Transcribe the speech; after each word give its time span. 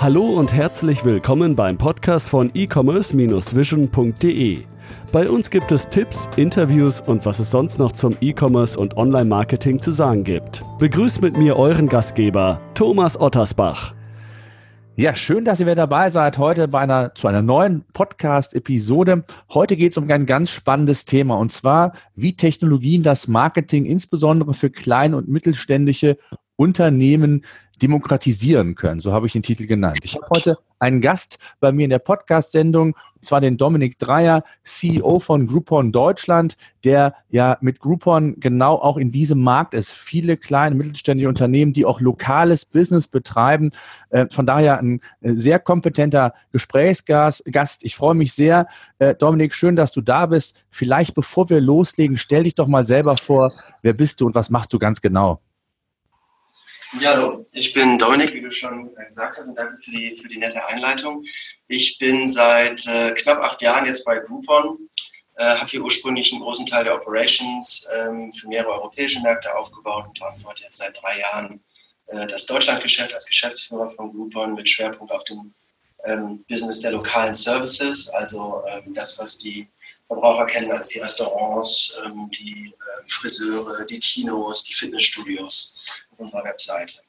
Hallo 0.00 0.24
und 0.24 0.52
herzlich 0.54 1.04
willkommen 1.04 1.54
beim 1.54 1.76
Podcast 1.76 2.30
von 2.30 2.50
e-commerce-vision.de. 2.54 4.64
Bei 5.12 5.28
uns 5.28 5.50
gibt 5.50 5.70
es 5.72 5.90
Tipps, 5.90 6.26
Interviews 6.38 7.02
und 7.02 7.26
was 7.26 7.38
es 7.38 7.50
sonst 7.50 7.78
noch 7.78 7.92
zum 7.92 8.16
E-Commerce 8.18 8.80
und 8.80 8.96
Online-Marketing 8.96 9.78
zu 9.78 9.90
sagen 9.90 10.24
gibt. 10.24 10.64
Begrüßt 10.78 11.20
mit 11.20 11.36
mir 11.36 11.58
euren 11.58 11.86
Gastgeber, 11.86 12.62
Thomas 12.72 13.20
Ottersbach. 13.20 13.94
Ja, 14.96 15.14
schön, 15.14 15.44
dass 15.44 15.60
ihr 15.60 15.66
wieder 15.66 15.74
dabei 15.74 16.08
seid 16.08 16.38
heute 16.38 16.66
bei 16.66 16.80
einer, 16.80 17.14
zu 17.14 17.28
einer 17.28 17.42
neuen 17.42 17.84
Podcast-Episode. 17.92 19.24
Heute 19.52 19.76
geht 19.76 19.92
es 19.92 19.98
um 19.98 20.10
ein 20.10 20.24
ganz 20.24 20.48
spannendes 20.48 21.04
Thema 21.04 21.36
und 21.36 21.52
zwar, 21.52 21.92
wie 22.14 22.34
Technologien 22.34 23.02
das 23.02 23.28
Marketing 23.28 23.84
insbesondere 23.84 24.54
für 24.54 24.70
kleine 24.70 25.18
und 25.18 25.28
mittelständische 25.28 26.16
Unternehmen 26.56 27.42
demokratisieren 27.82 28.74
können. 28.74 29.00
So 29.00 29.12
habe 29.12 29.26
ich 29.26 29.32
den 29.32 29.42
Titel 29.42 29.66
genannt. 29.66 29.98
Ich 30.02 30.14
habe 30.14 30.26
heute 30.34 30.58
einen 30.80 31.00
Gast 31.00 31.38
bei 31.60 31.72
mir 31.72 31.84
in 31.84 31.90
der 31.90 31.98
Podcast-Sendung, 31.98 32.94
und 32.94 33.24
zwar 33.24 33.40
den 33.40 33.58
Dominik 33.58 33.98
Dreier, 33.98 34.42
CEO 34.64 35.20
von 35.20 35.46
Groupon 35.46 35.92
Deutschland, 35.92 36.56
der 36.84 37.14
ja 37.28 37.58
mit 37.60 37.78
Groupon 37.78 38.40
genau 38.40 38.76
auch 38.76 38.96
in 38.96 39.12
diesem 39.12 39.42
Markt 39.42 39.74
ist. 39.74 39.92
Viele 39.92 40.38
kleine, 40.38 40.74
mittelständische 40.74 41.28
Unternehmen, 41.28 41.74
die 41.74 41.84
auch 41.84 42.00
lokales 42.00 42.64
Business 42.64 43.06
betreiben. 43.06 43.70
Äh, 44.08 44.26
von 44.30 44.46
daher 44.46 44.78
ein 44.78 45.00
äh, 45.20 45.32
sehr 45.34 45.58
kompetenter 45.58 46.32
Gesprächsgast. 46.52 47.44
Ich 47.82 47.94
freue 47.94 48.14
mich 48.14 48.32
sehr. 48.32 48.66
Äh, 48.98 49.14
Dominik, 49.14 49.54
schön, 49.54 49.76
dass 49.76 49.92
du 49.92 50.00
da 50.00 50.26
bist. 50.26 50.64
Vielleicht 50.70 51.14
bevor 51.14 51.50
wir 51.50 51.60
loslegen, 51.60 52.16
stell 52.16 52.44
dich 52.44 52.54
doch 52.54 52.68
mal 52.68 52.86
selber 52.86 53.18
vor. 53.18 53.52
Wer 53.82 53.92
bist 53.92 54.22
du 54.22 54.26
und 54.26 54.34
was 54.34 54.48
machst 54.48 54.72
du 54.72 54.78
ganz 54.78 55.02
genau? 55.02 55.40
Ja, 56.98 57.12
hallo, 57.12 57.46
ich 57.52 57.72
bin 57.72 57.98
Dominik, 57.98 58.34
wie 58.34 58.40
du 58.40 58.50
schon 58.50 58.92
gesagt 59.06 59.38
hast, 59.38 59.48
und 59.48 59.56
danke 59.56 59.80
für 59.80 59.92
die, 59.92 60.16
für 60.16 60.26
die 60.26 60.38
nette 60.38 60.66
Einleitung. 60.66 61.24
Ich 61.68 61.98
bin 61.98 62.28
seit 62.28 62.84
äh, 62.88 63.12
knapp 63.12 63.44
acht 63.44 63.62
Jahren 63.62 63.86
jetzt 63.86 64.04
bei 64.04 64.18
Groupon, 64.18 64.76
äh, 65.36 65.44
habe 65.44 65.70
hier 65.70 65.84
ursprünglich 65.84 66.32
einen 66.32 66.42
großen 66.42 66.66
Teil 66.66 66.82
der 66.82 66.96
Operations 66.96 67.86
ähm, 67.94 68.32
für 68.32 68.48
mehrere 68.48 68.72
europäische 68.72 69.20
Märkte 69.20 69.54
aufgebaut 69.54 70.06
und 70.08 70.18
verantworte 70.18 70.64
jetzt 70.64 70.78
seit 70.78 71.00
drei 71.00 71.20
Jahren 71.20 71.62
äh, 72.08 72.26
das 72.26 72.46
Deutschlandgeschäft 72.46 73.14
als 73.14 73.24
Geschäftsführer 73.24 73.88
von 73.90 74.12
Groupon 74.12 74.54
mit 74.54 74.68
Schwerpunkt 74.68 75.12
auf 75.12 75.22
dem 75.24 75.54
ähm, 76.06 76.44
Business 76.48 76.80
der 76.80 76.90
lokalen 76.90 77.34
Services, 77.34 78.10
also 78.10 78.64
ähm, 78.68 78.94
das, 78.94 79.16
was 79.16 79.38
die 79.38 79.68
Verbraucher 80.06 80.46
kennen 80.46 80.72
als 80.72 80.88
die 80.88 80.98
Restaurants, 80.98 81.96
ähm, 82.04 82.28
die 82.32 82.74
äh, 82.74 83.08
Friseure, 83.08 83.86
die 83.86 84.00
Kinos, 84.00 84.64
die 84.64 84.74
Fitnessstudios 84.74 86.04
unserer 86.20 86.44
Webseite. 86.44 87.00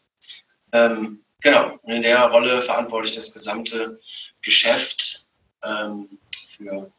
Ähm, 0.74 1.24
genau, 1.42 1.78
und 1.84 1.94
in 1.94 2.04
der 2.04 2.26
Rolle 2.28 2.62
verantworte 2.62 3.08
ich 3.08 3.16
das 3.16 3.34
gesamte 3.34 4.00
Geschäft 4.42 5.26
ähm, 5.64 6.10
für 6.46 6.92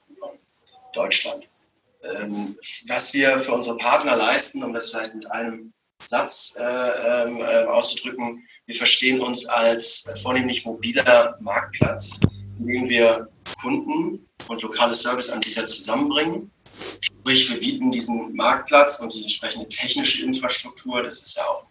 Deutschland. 0.92 1.48
Ähm, 2.16 2.56
was 2.88 3.14
wir 3.14 3.38
für 3.38 3.52
unsere 3.52 3.76
Partner 3.76 4.16
leisten, 4.16 4.62
um 4.62 4.72
das 4.72 4.90
vielleicht 4.90 5.14
mit 5.14 5.30
einem 5.30 5.72
Satz 6.04 6.56
äh, 6.58 6.62
äh, 6.62 7.64
auszudrücken, 7.66 8.46
wir 8.66 8.74
verstehen 8.74 9.20
uns 9.20 9.46
als 9.46 10.06
äh, 10.06 10.16
vornehmlich 10.16 10.64
mobiler 10.64 11.36
Marktplatz, 11.40 12.20
in 12.58 12.64
dem 12.64 12.88
wir 12.88 13.28
Kunden 13.60 14.28
und 14.48 14.62
lokale 14.62 14.94
Serviceanbieter 14.94 15.64
zusammenbringen. 15.64 16.50
Sprich, 17.00 17.50
wir 17.50 17.60
bieten 17.60 17.92
diesen 17.92 18.34
Marktplatz 18.34 18.98
und 18.98 19.14
die 19.14 19.22
entsprechende 19.22 19.68
technische 19.68 20.24
Infrastruktur, 20.24 21.02
das 21.02 21.20
ist 21.20 21.36
ja 21.36 21.44
auch 21.44 21.66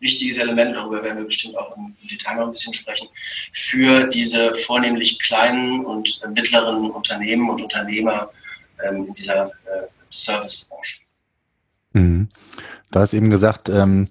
wichtiges 0.00 0.38
Element, 0.38 0.76
darüber 0.76 1.02
werden 1.04 1.18
wir 1.18 1.24
bestimmt 1.24 1.56
auch 1.56 1.76
im 1.76 1.94
Detail 2.10 2.36
noch 2.36 2.46
ein 2.46 2.52
bisschen 2.52 2.74
sprechen, 2.74 3.08
für 3.52 4.06
diese 4.08 4.54
vornehmlich 4.54 5.18
kleinen 5.20 5.84
und 5.84 6.20
mittleren 6.34 6.90
Unternehmen 6.90 7.48
und 7.50 7.62
Unternehmer 7.62 8.30
ähm, 8.88 9.06
in 9.08 9.14
dieser 9.14 9.46
äh, 9.46 9.86
Servicebranche. 10.10 11.00
Mhm. 11.92 12.28
Du 12.90 13.00
hast 13.00 13.14
eben 13.14 13.30
gesagt, 13.30 13.68
ähm, 13.68 14.08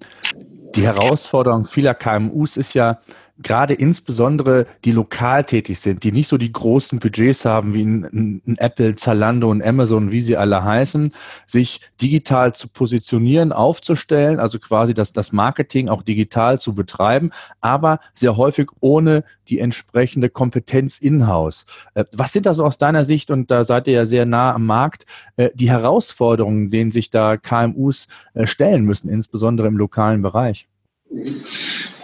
die 0.74 0.82
Herausforderung 0.82 1.66
vieler 1.66 1.94
KMUs 1.94 2.56
ist 2.56 2.74
ja, 2.74 3.00
gerade 3.38 3.74
insbesondere 3.74 4.66
die 4.84 4.92
lokal 4.92 5.44
tätig 5.44 5.80
sind, 5.80 6.04
die 6.04 6.12
nicht 6.12 6.28
so 6.28 6.38
die 6.38 6.52
großen 6.52 7.00
Budgets 7.00 7.44
haben 7.44 7.74
wie 7.74 7.82
ein, 7.82 8.42
ein, 8.46 8.58
Apple, 8.58 8.94
Zalando 8.94 9.50
und 9.50 9.62
Amazon, 9.62 10.12
wie 10.12 10.20
sie 10.20 10.36
alle 10.36 10.62
heißen, 10.62 11.12
sich 11.46 11.80
digital 12.00 12.54
zu 12.54 12.68
positionieren, 12.68 13.52
aufzustellen, 13.52 14.38
also 14.38 14.58
quasi 14.60 14.94
das, 14.94 15.12
das 15.12 15.32
Marketing 15.32 15.88
auch 15.88 16.02
digital 16.02 16.60
zu 16.60 16.74
betreiben, 16.74 17.30
aber 17.60 17.98
sehr 18.14 18.36
häufig 18.36 18.68
ohne 18.80 19.24
die 19.48 19.58
entsprechende 19.58 20.28
Kompetenz 20.28 20.98
in-house. 20.98 21.66
Äh, 21.94 22.04
was 22.12 22.32
sind 22.32 22.46
da 22.46 22.54
so 22.54 22.64
aus 22.64 22.78
deiner 22.78 23.04
Sicht, 23.04 23.30
und 23.30 23.50
da 23.50 23.64
seid 23.64 23.88
ihr 23.88 23.94
ja 23.94 24.06
sehr 24.06 24.26
nah 24.26 24.54
am 24.54 24.66
Markt, 24.66 25.06
äh, 25.36 25.50
die 25.54 25.70
Herausforderungen, 25.70 26.70
denen 26.70 26.92
sich 26.92 27.10
da 27.10 27.36
KMUs 27.36 28.06
äh, 28.34 28.46
stellen 28.46 28.84
müssen, 28.84 29.08
insbesondere 29.08 29.66
im 29.66 29.76
lokalen 29.76 30.22
Bereich? 30.22 30.68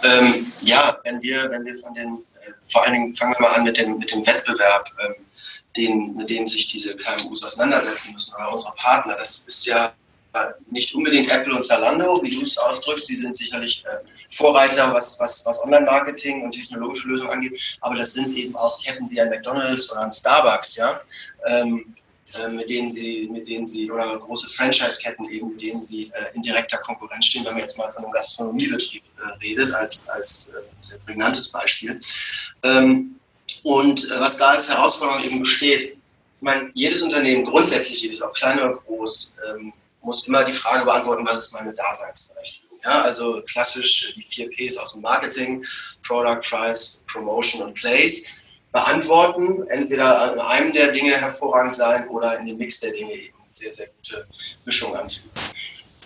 Ähm, 0.03 0.51
ja, 0.61 0.97
wenn 1.03 1.21
wir, 1.21 1.49
wenn 1.51 1.65
wir 1.65 1.77
von 1.77 1.93
den, 1.93 2.17
äh, 2.17 2.51
vor 2.65 2.83
allen 2.83 2.93
Dingen 2.93 3.15
fangen 3.15 3.33
wir 3.33 3.41
mal 3.41 3.55
an 3.55 3.63
mit 3.63 3.77
dem, 3.77 3.97
mit 3.97 4.11
dem 4.11 4.25
Wettbewerb, 4.25 4.89
ähm, 5.03 5.15
den, 5.75 6.15
mit 6.15 6.29
dem 6.29 6.47
sich 6.47 6.67
diese 6.67 6.95
KMUs 6.95 7.43
auseinandersetzen 7.43 8.13
müssen 8.13 8.33
oder 8.35 8.51
unsere 8.51 8.73
Partner. 8.75 9.15
Das 9.17 9.39
ist 9.47 9.65
ja 9.65 9.93
nicht 10.69 10.93
unbedingt 10.95 11.29
Apple 11.31 11.53
und 11.53 11.61
Zalando, 11.61 12.21
wie 12.23 12.31
du 12.31 12.41
es 12.41 12.57
ausdrückst, 12.57 13.09
die 13.09 13.15
sind 13.15 13.35
sicherlich 13.35 13.83
äh, 13.85 13.97
Vorreiter, 14.29 14.93
was, 14.93 15.19
was, 15.19 15.45
was 15.45 15.63
Online-Marketing 15.63 16.43
und 16.43 16.51
technologische 16.51 17.09
Lösungen 17.09 17.31
angeht, 17.31 17.77
aber 17.81 17.95
das 17.95 18.13
sind 18.13 18.35
eben 18.37 18.55
auch 18.55 18.81
Ketten 18.81 19.09
wie 19.09 19.19
ein 19.19 19.29
McDonalds 19.29 19.91
oder 19.91 20.01
ein 20.01 20.11
Starbucks, 20.11 20.77
ja. 20.77 21.01
Ähm, 21.47 21.93
äh, 22.39 22.49
mit 22.49 22.69
denen 22.69 22.89
sie, 22.89 23.27
mit 23.31 23.47
denen 23.47 23.67
sie, 23.67 23.91
oder 23.91 24.17
große 24.19 24.49
Franchise-Ketten 24.49 25.29
eben, 25.29 25.51
mit 25.51 25.61
denen 25.61 25.81
sie 25.81 26.11
äh, 26.13 26.35
in 26.35 26.41
direkter 26.41 26.77
Konkurrenz 26.77 27.25
stehen, 27.25 27.45
wenn 27.45 27.53
man 27.53 27.61
jetzt 27.61 27.77
mal 27.77 27.91
von 27.91 28.03
einem 28.03 28.13
Gastronomiebetrieb 28.13 29.03
äh, 29.17 29.45
redet, 29.45 29.73
als, 29.73 30.09
als 30.09 30.49
äh, 30.49 30.61
sehr 30.81 30.99
prägnantes 30.99 31.49
Beispiel. 31.49 31.99
Ähm, 32.63 33.15
und 33.63 34.09
äh, 34.09 34.19
was 34.19 34.37
da 34.37 34.49
als 34.49 34.69
Herausforderung 34.69 35.23
eben 35.23 35.39
besteht, 35.39 35.83
ich 35.83 35.97
meine, 36.41 36.71
jedes 36.73 37.01
Unternehmen, 37.01 37.45
grundsätzlich 37.45 38.01
jedes, 38.01 38.21
auch 38.21 38.33
klein 38.33 38.59
oder 38.59 38.73
groß, 38.73 39.37
ähm, 39.49 39.73
muss 40.01 40.27
immer 40.27 40.43
die 40.43 40.53
Frage 40.53 40.85
beantworten, 40.85 41.25
was 41.25 41.37
ist 41.37 41.53
meine 41.53 41.73
Daseinsberechtigung. 41.73 42.79
Ja, 42.83 43.03
also 43.03 43.41
klassisch 43.43 44.11
die 44.15 44.23
vier 44.23 44.49
Ps 44.49 44.75
aus 44.77 44.93
dem 44.93 45.03
Marketing, 45.03 45.63
Product, 46.01 46.39
Price, 46.41 47.03
Promotion 47.11 47.61
und 47.61 47.75
Place 47.75 48.25
beantworten, 48.71 49.67
entweder 49.67 50.33
an 50.33 50.39
einem 50.39 50.73
der 50.73 50.91
Dinge 50.91 51.11
hervorragend 51.11 51.75
sein 51.75 52.07
oder 52.09 52.39
in 52.39 52.45
dem 52.45 52.57
Mix 52.57 52.79
der 52.79 52.91
Dinge 52.91 53.13
eben 53.13 53.37
sehr, 53.49 53.71
sehr 53.71 53.87
gute 53.87 54.25
Mischung 54.65 54.95
anzubieten. 54.95 55.41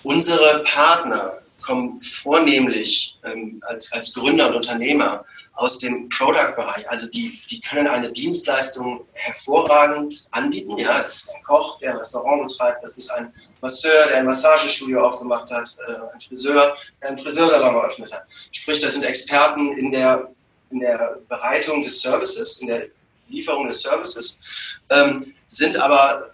Unsere 0.04 0.64
Partner 0.64 1.40
kommen 1.62 2.00
vornehmlich 2.02 3.18
ähm, 3.24 3.62
als, 3.68 3.92
als 3.94 4.14
Gründer 4.14 4.50
und 4.50 4.56
Unternehmer 4.56 5.26
aus 5.54 5.80
dem 5.80 6.10
Product-Bereich. 6.10 6.90
Also 6.90 7.08
die, 7.08 7.32
die 7.50 7.62
können 7.62 7.88
eine 7.88 8.12
Dienstleistung 8.12 9.06
hervorragend 9.14 10.28
anbieten. 10.32 10.78
Ja, 10.78 10.98
das 10.98 11.16
ist 11.16 11.34
ein 11.34 11.42
Koch, 11.44 11.80
der 11.80 11.92
ein 11.92 11.98
Restaurant 11.98 12.48
betreibt, 12.48 12.84
das 12.84 12.98
ist 12.98 13.10
ein 13.12 13.34
Masseur, 13.62 14.08
der 14.10 14.18
ein 14.18 14.26
Massagestudio 14.26 15.08
aufgemacht 15.08 15.50
hat, 15.52 15.76
äh, 15.88 15.94
ein 16.14 16.20
Friseur, 16.20 16.76
der 17.02 17.10
einen 17.10 17.18
Friseursalon 17.18 17.76
eröffnet 17.76 18.12
hat. 18.12 18.26
Sprich, 18.52 18.80
das 18.80 18.94
sind 18.94 19.06
Experten 19.06 19.78
in 19.78 19.92
der 19.92 20.30
in 20.72 20.80
der 20.80 21.20
Bereitung 21.28 21.82
des 21.82 22.02
Services, 22.02 22.62
in 22.62 22.68
der 22.68 22.88
Lieferung 23.28 23.68
des 23.68 23.82
Services, 23.82 24.80
ähm, 24.90 25.34
sind 25.48 25.78
aber 25.78 26.32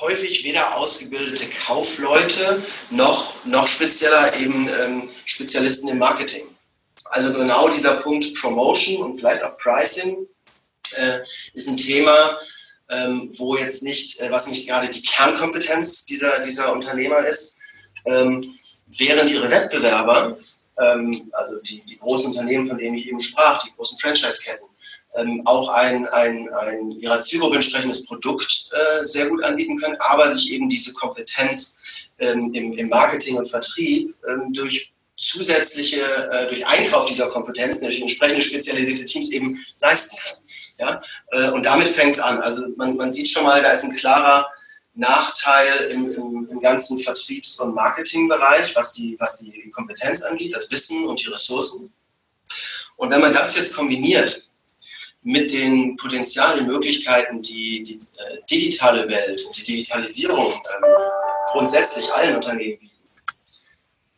häufig 0.00 0.44
weder 0.44 0.76
ausgebildete 0.76 1.46
Kaufleute 1.48 2.62
noch, 2.90 3.44
noch 3.44 3.66
spezieller 3.66 4.34
eben 4.38 4.68
ähm, 4.68 5.08
Spezialisten 5.24 5.88
im 5.88 5.98
Marketing. 5.98 6.44
Also 7.06 7.32
genau 7.32 7.68
dieser 7.68 7.96
Punkt 7.96 8.34
Promotion 8.34 9.02
und 9.02 9.16
vielleicht 9.16 9.42
auch 9.42 9.56
Pricing 9.58 10.26
äh, 10.92 11.18
ist 11.54 11.68
ein 11.68 11.76
Thema, 11.76 12.38
ähm, 12.90 13.30
wo 13.36 13.56
jetzt 13.56 13.82
nicht, 13.82 14.20
äh, 14.20 14.30
was 14.30 14.46
nicht 14.46 14.66
gerade 14.66 14.88
die 14.88 15.02
Kernkompetenz 15.02 16.04
dieser, 16.04 16.44
dieser 16.44 16.72
Unternehmer 16.72 17.26
ist, 17.26 17.58
ähm, 18.06 18.54
während 18.86 19.30
ihre 19.30 19.50
Wettbewerber 19.50 20.36
also 21.32 21.58
die, 21.60 21.80
die 21.82 21.98
großen 21.98 22.26
Unternehmen, 22.26 22.68
von 22.68 22.78
denen 22.78 22.96
ich 22.96 23.08
eben 23.08 23.20
sprach, 23.20 23.62
die 23.62 23.72
großen 23.76 23.98
Franchise-Ketten, 23.98 24.66
ähm, 25.16 25.42
auch 25.44 25.68
ein, 25.70 26.06
ein, 26.08 26.48
ein 26.48 26.90
ihrer 26.92 27.18
Zielgruppe 27.18 27.56
entsprechendes 27.56 28.04
Produkt 28.06 28.68
äh, 28.72 29.04
sehr 29.04 29.26
gut 29.26 29.42
anbieten 29.42 29.76
können, 29.76 29.96
aber 30.00 30.30
sich 30.30 30.52
eben 30.52 30.68
diese 30.68 30.92
Kompetenz 30.92 31.80
ähm, 32.18 32.52
im, 32.54 32.72
im, 32.74 32.88
Marketing 32.88 33.36
und 33.36 33.48
Vertrieb 33.48 34.14
ähm, 34.28 34.52
durch 34.52 34.92
zusätzliche, 35.16 36.00
äh, 36.30 36.46
durch 36.46 36.66
Einkauf 36.66 37.06
dieser 37.06 37.28
Kompetenzen, 37.28 37.84
durch 37.84 38.00
entsprechende 38.00 38.42
spezialisierte 38.42 39.04
Teams 39.04 39.30
eben 39.30 39.58
leisten 39.80 40.16
kann. 40.16 40.42
Ja? 40.78 41.02
Äh, 41.32 41.50
und 41.50 41.66
damit 41.66 41.88
fängt 41.88 42.14
es 42.14 42.20
an. 42.20 42.40
Also 42.40 42.62
man, 42.76 42.96
man 42.96 43.10
sieht 43.10 43.28
schon 43.28 43.44
mal, 43.44 43.60
da 43.62 43.70
ist 43.70 43.84
ein 43.84 43.92
klarer 43.92 44.46
Nachteil 44.94 45.90
im, 45.92 46.12
im, 46.12 46.48
im 46.50 46.60
ganzen 46.60 46.98
Vertriebs- 46.98 47.60
und 47.60 47.74
Marketingbereich, 47.74 48.74
was 48.74 48.92
die, 48.92 49.16
was 49.18 49.38
die 49.38 49.70
Kompetenz 49.70 50.22
angeht, 50.22 50.54
das 50.54 50.70
Wissen 50.70 51.06
und 51.06 51.22
die 51.22 51.28
Ressourcen. 51.28 51.92
Und 52.96 53.10
wenn 53.10 53.20
man 53.20 53.32
das 53.32 53.56
jetzt 53.56 53.74
kombiniert 53.74 54.46
mit 55.22 55.52
den 55.52 55.96
Potenzialen, 55.96 56.66
Möglichkeiten, 56.66 57.42
die 57.42 57.82
die 57.82 57.94
äh, 57.94 58.38
digitale 58.50 59.08
Welt 59.08 59.44
und 59.44 59.56
die 59.56 59.64
Digitalisierung 59.64 60.46
ähm, 60.46 60.84
grundsätzlich 61.52 62.12
allen 62.12 62.36
Unternehmen 62.36 62.78
bieten, 62.78 62.90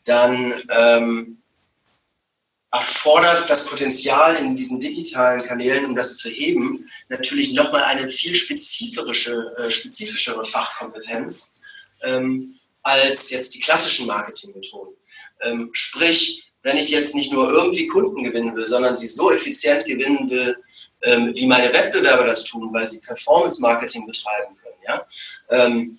dann 0.05 0.55
ähm, 0.71 1.42
erfordert 2.73 3.49
das 3.51 3.67
Potenzial 3.67 4.37
in 4.37 4.57
diesen 4.57 4.81
digitalen 4.81 5.43
Kanälen, 5.43 5.85
um 5.85 5.95
das 5.95 6.17
zu 6.17 6.31
heben, 6.31 6.89
natürlich 7.11 7.53
nochmal 7.53 7.85
eine 7.85 8.09
viel 8.09 8.35
spezifische, 8.35 9.55
äh, 9.59 9.71
spezifischere 9.71 10.45
Fachkompetenz 10.45 11.59
ähm, 12.03 12.59
als 12.83 13.31
jetzt 13.31 13.55
die 13.55 13.61
klassischen 13.61 14.07
Marketingmethoden. 14.07 14.95
Ähm, 15.43 15.69
sprich, 15.73 16.45
wenn 16.63 16.79
ich 16.79 16.89
jetzt 16.89 17.15
nicht 17.15 17.33
nur 17.33 17.51
irgendwie 17.51 17.87
Kunden 17.87 18.25
gewinnen 18.25 18.57
will, 18.57 18.67
sondern 18.67 18.97
sie 18.97 19.07
so 19.07 19.31
effizient 19.31 19.85
gewinnen 19.85 20.31
will, 20.31 20.57
ähm, 21.03 21.33
wie 21.37 21.47
meine 21.47 21.73
Wettbewerber 21.73 22.25
das 22.25 22.45
tun, 22.45 22.73
weil 22.73 22.89
sie 22.89 23.01
Performance-Marketing 23.01 24.07
betreiben 24.07 24.57
können, 24.63 24.77
ja, 24.89 25.07
ähm, 25.51 25.99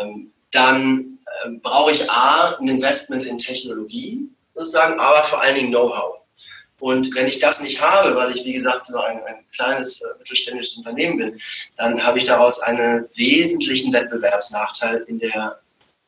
ähm, 0.00 0.32
dann 0.50 1.18
ähm, 1.44 1.60
brauche 1.62 1.92
ich 1.92 2.10
A, 2.10 2.56
ein 2.60 2.68
Investment 2.68 3.24
in 3.24 3.38
Technologie, 3.38 4.28
sozusagen, 4.54 4.98
aber 4.98 5.24
vor 5.24 5.40
allen 5.40 5.56
Dingen 5.56 5.70
Know-how. 5.70 6.18
Und 6.82 7.14
wenn 7.14 7.28
ich 7.28 7.38
das 7.38 7.60
nicht 7.60 7.80
habe, 7.80 8.16
weil 8.16 8.32
ich, 8.32 8.44
wie 8.44 8.54
gesagt, 8.54 8.86
so 8.86 8.98
ein, 8.98 9.22
ein 9.22 9.46
kleines 9.54 10.02
äh, 10.02 10.18
mittelständisches 10.18 10.78
Unternehmen 10.78 11.16
bin, 11.16 11.40
dann 11.76 12.02
habe 12.04 12.18
ich 12.18 12.24
daraus 12.24 12.58
einen 12.60 13.06
wesentlichen 13.14 13.92
Wettbewerbsnachteil 13.92 15.04
in 15.06 15.20
der 15.20 15.60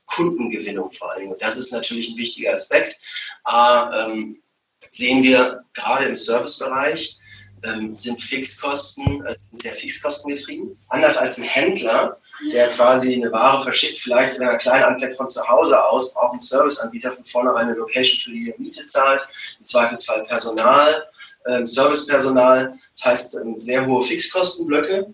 Kundengewinnung 0.07 0.91
vor 0.91 1.13
allen 1.13 1.21
Dingen. 1.21 1.33
Und 1.33 1.43
das 1.43 1.57
ist 1.57 1.73
natürlich 1.73 2.09
ein 2.09 2.19
wichtiger 2.19 2.53
Aspekt. 2.53 2.99
A, 3.45 4.07
ähm, 4.07 4.43
sehen 4.91 5.23
wir 5.23 5.65
gerade 5.75 6.07
im 6.07 6.17
Servicebereich, 6.17 7.17
ähm, 7.65 7.95
sind 7.95 8.21
Fixkosten, 8.21 9.25
äh, 9.27 9.35
sind 9.39 9.63
sehr 9.63 9.73
fixkostengetrieben. 9.73 10.77
Anders 10.89 11.19
als 11.19 11.39
ein 11.39 11.45
Händler, 11.45 12.21
der 12.53 12.69
quasi 12.69 13.15
eine 13.15 13.31
Ware 13.33 13.63
verschickt, 13.63 13.99
vielleicht 13.99 14.37
in 14.37 14.43
einer 14.43 14.57
kleinen 14.57 14.85
Anfleck 14.85 15.15
von 15.15 15.29
zu 15.29 15.47
Hause 15.47 15.83
aus, 15.83 16.13
braucht 16.13 16.35
ein 16.35 16.41
Serviceanbieter 16.41 17.13
von 17.13 17.25
vornherein 17.25 17.69
eine 17.69 17.77
Location, 17.77 18.19
für 18.19 18.31
die 18.31 18.51
er 18.51 18.59
Miete 18.59 18.85
zahlt, 18.85 19.23
im 19.59 19.65
Zweifelsfall 19.65 20.25
Personal, 20.25 21.09
äh, 21.45 21.65
Servicepersonal, 21.65 22.79
das 22.91 23.05
heißt 23.05 23.35
ähm, 23.37 23.59
sehr 23.59 23.87
hohe 23.87 24.03
Fixkostenblöcke. 24.03 25.13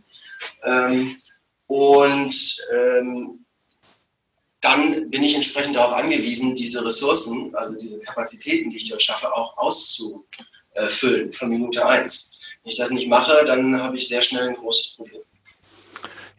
Ähm, 0.64 1.16
und 1.66 2.56
ähm, 2.74 3.44
dann 4.60 5.08
bin 5.10 5.22
ich 5.22 5.34
entsprechend 5.34 5.76
darauf 5.76 5.94
angewiesen, 5.94 6.54
diese 6.54 6.84
Ressourcen, 6.84 7.54
also 7.54 7.74
diese 7.76 7.98
Kapazitäten, 7.98 8.68
die 8.70 8.78
ich 8.78 8.88
dort 8.88 9.02
schaffe, 9.02 9.32
auch 9.32 9.56
auszufüllen 9.56 11.32
von 11.32 11.48
Minute 11.48 11.86
eins. 11.86 12.40
Wenn 12.62 12.70
ich 12.72 12.78
das 12.78 12.90
nicht 12.90 13.08
mache, 13.08 13.44
dann 13.46 13.80
habe 13.82 13.96
ich 13.96 14.08
sehr 14.08 14.22
schnell 14.22 14.48
ein 14.48 14.56
großes 14.56 14.96
Problem. 14.96 15.22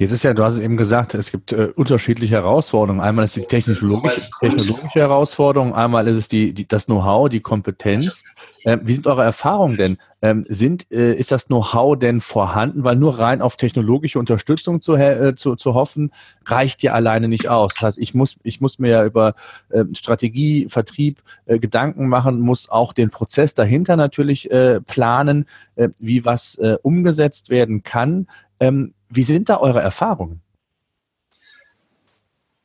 Jetzt 0.01 0.13
ist 0.13 0.24
ja, 0.24 0.33
du 0.33 0.44
hast 0.44 0.56
es 0.56 0.62
eben 0.62 0.77
gesagt, 0.77 1.13
es 1.13 1.30
gibt 1.30 1.53
äh, 1.53 1.71
unterschiedliche 1.75 2.33
Herausforderungen. 2.33 3.01
Einmal 3.01 3.25
ist 3.25 3.36
die 3.36 3.45
technologische, 3.45 4.31
technologische 4.39 5.00
Herausforderung, 5.00 5.75
einmal 5.75 6.07
ist 6.07 6.18
es 6.18 6.27
die, 6.27 6.53
die 6.53 6.68
das 6.68 6.88
Know-how, 6.88 7.30
die 7.30 7.39
Kompetenz. 7.39 8.24
Ähm, 8.65 8.81
wie 8.83 8.94
sind 8.94 9.06
eure 9.06 9.24
Erfahrungen 9.24 9.77
denn? 9.77 9.98
Ähm, 10.24 10.44
sind, 10.50 10.92
äh, 10.92 11.13
ist 11.13 11.31
das 11.31 11.45
Know-how 11.45 12.00
denn 12.00 12.19
vorhanden? 12.19 12.83
Weil 12.83 12.95
nur 12.95 13.19
rein 13.19 13.44
auf 13.44 13.57
technologische 13.57 14.18
Unterstützung 14.18 14.81
zu, 14.81 14.95
äh, 14.95 15.36
zu, 15.36 15.56
zu 15.56 15.75
hoffen, 15.75 16.12
reicht 16.45 16.81
ja 16.81 16.94
alleine 16.94 17.27
nicht 17.27 17.48
aus. 17.48 17.75
Das 17.75 17.83
heißt, 17.83 17.98
ich 18.00 18.15
muss, 18.15 18.38
ich 18.42 18.59
muss 18.59 18.80
mir 18.80 18.89
ja 18.89 19.06
über 19.06 19.36
äh, 19.69 19.83
Strategie, 19.94 20.65
Vertrieb 20.68 21.21
äh, 21.45 21.59
Gedanken 21.59 22.07
machen, 22.07 22.39
muss 22.39 22.69
auch 22.69 22.94
den 22.94 23.12
Prozess 23.12 23.53
dahinter 23.53 23.98
natürlich 23.98 24.50
äh, 24.50 24.81
planen, 24.81 25.45
äh, 25.75 25.89
wie 26.00 26.25
was 26.25 26.59
umgesetzt 26.81 27.50
werden 27.50 27.83
kann. 27.83 28.27
Ähm, 28.62 28.94
wie 29.10 29.24
sind 29.24 29.50
da 29.50 29.58
eure 29.58 29.81
Erfahrungen? 29.81 30.40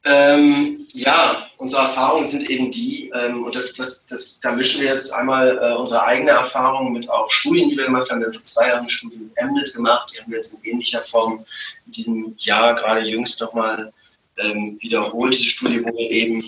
Ähm, 0.05 0.79
ja, 0.93 1.49
unsere 1.57 1.83
Erfahrungen 1.83 2.25
sind 2.25 2.49
eben 2.49 2.71
die, 2.71 3.11
ähm, 3.15 3.43
und 3.43 3.57
das, 3.57 3.73
das, 3.73 4.07
das, 4.07 4.39
da 4.41 4.53
mischen 4.53 4.83
wir 4.83 4.91
jetzt 4.91 5.13
einmal 5.13 5.59
äh, 5.59 5.75
unsere 5.75 6.05
eigene 6.05 6.31
Erfahrung 6.31 6.93
mit 6.93 7.11
auch 7.11 7.31
Studien, 7.31 7.71
die 7.71 7.77
wir 7.77 7.87
gemacht 7.87 8.11
haben. 8.11 8.21
Wir 8.21 8.27
haben 8.27 8.35
vor 8.35 8.43
zwei 8.43 8.69
Jahren 8.69 8.81
eine 8.81 8.91
Studie 8.91 9.17
mit 9.17 9.33
Mnet 9.43 9.73
gemacht, 9.73 10.13
die 10.13 10.21
haben 10.21 10.31
wir 10.31 10.37
jetzt 10.37 10.53
in 10.53 10.71
ähnlicher 10.71 11.03
Form 11.03 11.45
in 11.87 11.93
diesem 11.93 12.35
Jahr 12.39 12.75
gerade 12.75 13.01
jüngst 13.01 13.41
nochmal 13.41 13.93
ähm, 14.39 14.79
wiederholt, 14.81 15.35
diese 15.35 15.45
Studie, 15.45 15.83
wo 15.83 15.89
wir 15.89 16.11
eben 16.11 16.41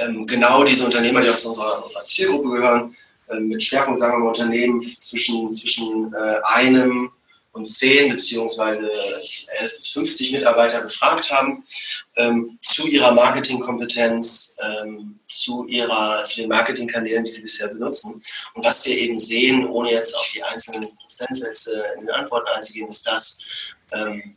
ähm, 0.00 0.26
genau 0.26 0.64
diese 0.64 0.86
Unternehmer, 0.86 1.20
die 1.20 1.28
auch 1.28 1.36
zu 1.36 1.48
unserer, 1.48 1.84
unserer 1.84 2.02
Zielgruppe 2.02 2.48
gehören, 2.48 2.96
ähm, 3.30 3.48
mit 3.48 3.62
Schwerpunkt, 3.62 4.00
sagen 4.00 4.14
wir 4.14 4.20
mal, 4.20 4.28
Unternehmen 4.28 4.82
zwischen, 4.82 5.52
zwischen 5.52 6.12
äh, 6.14 6.40
einem 6.44 7.10
und 7.54 7.66
10 7.66 8.10
beziehungsweise 8.10 8.90
11 8.90 9.76
bis 9.76 9.88
50 9.90 10.32
Mitarbeiter 10.32 10.80
befragt 10.82 11.30
haben 11.30 11.64
ähm, 12.16 12.58
zu 12.60 12.86
ihrer 12.86 13.12
Marketingkompetenz, 13.12 14.56
ähm, 14.62 15.18
zu, 15.28 15.64
ihrer, 15.66 16.22
zu 16.24 16.40
den 16.40 16.48
Marketingkanälen, 16.48 17.24
die 17.24 17.30
sie 17.30 17.42
bisher 17.42 17.68
benutzen. 17.68 18.22
Und 18.54 18.64
was 18.64 18.84
wir 18.84 18.96
eben 18.98 19.18
sehen, 19.18 19.66
ohne 19.68 19.92
jetzt 19.92 20.16
auf 20.16 20.28
die 20.34 20.42
einzelnen 20.42 20.94
Prozentsätze 20.96 21.84
in 21.94 22.06
den 22.06 22.10
Antworten 22.10 22.48
einzugehen, 22.48 22.88
ist, 22.88 23.06
dass 23.06 23.38
ähm, 23.92 24.36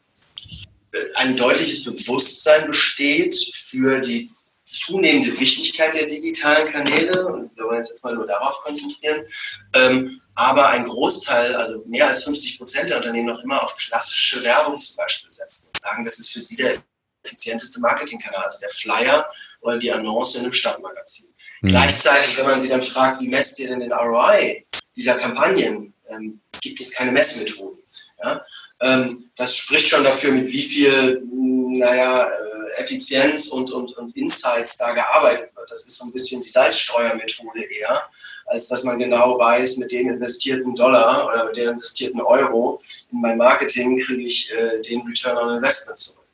ein 1.16 1.36
deutliches 1.36 1.84
Bewusstsein 1.84 2.68
besteht 2.68 3.36
für 3.52 4.00
die 4.00 4.30
zunehmende 4.66 5.40
Wichtigkeit 5.40 5.94
der 5.96 6.08
digitalen 6.08 6.68
Kanäle. 6.68 7.26
Und 7.26 7.56
wir 7.58 7.66
wollen 7.66 7.80
uns 7.80 7.90
jetzt 7.90 8.04
mal 8.04 8.16
nur 8.16 8.28
darauf 8.28 8.62
konzentrieren. 8.64 9.26
Ähm, 9.74 10.22
aber 10.38 10.70
ein 10.70 10.86
Großteil, 10.86 11.56
also 11.56 11.84
mehr 11.88 12.08
als 12.08 12.24
50 12.24 12.60
Prozent 12.60 12.92
der 12.92 12.98
Unternehmen 12.98 13.28
noch 13.28 13.44
immer 13.44 13.62
auf 13.64 13.76
klassische 13.76 14.44
Werbung 14.44 14.80
zum 14.80 14.96
Beispiel 14.96 15.32
setzen 15.32 15.68
und 15.68 15.82
sagen, 15.82 16.06
das 16.06 16.20
ist 16.20 16.32
für 16.32 16.42
sie 16.42 16.56
der 16.56 16.76
effizienteste 17.24 17.80
Marketingkanal, 17.80 18.44
also 18.44 18.60
der 18.60 18.70
Flyer 18.70 19.28
oder 19.62 19.80
die 19.80 19.92
Annonce 19.92 20.36
in 20.36 20.44
einem 20.44 20.52
Stadtmagazin. 20.52 21.34
Mhm. 21.62 21.70
Gleichzeitig, 21.70 22.38
wenn 22.38 22.46
man 22.46 22.60
sie 22.60 22.68
dann 22.68 22.84
fragt, 22.84 23.20
wie 23.20 23.28
messt 23.28 23.58
ihr 23.58 23.68
denn 23.68 23.80
den 23.80 23.92
ROI 23.92 24.64
dieser 24.96 25.16
Kampagnen, 25.16 25.92
ähm, 26.10 26.40
gibt 26.62 26.82
es 26.82 26.94
keine 26.94 27.14
Messmethoden. 27.14 27.82
Ja? 28.24 28.46
Ähm, 28.82 29.32
das 29.38 29.58
spricht 29.58 29.90
schon 29.90 30.04
dafür, 30.04 30.34
mit 30.34 30.50
wie 30.50 30.62
viel, 30.62 31.24
naja, 31.32 32.30
äh, 32.30 32.82
Effizienz 32.82 33.48
und, 33.48 33.72
und, 33.72 33.98
und 33.98 34.16
Insights 34.16 34.78
da 34.78 34.92
gearbeitet 34.92 35.50
wird. 35.56 35.72
Das 35.72 35.84
ist 35.84 35.96
so 35.96 36.06
ein 36.06 36.14
bisschen 36.14 36.42
die 36.42 36.50
Salzsteuermethode 36.50 37.64
eher 37.64 38.08
als 38.48 38.68
dass 38.70 38.84
man 38.84 39.00
genau 39.00 39.38
weiß, 39.38 39.78
mit 39.78 39.92
den 39.92 40.10
investierten 40.10 40.76
Dollar 40.76 41.28
oder 41.28 41.46
mit 41.46 41.58
den 41.58 41.70
investierten 41.70 42.22
Euro 42.22 42.82
in 43.12 43.22
mein 43.22 43.38
Marketing 43.38 44.00
kriege 44.00 44.24
ich 44.24 44.52
äh, 44.54 44.82
den 44.82 45.02
Return 45.02 45.38
on 45.38 45.56
Investment 45.56 46.00
zurück. 46.00 46.26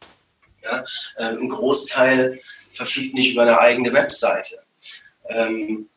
Ja? 0.64 0.84
Ähm, 1.20 1.42
ein 1.42 1.50
Großteil 1.50 2.40
verfügt 2.72 3.14
nicht 3.14 3.34
über 3.34 3.44
eine 3.44 3.60
eigene 3.60 3.94
Webseite. 3.94 4.60
Ähm, 5.30 5.90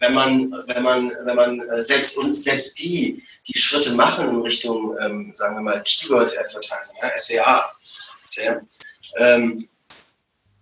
wenn 0.00 0.14
man, 0.14 0.64
wenn 0.66 0.82
man, 0.82 1.12
wenn 1.24 1.36
man 1.36 1.60
äh, 1.70 1.82
selbst 1.82 2.18
und 2.18 2.34
selbst 2.34 2.78
die, 2.78 3.22
die 3.46 3.58
Schritte 3.58 3.92
machen 3.92 4.28
in 4.28 4.40
Richtung, 4.42 4.96
ähm, 5.00 5.32
sagen 5.34 5.56
wir 5.56 5.62
mal, 5.62 5.82
Keyword 5.82 6.36
Advertising, 6.38 6.96
ja, 7.00 7.18
SWA, 7.18 7.72
SEM, 8.24 8.68
ähm, 9.18 9.68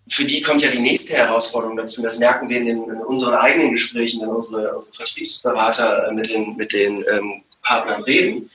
für 0.08 0.24
die 0.24 0.42
kommt 0.42 0.62
ja 0.62 0.70
die 0.70 0.80
nächste 0.80 1.14
Herausforderung 1.14 1.76
dazu. 1.76 2.02
Das 2.02 2.18
merken 2.18 2.48
wir 2.48 2.58
in, 2.58 2.66
den, 2.66 2.84
in 2.84 3.00
unseren 3.02 3.34
eigenen 3.34 3.72
Gesprächen, 3.72 4.20
wenn 4.20 4.28
unsere, 4.28 4.74
unsere 4.76 4.94
Vertriebsberater 4.94 6.12
mit 6.12 6.28
den, 6.28 6.56
mit 6.56 6.72
den 6.72 7.04
ähm, 7.10 7.42
Partnern 7.62 8.02
reden. 8.04 8.50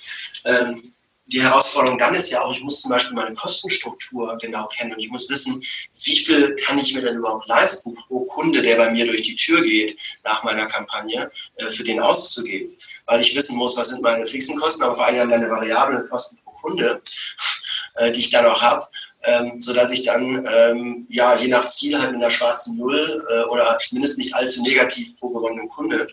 Ähm, 0.46 0.94
die 1.26 1.42
Herausforderung 1.42 2.00
dann 2.00 2.16
ist 2.16 2.32
ja 2.32 2.42
auch, 2.42 2.52
ich 2.52 2.62
muss 2.62 2.82
zum 2.82 2.90
Beispiel 2.90 3.16
meine 3.16 3.36
Kostenstruktur 3.36 4.36
genau 4.40 4.68
kennen 4.68 4.94
und 4.94 5.00
ich 5.00 5.10
muss 5.10 5.30
wissen, 5.30 5.64
wie 6.04 6.16
viel 6.16 6.56
kann 6.56 6.80
ich 6.80 6.94
mir 6.94 7.02
denn 7.04 7.18
überhaupt 7.18 7.48
leisten 7.48 7.96
pro 7.96 8.26
Kunde, 8.26 8.64
der 8.64 8.78
bei 8.78 8.92
mir 8.92 9.06
durch 9.06 9.22
die 9.22 9.36
Tür 9.36 9.62
geht 9.62 9.96
nach 10.24 10.44
meiner 10.44 10.66
Kampagne, 10.66 11.32
äh, 11.58 11.70
für 11.70 11.84
den 11.84 12.00
auszugeben. 12.00 12.76
Weil 13.06 13.22
ich 13.22 13.36
wissen 13.36 13.58
muss, 13.58 13.78
was 13.78 13.90
sind 13.90 14.02
meine 14.02 14.26
fixen 14.26 14.60
Kosten, 14.60 14.84
aber 14.84 14.96
vor 14.96 15.06
allem 15.06 15.30
meine 15.30 15.50
variablen 15.50 16.10
Kosten 16.10 16.38
pro 16.44 16.52
Kunde, 16.52 17.02
äh, 17.96 18.12
die 18.12 18.22
ich 18.22 18.32
dann 18.32 18.46
auch 18.46 18.62
habe 18.62 18.88
ähm, 19.24 19.60
sodass 19.60 19.92
ich 19.92 20.04
dann 20.04 20.48
ähm, 20.52 21.06
ja 21.10 21.36
je 21.36 21.48
nach 21.48 21.68
Ziel 21.68 21.98
halt 21.98 22.12
mit 22.12 22.22
einer 22.22 22.30
schwarzen 22.30 22.78
Null 22.78 23.26
äh, 23.30 23.44
oder 23.50 23.78
zumindest 23.82 24.18
nicht 24.18 24.34
allzu 24.34 24.62
negativ 24.64 25.18
pro 25.20 25.30
gewonnenen 25.30 25.68
Kunde 25.68 26.08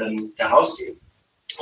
ähm, 0.00 0.32
herausgehe. 0.36 0.96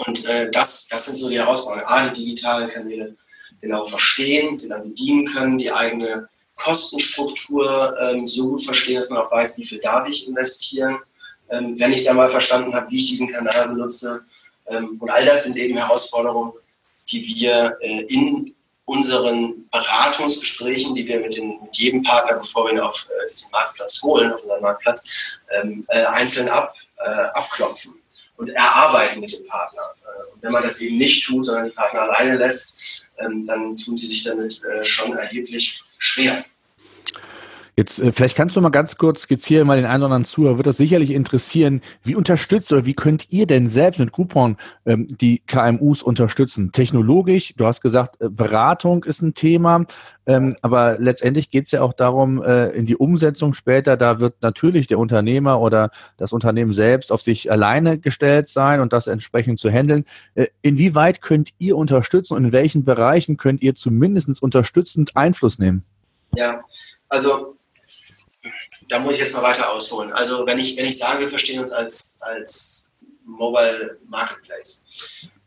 Und 0.07 0.25
äh, 0.27 0.51
das, 0.51 0.89
das 0.89 1.07
sind 1.07 1.17
so 1.17 1.29
die 1.29 1.39
Herausforderungen. 1.39 1.87
A, 1.87 2.09
die 2.09 2.25
digitalen 2.25 2.69
Kanäle 2.69 3.17
genau 3.61 3.85
verstehen, 3.85 4.57
sie 4.57 4.69
dann 4.69 4.91
bedienen 4.91 5.27
können, 5.27 5.59
die 5.59 5.73
eigene 5.73 6.29
Kostenstruktur 6.57 7.95
ähm, 8.01 8.27
so 8.27 8.49
gut 8.49 8.65
verstehen, 8.65 8.97
dass 8.97 9.11
man 9.11 9.19
auch 9.19 9.31
weiß, 9.31 9.59
wie 9.59 9.65
viel 9.65 9.79
darf 9.79 10.09
ich 10.09 10.27
investieren, 10.27 10.99
ähm, 11.51 11.79
wenn 11.79 11.93
ich 11.93 12.05
dann 12.05 12.17
mal 12.17 12.29
verstanden 12.29 12.75
habe, 12.75 12.91
wie 12.91 12.97
ich 12.97 13.07
diesen 13.07 13.31
Kanal 13.31 13.69
benutze. 13.69 14.23
Ähm, 14.69 14.97
und 14.99 15.11
all 15.11 15.25
das 15.25 15.45
sind 15.45 15.57
eben 15.57 15.77
Herausforderungen, 15.77 16.53
die 17.09 17.27
wir 17.27 17.77
äh, 17.83 18.03
in 18.09 18.55
unseren 18.87 19.69
Beratungsgesprächen, 19.71 20.95
die 20.95 21.07
wir 21.07 21.21
mit, 21.21 21.37
den, 21.37 21.61
mit 21.61 21.77
jedem 21.77 22.03
Partner, 22.03 22.39
bevor 22.39 22.67
wir 22.67 22.73
ihn 22.73 22.81
auf 22.81 23.07
äh, 23.11 23.31
diesen 23.31 23.51
Marktplatz 23.51 24.01
holen, 24.03 24.33
auf 24.33 24.43
unseren 24.43 24.63
Marktplatz, 24.63 25.03
ähm, 25.61 25.85
äh, 25.89 26.05
einzeln 26.07 26.49
ab, 26.49 26.75
äh, 27.05 27.11
abklopfen. 27.11 27.95
und 28.37 28.51
erarbeiten 28.51 29.21
mit 29.21 29.33
dem 29.33 29.47
Partner. 29.49 29.83
Äh, 30.05 30.33
und 30.33 30.43
wenn 30.43 30.53
man 30.53 30.63
das 30.63 30.81
eben 30.81 30.99
nicht 30.99 31.25
tut, 31.25 31.45
sondern 31.45 31.67
die 31.67 31.73
Partner 31.73 32.03
alleine 32.03 32.37
lässt, 32.37 33.05
ähm, 33.19 33.47
dann 33.47 33.77
tun 33.77 33.97
sie 33.97 34.07
sich 34.07 34.25
damit 34.25 34.63
äh, 34.65 34.85
schon 34.85 35.17
erheblich 35.17 35.83
schwer. 35.99 36.45
Jetzt, 37.79 38.01
äh, 38.01 38.11
vielleicht 38.11 38.39
kannst 38.39 38.57
du 38.57 38.61
mal 38.63 38.71
ganz 38.71 38.97
kurz 38.97 39.23
skizzieren, 39.23 39.67
mal 39.67 39.77
den 39.77 39.85
einen 39.85 40.03
oder 40.03 40.07
anderen 40.07 40.25
Zuhörer 40.25 40.57
wird 40.57 40.67
das 40.67 40.79
sicherlich 40.79 41.11
interessieren. 41.11 41.83
Wie 42.03 42.15
unterstützt 42.15 42.73
oder 42.73 42.87
wie 42.87 42.95
könnt 42.95 43.31
ihr 43.31 43.47
denn 43.47 43.69
selbst 43.69 43.99
mit 43.99 44.13
Groupon 44.13 44.57
ähm, 44.87 45.07
die 45.21 45.41
KMUs 45.41 46.03
unterstützen? 46.03 46.73
Technologisch, 46.73 47.53
du 47.55 47.67
hast 47.67 47.83
gesagt, 47.83 48.23
äh, 48.23 48.31
Beratung 48.31 49.05
ist 49.05 49.21
ein 49.21 49.35
Thema, 49.35 49.85
ähm, 50.25 50.57
aber 50.63 50.97
letztendlich 50.99 51.51
geht 51.51 51.67
es 51.67 51.73
ja 51.73 51.83
auch 51.83 51.93
darum, 51.93 52.43
äh, 52.43 52.71
in 52.71 52.87
die 52.87 52.97
Umsetzung 52.97 53.53
später, 53.53 53.99
da 53.99 54.21
wird 54.21 54.37
natürlich 54.41 54.87
der 54.87 54.99
Unternehmer 54.99 55.61
oder 55.61 55.91
das 56.17 56.33
Unternehmen 56.33 56.73
selbst 56.73 57.13
auf 57.13 57.21
sich 57.21 57.53
alleine 57.53 57.99
gestellt 57.99 58.49
sein 58.49 58.81
und 58.81 58.95
das 58.95 59.07
entsprechend 59.07 59.61
zu 59.61 59.71
handeln. 59.71 60.07
Äh, 60.35 60.47
inwieweit 60.63 61.21
könnt 61.21 61.51
ihr 61.59 61.77
unterstützen 61.77 62.39
und 62.39 62.45
in 62.47 62.53
welchen 62.53 62.87
Bereichen 62.87 63.37
könnt 63.37 63.61
ihr 63.61 63.75
zumindest 63.75 64.43
unterstützend 64.43 65.15
Einfluss 65.15 65.59
nehmen? 65.59 65.85
Ja, 66.35 66.63
also 67.09 67.55
da 68.89 68.99
muss 68.99 69.15
ich 69.15 69.21
jetzt 69.21 69.35
mal 69.35 69.43
weiter 69.43 69.71
ausholen. 69.71 70.13
Also 70.13 70.47
wenn 70.47 70.59
ich, 70.59 70.77
wenn 70.77 70.87
ich 70.87 70.99
sage, 70.99 71.21
wir 71.21 71.29
verstehen 71.29 71.61
uns 71.61 71.73
als, 71.73 72.17
als 72.21 72.93
Mobile 73.25 73.99
Marketplace, 74.09 74.85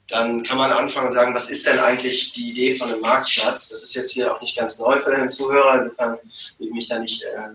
dann 0.08 0.42
kann 0.44 0.58
man 0.58 0.72
anfangen 0.72 1.08
und 1.08 1.14
sagen, 1.14 1.36
was 1.36 1.50
ist 1.50 1.68
denn 1.68 1.80
eigentlich 1.80 2.32
die 2.34 2.50
Idee 2.50 2.76
von 2.76 2.90
einem 2.90 3.02
Marktplatz? 3.02 3.70
Das 3.70 3.84
ist 3.84 3.96
jetzt 3.96 4.12
hier 4.12 4.34
auch 4.34 4.42
nicht 4.42 4.58
ganz 4.58 4.80
neu 4.80 5.00
für 5.00 5.12
den 5.12 5.30
Zuhörer, 5.30 5.84
insofern 5.84 6.18
will 6.58 6.68
ich 6.68 6.74
mich 6.74 6.88
da 6.88 7.00
nicht 7.00 7.24
äh, 7.24 7.50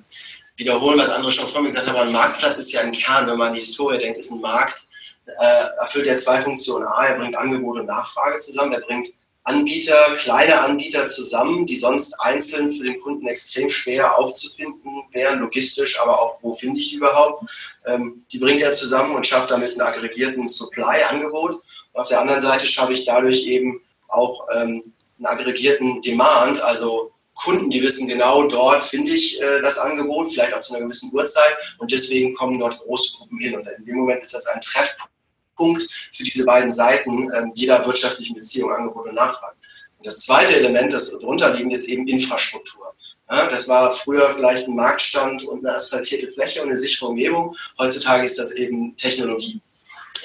wiederholen, 0.57 0.99
was 0.99 1.11
andere 1.11 1.31
schon 1.31 1.49
vor 1.49 1.63
mir 1.63 1.69
gesagt 1.69 1.89
haben, 1.89 1.97
ein 1.97 2.13
Marktplatz 2.13 2.59
ist 2.59 2.73
ja 2.73 2.81
ein 2.81 2.93
Kern, 2.93 3.27
wenn 3.27 3.39
man 3.39 3.49
an 3.49 3.55
die 3.55 3.61
Historie 3.61 3.99
denkt, 3.99 4.19
ist 4.19 4.31
ein 4.31 4.41
Markt, 4.41 4.87
äh, 5.27 5.81
erfüllt 5.81 6.07
ja 6.07 6.17
zwei 6.17 6.41
Funktionen. 6.41 6.87
A, 6.87 7.07
er 7.07 7.19
bringt 7.19 7.37
Angebot 7.37 7.79
und 7.79 7.87
Nachfrage 7.87 8.39
zusammen, 8.39 8.73
er 8.73 8.81
bringt 8.83 9.09
Anbieter, 9.45 10.15
kleine 10.17 10.61
Anbieter 10.61 11.05
zusammen, 11.05 11.67
die 11.67 11.77
sonst 11.77 12.15
einzeln 12.21 12.73
für 12.73 12.85
den 12.85 12.99
Kunden 13.01 13.27
extrem 13.27 13.69
schwer 13.69 14.19
aufzufinden 14.19 15.05
wären, 15.13 15.39
logistisch, 15.39 16.01
aber 16.01 16.19
auch, 16.19 16.39
wo 16.41 16.53
finde 16.53 16.81
ich 16.81 16.91
die 16.91 16.97
überhaupt? 16.97 17.45
Ähm, 17.87 18.25
die 18.33 18.39
bringt 18.39 18.63
er 18.63 18.73
zusammen 18.73 19.15
und 19.15 19.27
schafft 19.27 19.51
damit 19.51 19.73
einen 19.73 19.83
aggregierten 19.83 20.47
Supply-Angebot. 20.47 21.63
Auf 21.93 22.09
der 22.09 22.21
anderen 22.21 22.41
Seite 22.41 22.67
schaffe 22.67 22.95
ich 22.95 23.05
dadurch 23.05 23.47
eben 23.47 23.83
auch 24.09 24.47
ähm, 24.55 24.93
einen 25.19 25.27
aggregierten 25.27 26.01
Demand, 26.01 26.61
also 26.63 27.13
Kunden, 27.35 27.69
die 27.69 27.83
wissen 27.83 28.09
genau, 28.09 28.45
dort 28.45 28.83
finde 28.83 29.13
ich 29.13 29.41
äh, 29.43 29.61
das 29.61 29.79
Angebot, 29.79 30.29
vielleicht 30.29 30.55
auch 30.55 30.61
zu 30.61 30.73
einer 30.73 30.85
gewissen 30.85 31.13
Uhrzeit 31.13 31.57
und 31.79 31.91
deswegen 31.93 32.35
kommen 32.35 32.59
dort 32.59 32.79
große 32.79 33.19
Gruppen 33.19 33.39
hin. 33.39 33.57
Und 33.57 33.69
in 33.77 33.85
dem 33.85 33.97
Moment 33.97 34.23
ist 34.23 34.35
das 34.35 34.47
ein 34.47 34.61
Treffpunkt 34.61 35.14
Punkt 35.57 35.83
für 36.13 36.23
diese 36.23 36.45
beiden 36.45 36.71
Seiten 36.71 37.31
äh, 37.33 37.45
jeder 37.55 37.85
wirtschaftlichen 37.85 38.35
Beziehung, 38.35 38.73
Angebot 38.73 39.09
und 39.09 39.15
Nachfrage. 39.15 39.57
Und 39.99 40.07
das 40.07 40.21
zweite 40.21 40.57
Element, 40.57 40.93
das 40.93 41.11
darunter 41.11 41.53
liegt, 41.55 41.73
ist 41.73 41.89
eben 41.89 42.07
Infrastruktur. 42.09 42.95
Ja, 43.31 43.47
das 43.47 43.69
war 43.69 43.91
früher 43.91 44.31
vielleicht 44.31 44.69
ein 44.69 44.77
Marktstand 44.77 45.43
und 45.45 45.65
eine 45.65 45.75
asphaltierte 45.75 46.29
Fläche 46.29 46.63
und 46.63 46.69
eine 46.69 46.77
sichere 46.77 47.07
Umgebung. 47.07 47.57
Heutzutage 47.79 48.25
ist 48.25 48.39
das 48.39 48.53
eben 48.53 48.95
Technologie. 48.97 49.61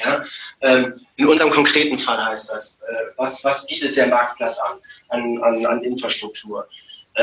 Ja, 0.03 0.23
ähm, 0.61 1.05
in 1.15 1.27
unserem 1.27 1.49
konkreten 1.49 1.97
Fall 1.97 2.23
heißt 2.25 2.51
das, 2.51 2.81
äh, 2.87 3.11
was, 3.17 3.43
was 3.43 3.65
bietet 3.67 3.95
der 3.95 4.07
Marktplatz 4.07 4.59
an, 4.59 4.79
an, 5.09 5.43
an, 5.43 5.65
an 5.65 5.83
Infrastruktur? 5.83 6.67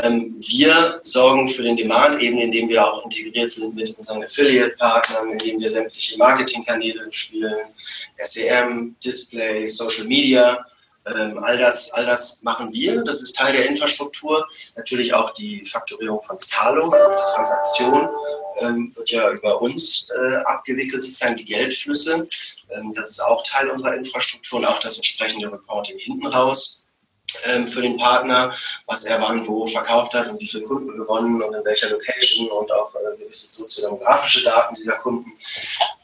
Ähm, 0.03 0.35
wir 0.39 0.99
sorgen 1.01 1.47
für 1.47 1.63
den 1.63 1.77
Demand, 1.77 2.21
eben 2.21 2.37
indem 2.39 2.69
wir 2.69 2.85
auch 2.85 3.03
integriert 3.03 3.49
sind 3.51 3.75
mit 3.75 3.97
unseren 3.97 4.23
Affiliate-Partnern, 4.23 5.31
indem 5.31 5.59
wir 5.59 5.69
sämtliche 5.69 6.17
Marketingkanäle 6.17 7.11
spielen, 7.11 7.55
SEM, 8.17 8.95
Display, 9.03 9.67
Social 9.67 10.05
Media. 10.05 10.63
Ähm, 11.05 11.41
all, 11.43 11.57
das, 11.57 11.91
all 11.93 12.05
das 12.05 12.43
machen 12.43 12.71
wir, 12.73 13.01
das 13.03 13.21
ist 13.21 13.35
Teil 13.35 13.53
der 13.53 13.67
Infrastruktur. 13.67 14.45
Natürlich 14.75 15.13
auch 15.13 15.31
die 15.31 15.63
Faktorierung 15.65 16.21
von 16.21 16.37
Zahlungen, 16.37 16.93
also 16.93 17.11
die 17.11 17.35
Transaktion 17.35 18.09
ähm, 18.59 18.91
wird 18.95 19.09
ja 19.11 19.31
über 19.31 19.61
uns 19.61 20.09
äh, 20.15 20.35
abgewickelt, 20.43 21.01
sozusagen 21.01 21.37
die 21.37 21.45
Geldflüsse. 21.45 22.27
das 22.93 23.09
ist 23.09 23.23
auch 23.23 23.41
Teil 23.43 23.69
unserer 23.69 23.95
Infrastruktur 23.95 24.59
und 24.59 24.65
auch 24.65 24.79
das 24.79 24.97
entsprechende 24.97 25.49
Reporting 25.51 25.97
hinten 25.97 26.27
raus 26.27 26.86
ähm, 27.45 27.67
für 27.67 27.81
den 27.81 27.97
Partner, 27.97 28.55
was 28.85 29.03
er 29.03 29.21
wann 29.21 29.45
wo 29.47 29.65
verkauft 29.65 30.13
hat 30.13 30.29
und 30.29 30.39
wie 30.39 30.47
viele 30.47 30.63
Kunden 30.63 30.97
gewonnen 30.97 31.41
und 31.41 31.53
in 31.53 31.65
welcher 31.65 31.89
Location 31.89 32.49
und 32.49 32.71
auch 32.71 32.93
äh, 32.95 33.17
gewisse 33.17 33.53
soziodemografische 33.53 34.43
Daten 34.43 34.75
dieser 34.75 34.95
Kunden. 34.97 35.31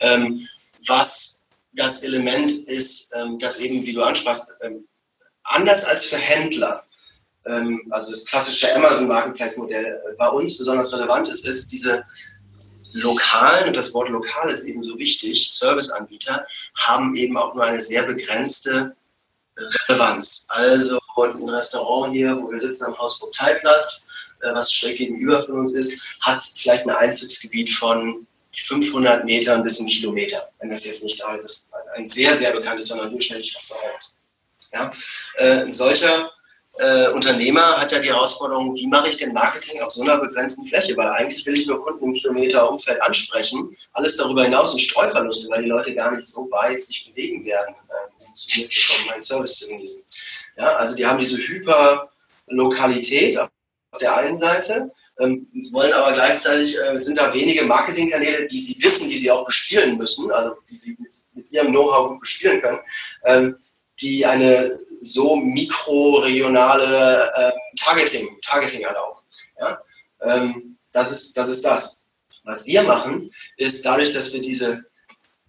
Ähm, 0.01 0.47
was 0.87 1.43
das 1.73 2.03
Element 2.03 2.51
ist, 2.51 3.13
ähm, 3.15 3.39
das 3.39 3.59
eben, 3.59 3.85
wie 3.85 3.93
du 3.93 4.03
ansprachst, 4.03 4.51
ähm, 4.61 4.87
anders 5.43 5.85
als 5.85 6.05
für 6.05 6.17
Händler, 6.17 6.83
ähm, 7.45 7.81
also 7.91 8.11
das 8.11 8.25
klassische 8.25 8.73
Amazon 8.75 9.07
Marketplace 9.07 9.57
Modell 9.57 9.85
äh, 9.85 10.15
bei 10.17 10.27
uns 10.27 10.57
besonders 10.57 10.93
relevant 10.93 11.27
ist, 11.27 11.45
ist 11.47 11.71
diese 11.71 12.03
lokalen, 12.93 13.67
und 13.67 13.77
das 13.77 13.93
Wort 13.93 14.09
lokal 14.09 14.51
ist 14.51 14.63
eben 14.63 14.83
so 14.83 14.97
wichtig, 14.97 15.49
Serviceanbieter 15.51 16.45
haben 16.75 17.15
eben 17.15 17.35
auch 17.37 17.55
nur 17.55 17.65
eine 17.65 17.81
sehr 17.81 18.03
begrenzte 18.03 18.95
Relevanz. 19.87 20.45
Also 20.49 20.99
ein 21.22 21.50
Restaurant 21.50 22.13
hier, 22.13 22.38
wo 22.41 22.51
wir 22.51 22.60
sitzen 22.60 22.86
am 22.86 22.98
Hausburg-Teilplatz, 22.98 24.08
äh, 24.41 24.53
was 24.53 24.72
schräg 24.72 24.98
gegenüber 24.98 25.43
von 25.43 25.60
uns 25.60 25.74
ist, 25.74 26.01
hat 26.22 26.43
vielleicht 26.43 26.84
ein 26.84 26.89
Einzugsgebiet 26.89 27.70
von 27.70 28.25
500 28.55 29.25
Metern 29.25 29.63
bis 29.63 29.79
ein 29.79 29.88
Kilometer, 29.88 30.50
wenn 30.60 30.70
das 30.70 30.86
jetzt 30.86 31.03
nicht 31.03 31.20
gerade 31.20 31.43
ein 31.96 32.08
sehr, 32.08 32.36
sehr 32.36 32.51
bekanntes, 32.51 32.88
sondern 32.88 33.10
durchschnittlich 33.10 33.55
Restaurant 33.55 33.96
ist. 33.98 34.17
Ja? 34.74 34.91
Äh, 35.38 35.63
ein 35.63 35.72
solcher 35.72 36.32
äh, 36.79 37.10
Unternehmer 37.10 37.77
hat 37.77 37.91
ja 37.91 38.00
die 38.00 38.10
Herausforderung, 38.10 38.75
wie 38.75 38.88
mache 38.88 39.10
ich 39.10 39.17
denn 39.17 39.34
Marketing 39.34 39.82
auf 39.82 39.91
so 39.91 40.01
einer 40.01 40.17
begrenzten 40.17 40.65
Fläche? 40.65 40.98
Weil 40.98 41.08
eigentlich 41.08 41.46
will 41.46 41.53
ich 41.53 41.67
nur 41.67 41.84
Kunden 41.84 42.05
im 42.05 42.13
Kilometer 42.13 42.70
Umfeld 42.70 43.01
ansprechen. 43.01 43.75
Alles 43.93 44.17
darüber 44.17 44.43
hinaus 44.43 44.72
sind 44.72 44.79
Streuverluste, 44.79 45.50
weil 45.50 45.63
die 45.63 45.70
Leute 45.70 45.93
gar 45.93 46.12
nicht 46.12 46.25
so 46.25 46.50
weit 46.50 46.82
sich 46.82 47.05
bewegen 47.08 47.46
werden. 47.46 47.75
Äh, 47.89 48.12
zu 48.33 48.59
mir 48.59 48.67
zu 48.67 49.05
meinen 49.07 49.21
Service 49.21 49.57
zu 49.57 49.67
genießen. 49.67 50.03
Ja, 50.57 50.75
also 50.75 50.95
die 50.95 51.05
haben 51.05 51.19
diese 51.19 51.37
Hyperlokalität 51.37 53.37
auf 53.37 53.49
der 53.99 54.17
einen 54.17 54.35
Seite, 54.35 54.91
ähm, 55.19 55.47
wollen 55.71 55.93
aber 55.93 56.13
gleichzeitig, 56.13 56.77
äh, 56.79 56.97
sind 56.97 57.17
da 57.17 57.33
wenige 57.33 57.63
Marketingkanäle, 57.63 58.47
die 58.47 58.59
sie 58.59 58.81
wissen, 58.83 59.09
die 59.09 59.17
sie 59.17 59.31
auch 59.31 59.45
bespielen 59.45 59.97
müssen, 59.97 60.31
also 60.31 60.55
die 60.69 60.75
sie 60.75 60.97
mit, 60.99 61.13
mit 61.33 61.51
ihrem 61.51 61.67
Know-how 61.67 62.09
gut 62.09 62.21
bespielen 62.21 62.61
können, 62.61 62.79
ähm, 63.25 63.57
die 64.01 64.25
eine 64.25 64.79
so 65.01 65.35
mikroregionale 65.35 67.31
äh, 67.35 67.51
Targeting, 67.77 68.37
Targeting 68.41 68.81
erlauben. 68.81 69.19
Ja? 69.59 69.79
Ähm, 70.21 70.77
das, 70.91 71.11
ist, 71.11 71.37
das 71.37 71.49
ist 71.49 71.63
das. 71.63 72.01
Was 72.43 72.65
wir 72.65 72.83
machen, 72.83 73.31
ist 73.57 73.85
dadurch, 73.85 74.11
dass 74.11 74.33
wir 74.33 74.41
diese 74.41 74.83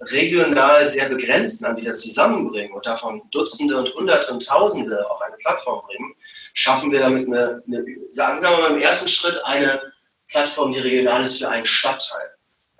regional 0.00 0.86
sehr 0.86 1.08
begrenzten 1.08 1.64
Anbieter 1.66 1.94
zusammenbringen 1.94 2.72
und 2.72 2.84
davon 2.86 3.22
Dutzende 3.30 3.78
und 3.78 3.94
Hunderte 3.94 4.32
und 4.32 4.44
Tausende 4.44 5.08
auf 5.08 5.20
eine 5.22 5.36
Plattform 5.36 5.82
bringen, 5.86 6.14
schaffen 6.52 6.90
wir 6.90 7.00
damit 7.00 7.26
eine, 7.26 7.62
eine 7.66 7.84
sagen 8.08 8.40
wir 8.42 8.50
mal 8.58 8.72
im 8.72 8.82
ersten 8.82 9.08
Schritt 9.08 9.40
eine 9.44 9.80
Plattform, 10.28 10.72
die 10.72 10.80
regional 10.80 11.22
ist 11.22 11.38
für 11.38 11.48
einen 11.48 11.66
Stadtteil. 11.66 12.30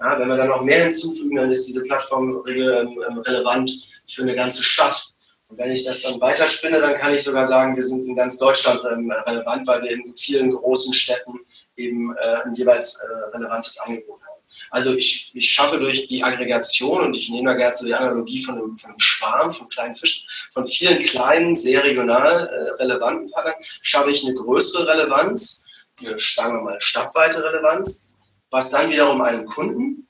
Ja, 0.01 0.19
wenn 0.19 0.29
wir 0.29 0.37
dann 0.37 0.49
noch 0.49 0.63
mehr 0.63 0.83
hinzufügen, 0.83 1.37
dann 1.37 1.51
ist 1.51 1.67
diese 1.67 1.85
Plattform 1.85 2.45
ähm, 2.49 2.99
relevant 3.27 3.71
für 4.07 4.23
eine 4.23 4.35
ganze 4.35 4.63
Stadt. 4.63 5.15
Und 5.49 5.59
wenn 5.59 5.71
ich 5.71 5.85
das 5.85 6.03
dann 6.03 6.21
weiterspinne, 6.21 6.81
dann 6.81 6.95
kann 6.95 7.15
ich 7.15 7.23
sogar 7.23 7.47
sagen, 7.47 7.77
wir 7.77 7.83
sind 7.83 8.05
in 8.05 8.17
ganz 8.17 8.39
Deutschland 8.39 8.81
ähm, 8.91 9.11
relevant, 9.11 9.67
weil 9.67 9.83
wir 9.83 9.93
in 9.93 10.15
vielen 10.17 10.53
großen 10.53 10.93
Städten 10.93 11.39
eben 11.77 12.15
äh, 12.17 12.45
ein 12.45 12.55
jeweils 12.55 13.01
äh, 13.01 13.37
relevantes 13.37 13.79
Angebot 13.81 14.21
haben. 14.23 14.34
Also 14.75 14.93
ich, 14.93 15.31
ich 15.35 15.49
schaffe 15.49 15.79
durch 15.79 16.09
die 16.09 16.25
Aggregation, 16.25 17.01
und 17.05 17.17
ich 17.17 17.29
nehme 17.31 17.53
da 17.53 17.57
gerne 17.57 17.73
so 17.73 17.87
die 17.87 17.95
Analogie 17.95 18.43
von 18.43 18.57
einem, 18.57 18.77
von 18.77 18.91
einem 18.91 18.99
Schwarm, 18.99 19.53
von 19.53 19.69
kleinen 19.69 19.95
Fischen, 19.95 20.29
von 20.53 20.67
vielen 20.67 20.99
kleinen, 20.99 21.55
sehr 21.55 21.85
regional 21.85 22.49
äh, 22.49 22.83
relevanten 22.83 23.31
Partnern, 23.31 23.55
schaffe 23.83 24.11
ich 24.11 24.25
eine 24.25 24.35
größere 24.35 24.89
Relevanz, 24.89 25.65
eine, 26.01 26.19
sagen 26.19 26.55
wir 26.55 26.63
mal, 26.63 26.81
stadtweite 26.81 27.45
Relevanz, 27.45 28.09
was 28.51 28.71
dann 28.71 28.91
wiederum 28.91 29.21
einem 29.21 29.47
Kunden, 29.47 30.09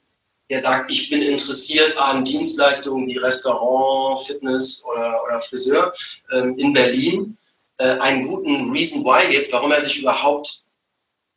der 0.50 0.60
sagt, 0.60 0.90
ich 0.90 1.10
bin 1.10 1.20
interessiert 1.20 1.94
an 1.98 2.24
Dienstleistungen 2.24 3.06
wie 3.06 3.18
Restaurant, 3.18 4.18
Fitness 4.26 4.82
oder, 4.90 5.22
oder 5.24 5.40
Friseur 5.40 5.92
ähm, 6.32 6.56
in 6.56 6.72
Berlin, 6.72 7.36
äh, 7.80 7.98
einen 7.98 8.26
guten 8.26 8.70
Reason 8.70 9.04
Why 9.04 9.30
gibt, 9.30 9.52
warum 9.52 9.72
er 9.72 9.80
sich 9.82 10.00
überhaupt 10.00 10.63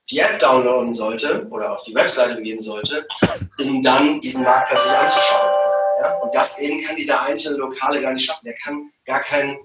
die 0.10 0.20
App 0.20 0.40
downloaden 0.40 0.94
sollte 0.94 1.46
oder 1.50 1.74
auf 1.74 1.84
die 1.84 1.94
Webseite 1.94 2.42
gehen 2.42 2.62
sollte, 2.62 3.06
um 3.60 3.82
dann 3.82 4.20
diesen 4.22 4.44
Marktplatz 4.44 4.84
sich 4.84 4.92
anzuschauen. 4.92 5.52
Ja? 6.02 6.18
Und 6.20 6.34
das 6.34 6.60
eben 6.60 6.84
kann 6.84 6.96
dieser 6.96 7.22
einzelne 7.24 7.58
Lokale 7.58 8.02
gar 8.02 8.14
nicht 8.14 8.26
schaffen. 8.26 8.46
Der 8.46 8.56
kann 8.56 8.92
gar 9.06 9.20
keinen 9.20 9.58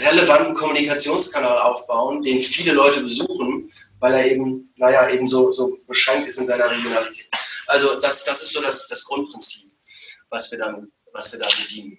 relevanten 0.00 0.54
Kommunikationskanal 0.54 1.58
aufbauen, 1.58 2.22
den 2.22 2.40
viele 2.40 2.72
Leute 2.72 3.02
besuchen, 3.02 3.70
weil 4.00 4.14
er 4.14 4.26
eben, 4.30 4.72
naja, 4.76 5.08
eben 5.10 5.26
so, 5.26 5.50
so 5.50 5.76
beschränkt 5.86 6.28
ist 6.28 6.38
in 6.38 6.46
seiner 6.46 6.70
Regionalität. 6.70 7.26
Also 7.66 8.00
das, 8.00 8.24
das 8.24 8.42
ist 8.42 8.52
so 8.52 8.62
das, 8.62 8.88
das 8.88 9.04
Grundprinzip, 9.04 9.70
was 10.30 10.50
wir 10.50 10.58
dann 10.58 10.90
was 11.12 11.32
wir 11.32 11.38
da 11.38 11.48
bedienen. 11.62 11.98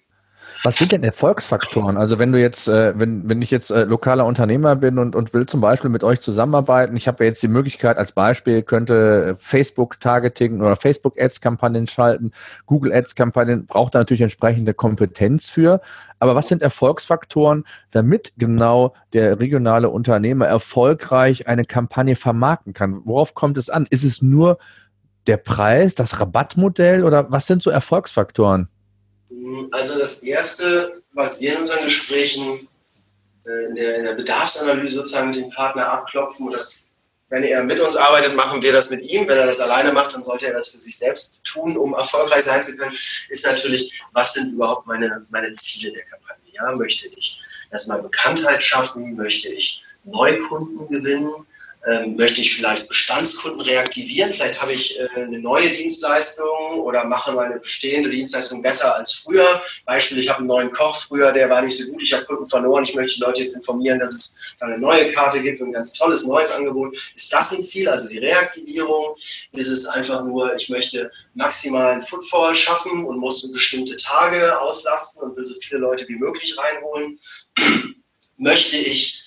Was 0.62 0.76
sind 0.76 0.92
denn 0.92 1.02
Erfolgsfaktoren? 1.02 1.96
Also 1.96 2.18
wenn 2.18 2.32
du 2.32 2.40
jetzt, 2.40 2.68
äh, 2.68 2.98
wenn, 2.98 3.28
wenn 3.28 3.42
ich 3.42 3.50
jetzt 3.50 3.70
äh, 3.70 3.84
lokaler 3.84 4.24
Unternehmer 4.26 4.76
bin 4.76 4.98
und, 4.98 5.16
und 5.16 5.34
will 5.34 5.46
zum 5.46 5.60
Beispiel 5.60 5.90
mit 5.90 6.04
euch 6.04 6.20
zusammenarbeiten, 6.20 6.96
ich 6.96 7.08
habe 7.08 7.24
ja 7.24 7.28
jetzt 7.28 7.42
die 7.42 7.48
Möglichkeit, 7.48 7.96
als 7.98 8.12
Beispiel 8.12 8.62
könnte 8.62 9.36
Facebook-Targeting 9.38 10.60
oder 10.60 10.76
Facebook-Ads-Kampagnen 10.76 11.86
schalten, 11.86 12.32
Google-Ads-Kampagnen, 12.66 13.66
braucht 13.66 13.94
da 13.94 14.00
natürlich 14.00 14.22
entsprechende 14.22 14.74
Kompetenz 14.74 15.48
für. 15.50 15.80
Aber 16.18 16.34
was 16.34 16.48
sind 16.48 16.62
Erfolgsfaktoren, 16.62 17.64
damit 17.90 18.32
genau 18.38 18.94
der 19.12 19.40
regionale 19.40 19.90
Unternehmer 19.90 20.46
erfolgreich 20.46 21.48
eine 21.48 21.64
Kampagne 21.64 22.16
vermarkten 22.16 22.72
kann? 22.72 23.02
Worauf 23.04 23.34
kommt 23.34 23.58
es 23.58 23.70
an? 23.70 23.86
Ist 23.90 24.04
es 24.04 24.22
nur 24.22 24.58
der 25.26 25.36
Preis, 25.38 25.94
das 25.94 26.20
Rabattmodell 26.20 27.04
oder 27.04 27.30
was 27.30 27.46
sind 27.46 27.62
so 27.62 27.70
Erfolgsfaktoren? 27.70 28.68
Also 29.72 29.98
das 29.98 30.22
Erste, 30.22 31.02
was 31.12 31.40
wir 31.40 31.52
in 31.52 31.58
unseren 31.58 31.84
Gesprächen 31.84 32.68
äh, 33.46 33.64
in 33.66 33.74
der, 33.76 33.96
in 33.98 34.04
der 34.04 34.14
Bedarfsanalyse 34.14 34.96
sozusagen 34.96 35.28
mit 35.28 35.36
dem 35.36 35.50
Partner 35.50 35.90
abklopfen, 35.90 36.46
und 36.46 36.52
das, 36.52 36.90
wenn 37.28 37.42
er 37.42 37.62
mit 37.62 37.80
uns 37.80 37.96
arbeitet, 37.96 38.34
machen 38.34 38.62
wir 38.62 38.72
das 38.72 38.90
mit 38.90 39.02
ihm. 39.02 39.28
Wenn 39.28 39.38
er 39.38 39.46
das 39.46 39.60
alleine 39.60 39.92
macht, 39.92 40.14
dann 40.14 40.22
sollte 40.22 40.46
er 40.46 40.54
das 40.54 40.68
für 40.68 40.78
sich 40.78 40.96
selbst 40.96 41.40
tun, 41.44 41.76
um 41.76 41.94
erfolgreich 41.94 42.42
sein 42.42 42.62
zu 42.62 42.76
können, 42.76 42.96
ist 43.28 43.44
natürlich, 43.44 43.92
was 44.12 44.34
sind 44.34 44.52
überhaupt 44.52 44.86
meine, 44.86 45.26
meine 45.30 45.52
Ziele 45.52 45.92
der 45.92 46.04
Kampagne? 46.04 46.44
Ja, 46.52 46.72
möchte 46.76 47.08
ich 47.08 47.38
erstmal 47.70 48.00
Bekanntheit 48.00 48.62
schaffen? 48.62 49.16
Möchte 49.16 49.48
ich 49.48 49.82
Neukunden 50.04 50.88
gewinnen? 50.88 51.46
Ähm, 51.86 52.16
möchte 52.16 52.40
ich 52.40 52.56
vielleicht 52.56 52.88
Bestandskunden 52.88 53.60
reaktivieren? 53.60 54.32
Vielleicht 54.32 54.60
habe 54.60 54.72
ich 54.72 54.98
äh, 54.98 55.08
eine 55.16 55.38
neue 55.38 55.70
Dienstleistung 55.70 56.80
oder 56.80 57.04
mache 57.04 57.32
meine 57.32 57.58
bestehende 57.58 58.10
Dienstleistung 58.10 58.62
besser 58.62 58.94
als 58.94 59.12
früher. 59.12 59.62
Beispiel, 59.84 60.18
ich 60.18 60.28
habe 60.28 60.38
einen 60.38 60.48
neuen 60.48 60.72
Koch 60.72 60.96
früher, 60.96 61.32
der 61.32 61.50
war 61.50 61.62
nicht 61.62 61.76
so 61.76 61.90
gut, 61.90 62.02
ich 62.02 62.12
habe 62.12 62.24
Kunden 62.24 62.48
verloren. 62.48 62.84
Ich 62.84 62.94
möchte 62.94 63.16
die 63.16 63.20
Leute 63.20 63.42
jetzt 63.42 63.56
informieren, 63.56 63.98
dass 63.98 64.12
es 64.12 64.38
eine 64.60 64.78
neue 64.78 65.12
Karte 65.12 65.40
gibt 65.42 65.60
und 65.60 65.68
ein 65.68 65.72
ganz 65.72 65.92
tolles 65.92 66.24
neues 66.24 66.50
Angebot. 66.50 66.96
Ist 67.14 67.32
das 67.32 67.52
ein 67.52 67.62
Ziel, 67.62 67.88
also 67.88 68.08
die 68.08 68.18
Reaktivierung? 68.18 69.16
Ist 69.52 69.68
es 69.68 69.86
einfach 69.86 70.24
nur, 70.24 70.54
ich 70.54 70.68
möchte 70.68 71.10
maximalen 71.34 72.00
Footfall 72.02 72.54
schaffen 72.54 73.04
und 73.04 73.18
muss 73.18 73.50
bestimmte 73.52 73.96
Tage 73.96 74.58
auslasten 74.58 75.22
und 75.22 75.36
will 75.36 75.44
so 75.44 75.54
viele 75.60 75.80
Leute 75.80 76.06
wie 76.08 76.16
möglich 76.16 76.56
reinholen? 76.56 77.18
möchte 78.36 78.76
ich 78.76 79.20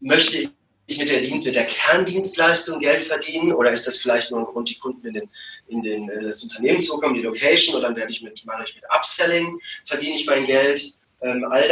möchte 0.00 0.38
ich 0.38 0.57
mit 0.98 1.10
der 1.10 1.20
Dienst, 1.20 1.46
mit 1.46 1.54
der 1.54 1.66
Kerndienstleistung 1.66 2.80
Geld 2.80 3.04
verdienen 3.04 3.52
oder 3.52 3.70
ist 3.70 3.86
das 3.86 3.98
vielleicht 3.98 4.30
nur 4.30 4.40
ein 4.40 4.46
Grund, 4.46 4.68
die 4.68 4.78
Kunden 4.78 5.06
in, 5.06 5.14
den, 5.14 5.30
in, 5.68 5.82
den, 5.82 6.08
in 6.08 6.24
das 6.24 6.42
Unternehmen 6.42 6.80
zu 6.80 6.98
kommen, 6.98 7.14
die 7.14 7.22
Location 7.22 7.76
und 7.76 7.82
dann 7.82 7.96
werde 7.96 8.12
ich 8.12 8.22
mit, 8.22 8.44
mache 8.44 8.64
ich 8.66 8.74
mit 8.74 8.84
Upselling, 8.94 9.58
verdiene 9.86 10.16
ich 10.16 10.26
mein 10.26 10.46
Geld. 10.46 10.94
Ähm, 11.22 11.44
all 11.50 11.68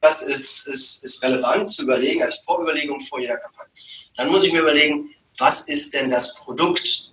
das 0.00 0.22
ist, 0.22 0.66
ist, 0.66 1.04
ist 1.04 1.22
relevant 1.22 1.68
zu 1.68 1.82
überlegen, 1.82 2.22
als 2.22 2.36
Vorüberlegung 2.36 3.00
vor 3.00 3.20
jeder 3.20 3.36
Kampagne. 3.36 3.72
Dann 4.16 4.28
muss 4.28 4.44
ich 4.44 4.52
mir 4.52 4.60
überlegen, 4.60 5.14
was 5.38 5.68
ist 5.68 5.94
denn 5.94 6.10
das 6.10 6.34
Produkt, 6.34 7.12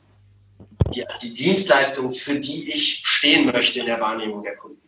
die, 0.93 1.03
die 1.21 1.33
Dienstleistung, 1.33 2.13
für 2.13 2.39
die 2.39 2.69
ich 2.69 3.01
stehen 3.03 3.45
möchte 3.47 3.79
in 3.79 3.88
der 3.88 4.00
Wahrnehmung 4.00 4.43
der 4.43 4.55
Kunden. 4.55 4.87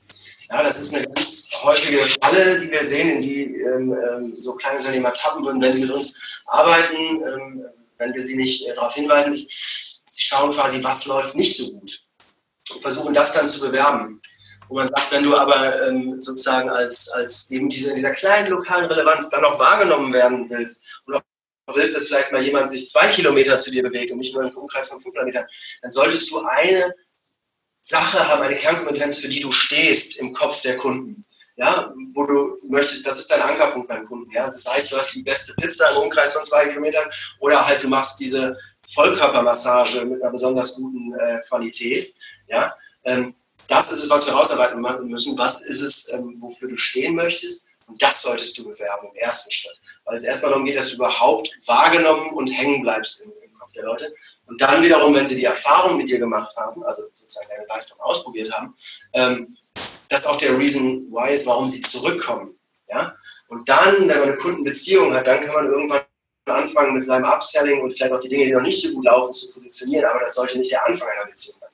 Ja, 0.52 0.64
das 0.64 0.80
ist 0.80 0.96
eine 0.96 1.06
ganz 1.06 1.50
häufige 1.62 2.00
Falle, 2.22 2.58
die 2.58 2.72
wir 2.72 2.84
sehen, 2.84 3.10
in 3.10 3.22
die 3.22 3.44
ähm, 3.56 3.94
ähm, 3.94 4.34
so 4.40 4.56
kleine 4.56 4.80
Unternehmer 4.80 5.14
tappen 5.14 5.46
würden, 5.46 5.62
wenn 5.62 5.74
sie 5.74 5.82
mit 5.82 5.92
uns 5.92 6.42
arbeiten, 6.48 6.96
ähm, 6.96 7.66
wenn 8.00 8.14
wir 8.14 8.22
sie 8.22 8.36
nicht 8.36 8.68
äh, 8.68 8.74
darauf 8.74 8.96
hinweisen, 8.96 9.34
ist, 9.34 9.52
sie 10.10 10.22
schauen 10.22 10.52
quasi, 10.52 10.84
was 10.84 11.06
läuft 11.06 11.36
nicht 11.36 11.56
so 11.56 11.72
gut 11.72 12.00
und 12.72 12.82
versuchen 12.82 13.14
das 13.14 13.34
dann 13.34 13.48
zu 13.48 13.60
bewerben. 13.60 14.20
Und 14.70 14.78
man 14.78 14.88
sagt, 14.88 15.12
wenn 15.12 15.24
du 15.24 15.36
aber 15.36 15.88
ähm, 15.88 16.22
sozusagen 16.22 16.70
als, 16.70 17.10
als 17.10 17.50
eben 17.52 17.70
diese, 17.70 17.90
in 17.90 17.96
dieser 17.96 18.12
kleinen 18.12 18.50
lokalen 18.50 18.86
Relevanz 18.86 19.30
dann 19.30 19.46
auch 19.46 19.60
wahrgenommen 19.60 20.14
werden 20.14 20.50
willst 20.50 20.86
und 21.06 21.16
auch 21.16 21.22
willst, 21.76 21.96
dass 21.96 22.08
vielleicht 22.08 22.32
mal 22.32 22.44
jemand 22.44 22.70
sich 22.70 22.88
zwei 22.88 23.08
Kilometer 23.10 23.60
zu 23.60 23.72
dir 23.72 23.84
bewegt 23.84 24.12
und 24.12 24.20
nicht 24.20 24.34
nur 24.34 24.44
im 24.44 24.56
Umkreis 24.56 24.90
von 24.90 25.02
500 25.02 25.26
Metern, 25.26 25.46
dann 25.82 25.92
solltest 25.92 26.30
du 26.32 26.40
eine 26.40 26.94
Sache 27.82 28.28
haben, 28.28 28.42
eine 28.42 28.56
Kernkompetenz, 28.56 29.18
für 29.18 29.30
die 29.30 29.40
du 29.40 29.52
stehst 29.52 30.20
im 30.20 30.34
Kopf 30.34 30.62
der 30.62 30.78
Kunden. 30.78 31.26
Ja, 31.56 31.94
wo 32.14 32.26
du 32.26 32.58
möchtest, 32.70 33.06
das 33.06 33.20
ist 33.20 33.30
dein 33.30 33.42
Ankerpunkt 33.42 33.90
beim 33.90 34.06
Kunden. 34.06 34.32
Ja, 34.32 34.50
das 34.50 34.66
heißt, 34.66 34.92
du 34.92 34.98
hast 34.98 35.14
die 35.14 35.24
beste 35.24 35.54
Pizza 35.56 35.92
im 35.92 36.04
Umkreis 36.04 36.32
von 36.34 36.44
zwei 36.44 36.68
Kilometern 36.68 37.10
oder 37.40 37.66
halt 37.66 37.84
du 37.84 37.90
machst 37.90 38.20
diese 38.20 38.58
Vollkörpermassage 38.88 40.06
mit 40.06 40.22
einer 40.22 40.32
besonders 40.32 40.76
guten 40.76 41.14
äh, 41.20 41.40
Qualität. 41.48 42.14
Ja, 42.48 42.74
ähm, 43.04 43.36
das 43.68 43.92
ist 43.92 44.04
es, 44.04 44.10
was 44.10 44.26
wir 44.26 44.34
rausarbeiten 44.34 44.82
müssen. 45.10 45.38
Was 45.38 45.62
ist 45.64 45.82
es, 45.82 46.12
ähm, 46.14 46.36
wofür 46.40 46.70
du 46.70 46.78
stehen 46.78 47.16
möchtest? 47.16 47.66
Und 47.88 48.02
das 48.02 48.22
solltest 48.22 48.58
du 48.58 48.64
bewerben 48.64 49.08
im 49.12 49.16
ersten 49.18 49.52
Schritt. 49.52 49.78
Weil 50.06 50.16
es 50.16 50.24
erstmal 50.24 50.52
darum 50.52 50.66
geht, 50.66 50.78
dass 50.78 50.90
du 50.90 50.96
überhaupt 50.96 51.56
wahrgenommen 51.68 52.32
und 52.32 52.48
hängen 52.48 52.82
bleibst 52.82 53.22
im, 53.22 53.32
im 53.44 53.54
Kopf 53.60 53.72
der 53.74 53.84
Leute. 53.84 54.14
Und 54.50 54.60
dann 54.60 54.82
wiederum, 54.82 55.14
wenn 55.14 55.28
sie 55.28 55.36
die 55.36 55.46
Erfahrung 55.46 55.98
mit 55.98 56.10
dir 56.10 56.18
gemacht 56.18 56.56
haben, 56.58 56.84
also 56.84 57.04
sozusagen 57.12 57.50
deine 57.50 57.68
Leistung 57.68 58.00
ausprobiert 58.00 58.52
haben, 58.52 58.76
ähm, 59.14 59.56
das 60.10 60.26
auch 60.26 60.38
der 60.38 60.58
Reason 60.58 61.06
why 61.12 61.32
ist, 61.32 61.46
warum 61.46 61.68
sie 61.68 61.82
zurückkommen. 61.82 62.58
Ja? 62.90 63.16
Und 63.50 63.70
dann, 63.70 64.08
wenn 64.08 64.20
man 64.20 64.30
eine 64.30 64.38
Kundenbeziehung 64.38 65.14
hat, 65.14 65.28
dann 65.28 65.46
kann 65.46 65.54
man 65.54 65.68
irgendwann 65.68 66.02
anfangen 66.46 66.96
mit 66.96 67.06
seinem 67.06 67.26
Upselling 67.26 67.82
und 67.82 67.94
vielleicht 67.94 68.12
auch 68.12 68.20
die 68.20 68.30
Dinge, 68.30 68.46
die 68.46 68.52
noch 68.52 68.64
nicht 68.64 68.82
so 68.82 68.92
gut 68.94 69.06
laufen, 69.06 69.32
zu 69.34 69.54
positionieren. 69.54 70.06
Aber 70.06 70.22
das 70.22 70.34
sollte 70.34 70.58
nicht 70.58 70.72
der 70.72 70.84
Anfang 70.88 71.08
einer 71.10 71.28
Beziehung 71.28 71.58
sein. 71.60 71.70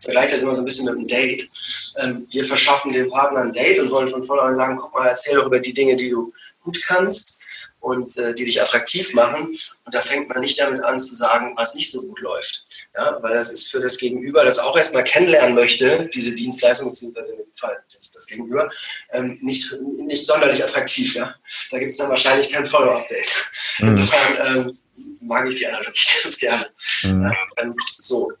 Vergleicht 0.00 0.34
das 0.34 0.42
immer 0.42 0.54
so 0.54 0.60
ein 0.60 0.66
bisschen 0.66 0.84
mit 0.84 0.96
einem 0.96 1.06
Date. 1.06 1.48
Ähm, 1.96 2.26
wir 2.30 2.44
verschaffen 2.44 2.92
dem 2.92 3.10
Partner 3.10 3.40
ein 3.40 3.52
Date 3.52 3.80
und 3.80 3.90
wollen 3.90 4.06
von 4.06 4.22
vornherein 4.22 4.54
sagen, 4.54 4.76
guck 4.78 4.92
mal, 4.92 5.08
erzähl 5.08 5.36
doch 5.36 5.46
über 5.46 5.60
die 5.60 5.72
Dinge, 5.72 5.96
die 5.96 6.10
du 6.10 6.32
gut 6.62 6.78
kannst 6.86 7.38
und 7.80 8.16
äh, 8.16 8.34
die 8.34 8.44
dich 8.44 8.60
attraktiv 8.60 9.14
machen. 9.14 9.58
Und 9.84 9.94
da 9.94 10.02
fängt 10.02 10.28
man 10.28 10.40
nicht 10.40 10.58
damit 10.58 10.82
an 10.82 10.98
zu 10.98 11.14
sagen, 11.14 11.54
was 11.56 11.74
nicht 11.74 11.92
so 11.92 12.02
gut 12.02 12.20
läuft. 12.20 12.64
Ja, 12.96 13.18
weil 13.22 13.34
das 13.34 13.50
ist 13.50 13.70
für 13.70 13.80
das 13.80 13.96
Gegenüber, 13.96 14.44
das 14.44 14.58
auch 14.58 14.76
erstmal 14.76 15.04
kennenlernen 15.04 15.54
möchte, 15.54 16.08
diese 16.12 16.34
Dienstleistung, 16.34 16.90
beziehungsweise 16.90 17.32
in 17.32 17.38
dem 17.38 17.54
Fall 17.54 17.76
das 18.12 18.26
Gegenüber, 18.26 18.70
ähm, 19.12 19.38
nicht, 19.40 19.72
nicht 19.80 20.26
sonderlich 20.26 20.62
attraktiv. 20.62 21.14
Ja? 21.14 21.34
Da 21.70 21.78
gibt 21.78 21.90
es 21.90 21.96
dann 21.96 22.10
wahrscheinlich 22.10 22.50
kein 22.50 22.66
Follow-up-Date. 22.66 23.50
Mhm. 23.78 23.88
Insofern 23.88 24.46
ähm, 24.46 24.78
mag 25.20 25.48
ich 25.48 25.56
die 25.56 25.66
Analogie 25.66 26.08
ganz 26.22 26.38
gerne. 26.38 26.70
Mhm. 27.04 27.32
Ähm, 27.58 27.76
so. 28.00 28.32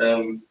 Ähm, 0.00 0.47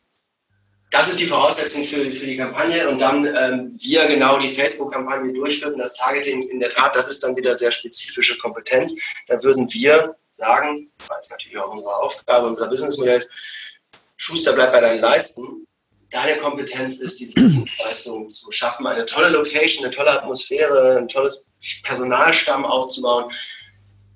das 0.90 1.10
ist 1.10 1.20
die 1.20 1.26
Voraussetzung 1.26 1.84
für, 1.84 2.12
für 2.12 2.26
die 2.26 2.38
Kampagne 2.38 2.88
und 2.88 3.02
dann 3.02 3.26
ähm, 3.26 3.78
wir 3.80 4.06
genau 4.08 4.40
die 4.40 4.50
Facebook-Kampagne 4.50 5.34
durchführen, 5.34 5.78
das 5.78 5.94
Targeting 5.96 6.48
in 6.48 6.60
der 6.60 6.70
Tat, 6.70 6.96
das 6.96 7.10
ist 7.10 7.24
dann 7.24 7.36
wieder 7.36 7.56
sehr 7.56 7.72
spezifische 7.72 8.38
Kompetenz. 8.38 8.96
Da 9.28 9.42
würden 9.44 9.72
wir 9.74 10.16
sagen, 10.32 10.90
weil 11.08 11.18
es 11.20 11.30
natürlich 11.30 11.58
auch 11.58 11.72
unsere 11.72 11.94
Aufgabe, 11.98 12.48
unser 12.48 12.70
Businessmodell 12.70 13.18
ist, 13.18 13.30
Schuster 14.16 14.54
bleibt 14.54 14.72
bei 14.72 14.80
deinen 14.80 15.02
Leisten. 15.02 15.68
Deine 16.10 16.38
Kompetenz 16.38 17.00
ist, 17.00 17.20
diese 17.20 17.36
Dienstleistung 17.36 18.30
zu 18.30 18.50
schaffen, 18.52 18.88
eine 18.88 19.06
tolle 19.06 19.30
Location, 19.30 19.86
eine 19.86 19.94
tolle 19.94 20.12
Atmosphäre, 20.12 20.98
ein 20.98 21.10
tolles 21.10 21.44
Personalstamm 21.84 22.66
aufzubauen, 22.66 23.32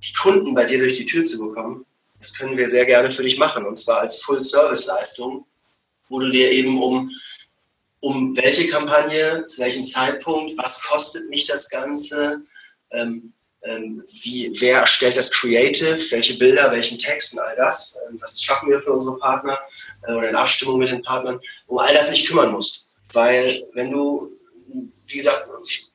die 0.04 0.14
Kunden 0.14 0.56
bei 0.56 0.64
dir 0.64 0.80
durch 0.80 0.96
die 0.96 1.06
Tür 1.06 1.26
zu 1.26 1.38
bekommen. 1.38 1.86
Das 2.18 2.34
können 2.38 2.56
wir 2.56 2.70
sehr 2.70 2.86
gerne 2.86 3.12
für 3.12 3.24
dich 3.24 3.38
machen 3.38 3.66
und 3.66 3.78
zwar 3.78 4.00
als 4.00 4.22
Full-Service-Leistung 4.22 5.46
wo 6.12 6.20
du 6.20 6.30
dir 6.30 6.52
eben 6.52 6.82
um, 6.82 7.10
um 8.02 8.36
welche 8.36 8.68
Kampagne, 8.68 9.46
zu 9.46 9.62
welchem 9.62 9.84
Zeitpunkt, 9.84 10.58
was 10.58 10.84
kostet 10.84 11.30
mich 11.30 11.46
das 11.46 11.70
Ganze, 11.70 12.42
ähm, 12.92 13.34
ähm, 13.64 14.04
wie, 14.24 14.52
wer 14.60 14.80
erstellt 14.80 15.18
das 15.18 15.32
Creative, 15.32 16.00
welche 16.12 16.38
Bilder, 16.38 16.72
welchen 16.72 16.98
Text 16.98 17.34
und 17.34 17.40
all 17.40 17.56
das. 17.56 17.96
Ähm, 18.08 18.18
das 18.20 18.42
schaffen 18.42 18.70
wir 18.70 18.80
für 18.80 18.92
unsere 18.92 19.18
Partner 19.18 19.60
äh, 20.08 20.14
oder 20.14 20.30
in 20.30 20.36
Abstimmung 20.36 20.80
mit 20.80 20.90
den 20.90 21.02
Partnern, 21.04 21.40
um 21.68 21.78
all 21.78 21.94
das 21.94 22.10
nicht 22.12 22.28
kümmern 22.28 22.52
musst. 22.52 22.90
Weil 23.14 23.64
wenn 23.74 23.92
du, 23.92 24.36
wie 25.08 25.18
gesagt, 25.18 25.48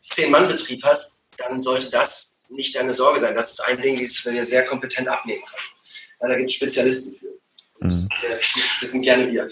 zehn 0.04 0.30
Mann 0.30 0.48
Betrieb 0.48 0.82
hast, 0.84 1.20
dann 1.38 1.60
sollte 1.60 1.90
das 1.90 2.40
nicht 2.48 2.74
deine 2.76 2.94
Sorge 2.94 3.18
sein. 3.18 3.34
Das 3.34 3.52
ist 3.52 3.60
ein 3.60 3.80
Ding, 3.80 4.00
das 4.00 4.24
wir 4.24 4.44
sehr 4.44 4.64
kompetent 4.64 5.08
abnehmen 5.08 5.42
können. 5.42 5.76
Ja, 6.20 6.28
da 6.28 6.36
gibt 6.36 6.50
es 6.50 6.56
Spezialisten 6.56 7.14
für. 7.14 7.26
Mhm. 7.80 8.08
Das 8.80 8.90
sind 8.90 9.02
gerne 9.02 9.30
wir. 9.30 9.48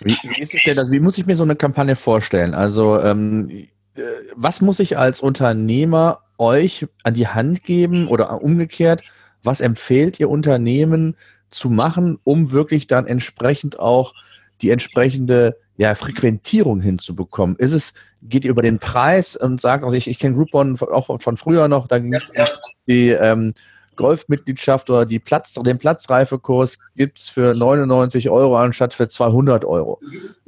Wie, 0.00 0.16
wie, 0.22 0.40
ist 0.40 0.54
es 0.54 0.62
denn, 0.62 0.78
also 0.78 0.90
wie 0.92 1.00
muss 1.00 1.18
ich 1.18 1.26
mir 1.26 1.36
so 1.36 1.42
eine 1.42 1.56
Kampagne 1.56 1.96
vorstellen? 1.96 2.54
Also, 2.54 3.00
ähm, 3.00 3.48
äh, 3.50 4.02
was 4.34 4.60
muss 4.60 4.80
ich 4.80 4.96
als 4.96 5.20
Unternehmer 5.20 6.20
euch 6.38 6.86
an 7.02 7.14
die 7.14 7.28
Hand 7.28 7.64
geben 7.64 8.08
oder 8.08 8.42
umgekehrt, 8.42 9.02
was 9.42 9.60
empfiehlt 9.60 10.20
ihr 10.20 10.30
Unternehmen 10.30 11.16
zu 11.50 11.70
machen, 11.70 12.18
um 12.24 12.52
wirklich 12.52 12.86
dann 12.86 13.06
entsprechend 13.06 13.78
auch 13.78 14.14
die 14.62 14.70
entsprechende 14.70 15.56
ja, 15.76 15.94
Frequentierung 15.94 16.80
hinzubekommen? 16.80 17.56
Ist 17.56 17.72
es, 17.72 17.94
geht 18.22 18.44
ihr 18.44 18.50
über 18.50 18.62
den 18.62 18.78
Preis 18.78 19.36
und 19.36 19.60
sagt, 19.60 19.84
also 19.84 19.96
ich, 19.96 20.08
ich 20.08 20.18
kenne 20.18 20.34
Groupon 20.34 20.78
auch 20.80 21.20
von 21.20 21.36
früher 21.36 21.68
noch, 21.68 21.86
da 21.86 21.98
ging 21.98 22.14
es 22.14 22.30
ja. 22.34 22.44
die 22.86 23.10
ähm, 23.10 23.54
Golfmitgliedschaft 23.98 24.88
oder 24.88 25.04
die 25.04 25.18
Platz, 25.18 25.54
den 25.54 25.76
Platzreifekurs 25.76 26.78
gibt 26.96 27.18
es 27.18 27.28
für 27.28 27.52
99 27.52 28.30
Euro 28.30 28.56
anstatt 28.56 28.94
für 28.94 29.08
200 29.08 29.66
Euro. 29.66 30.00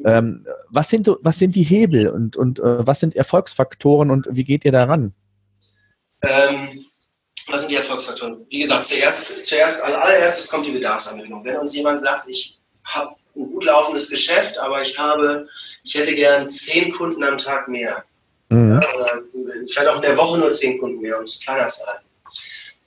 Ähm, 0.05 0.47
was, 0.71 0.89
sind, 0.89 1.11
was 1.21 1.39
sind 1.39 1.55
die 1.55 1.63
Hebel 1.63 2.09
und, 2.09 2.37
und 2.37 2.59
äh, 2.61 2.87
was 2.87 3.01
sind 3.01 3.15
Erfolgsfaktoren 3.15 4.11
und 4.11 4.27
wie 4.31 4.45
geht 4.45 4.65
ihr 4.65 4.73
daran? 4.73 5.13
Ähm, 6.23 6.69
was 7.49 7.63
sind 7.63 7.71
die 7.71 7.77
Erfolgsfaktoren? 7.77 8.47
Wie 8.49 8.61
gesagt, 8.61 8.85
zuerst, 8.85 9.45
zuerst 9.45 9.83
als 9.83 9.95
allererstes 9.95 10.49
kommt 10.49 10.67
die 10.67 10.73
Bedarfsermittlung. 10.73 11.45
Wenn 11.45 11.57
uns 11.57 11.75
jemand 11.75 12.01
sagt, 12.01 12.29
ich 12.29 12.59
habe 12.85 13.11
ein 13.37 13.51
gut 13.53 13.65
laufendes 13.65 14.09
Geschäft, 14.09 14.59
aber 14.59 14.83
ich 14.83 14.99
habe, 14.99 15.49
ich 15.85 15.95
hätte 15.95 16.15
gern 16.15 16.49
zehn 16.49 16.93
Kunden 16.93 17.23
am 17.25 17.37
Tag 17.37 17.69
mehr. 17.69 18.05
Mhm. 18.49 18.83
Oder 18.97 19.23
vielleicht 19.67 19.89
auch 19.89 19.97
in 19.97 20.03
der 20.03 20.17
Woche 20.17 20.39
nur 20.39 20.51
zehn 20.51 20.79
Kunden 20.79 21.01
mehr, 21.01 21.19
um 21.19 21.25
es 21.25 21.41
kleiner 21.41 21.69
zu 21.69 21.87
halten. 21.87 22.05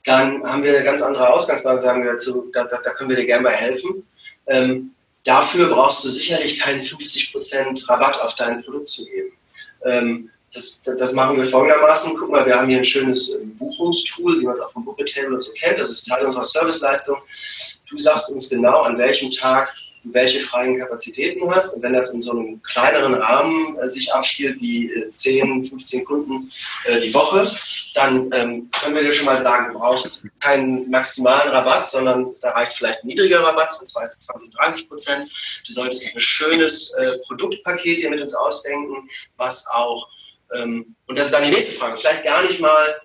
Dann 0.04 0.44
haben 0.44 0.62
wir 0.62 0.74
eine 0.74 0.84
ganz 0.84 1.02
andere 1.02 1.28
Ausgangsbasis, 1.30 1.82
sagen 1.82 2.04
wir 2.04 2.12
dazu, 2.12 2.50
da, 2.52 2.64
da, 2.64 2.78
da 2.82 2.90
können 2.90 3.10
wir 3.10 3.16
dir 3.16 3.26
gerne 3.26 3.44
bei 3.44 3.52
helfen. 3.52 4.06
Ähm, 4.48 4.94
dafür 5.24 5.68
brauchst 5.68 6.04
du 6.04 6.08
sicherlich 6.08 6.60
keinen 6.60 6.80
50% 6.80 7.88
Rabatt 7.88 8.20
auf 8.20 8.34
dein 8.34 8.62
Produkt 8.62 8.90
zu 8.90 9.04
geben. 9.06 9.32
Ähm, 9.84 10.30
das, 10.52 10.82
das, 10.84 11.12
machen 11.14 11.36
wir 11.36 11.44
folgendermaßen. 11.44 12.16
Guck 12.16 12.30
mal, 12.30 12.46
wir 12.46 12.56
haben 12.56 12.68
hier 12.68 12.78
ein 12.78 12.84
schönes 12.84 13.34
ähm, 13.34 13.56
Buchungstool, 13.56 14.40
wie 14.40 14.44
man 14.44 14.54
es 14.54 14.60
auch 14.60 14.72
vom 14.72 14.84
Booklet 14.84 15.12
Table 15.12 15.40
so 15.40 15.52
kennt. 15.54 15.80
Das 15.80 15.90
ist 15.90 16.06
Teil 16.06 16.24
unserer 16.24 16.44
Serviceleistung. 16.44 17.18
Du 17.90 17.98
sagst 17.98 18.30
uns 18.30 18.48
genau, 18.48 18.82
an 18.82 18.96
welchem 18.98 19.30
Tag 19.30 19.74
welche 20.04 20.40
freien 20.40 20.78
Kapazitäten 20.78 21.40
du 21.40 21.50
hast. 21.50 21.74
Und 21.74 21.82
wenn 21.82 21.94
das 21.94 22.12
in 22.12 22.20
so 22.20 22.32
einem 22.32 22.62
kleineren 22.62 23.14
Rahmen 23.14 23.78
äh, 23.78 23.88
sich 23.88 24.12
abspielt, 24.12 24.60
wie 24.60 24.90
äh, 24.92 25.10
10, 25.10 25.64
15 25.64 26.04
Kunden 26.04 26.52
äh, 26.84 27.00
die 27.00 27.12
Woche, 27.14 27.50
dann 27.94 28.30
ähm, 28.34 28.70
können 28.70 28.94
wir 28.94 29.02
dir 29.02 29.12
schon 29.12 29.26
mal 29.26 29.40
sagen, 29.40 29.72
du 29.72 29.78
brauchst 29.78 30.26
keinen 30.40 30.90
maximalen 30.90 31.50
Rabatt, 31.50 31.86
sondern 31.86 32.34
da 32.40 32.50
reicht 32.50 32.74
vielleicht 32.74 33.02
ein 33.02 33.08
niedriger 33.08 33.40
Rabatt 33.40 33.70
von 33.76 33.86
20, 33.86 34.28
30 34.50 34.88
Prozent. 34.88 35.30
Du 35.66 35.72
solltest 35.72 36.14
ein 36.14 36.20
schönes 36.20 36.92
äh, 36.94 37.18
Produktpaket 37.26 37.98
hier 37.98 38.10
mit 38.10 38.20
uns 38.20 38.34
ausdenken, 38.34 39.08
was 39.36 39.66
auch, 39.72 40.08
ähm, 40.56 40.94
und 41.06 41.18
das 41.18 41.26
ist 41.26 41.34
dann 41.34 41.44
die 41.44 41.50
nächste 41.50 41.78
Frage, 41.78 41.96
vielleicht 41.96 42.24
gar 42.24 42.42
nicht 42.42 42.60
mal 42.60 43.00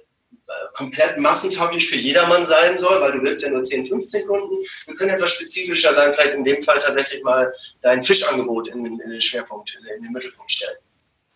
komplett 0.73 1.17
massentauglich 1.17 1.87
für 1.87 1.95
jedermann 1.95 2.45
sein 2.45 2.77
soll, 2.77 2.99
weil 3.01 3.11
du 3.11 3.21
willst 3.21 3.43
ja 3.43 3.49
nur 3.49 3.61
10, 3.61 3.87
15 3.87 4.27
Kunden. 4.27 4.55
Wir 4.85 4.95
können 4.95 5.11
etwas 5.11 5.33
spezifischer 5.33 5.93
sein, 5.93 6.13
vielleicht 6.13 6.33
in 6.33 6.43
dem 6.43 6.61
Fall 6.63 6.79
tatsächlich 6.79 7.23
mal 7.23 7.53
dein 7.81 8.01
Fischangebot 8.01 8.69
in, 8.69 8.85
in 8.85 8.97
den 8.97 9.21
Schwerpunkt, 9.21 9.77
in, 9.79 9.95
in, 9.95 10.03
den 10.03 10.11
Mittelpunkt 10.11 10.51
stellen. 10.51 10.77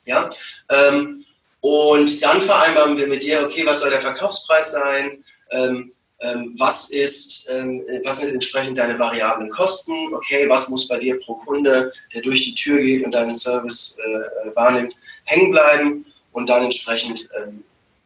Ja? 0.05 0.29
Ähm, 0.69 1.25
und 1.61 2.21
dann 2.23 2.41
vereinbaren 2.41 2.97
wir 2.97 3.07
mit 3.07 3.23
dir, 3.23 3.41
okay, 3.43 3.65
was 3.65 3.81
soll 3.81 3.91
der 3.91 4.01
Verkaufspreis 4.01 4.71
sein? 4.71 5.23
Ähm, 5.51 5.93
ähm, 6.21 6.55
was 6.57 6.89
ist, 6.89 7.49
ähm, 7.49 7.83
was 8.03 8.21
sind 8.21 8.33
entsprechend 8.33 8.77
deine 8.77 8.97
variablen 8.97 9.49
Kosten? 9.49 10.13
Okay, 10.13 10.47
was 10.47 10.69
muss 10.69 10.87
bei 10.87 10.97
dir 10.97 11.19
pro 11.19 11.35
Kunde, 11.35 11.91
der 12.13 12.21
durch 12.21 12.43
die 12.43 12.55
Tür 12.55 12.79
geht 12.79 13.05
und 13.05 13.13
deinen 13.13 13.35
Service 13.35 13.97
äh, 13.99 14.55
wahrnimmt, 14.55 14.95
hängen 15.25 15.51
bleiben? 15.51 16.05
Und 16.31 16.49
dann 16.49 16.63
entsprechend 16.63 17.29
ähm, 17.37 17.63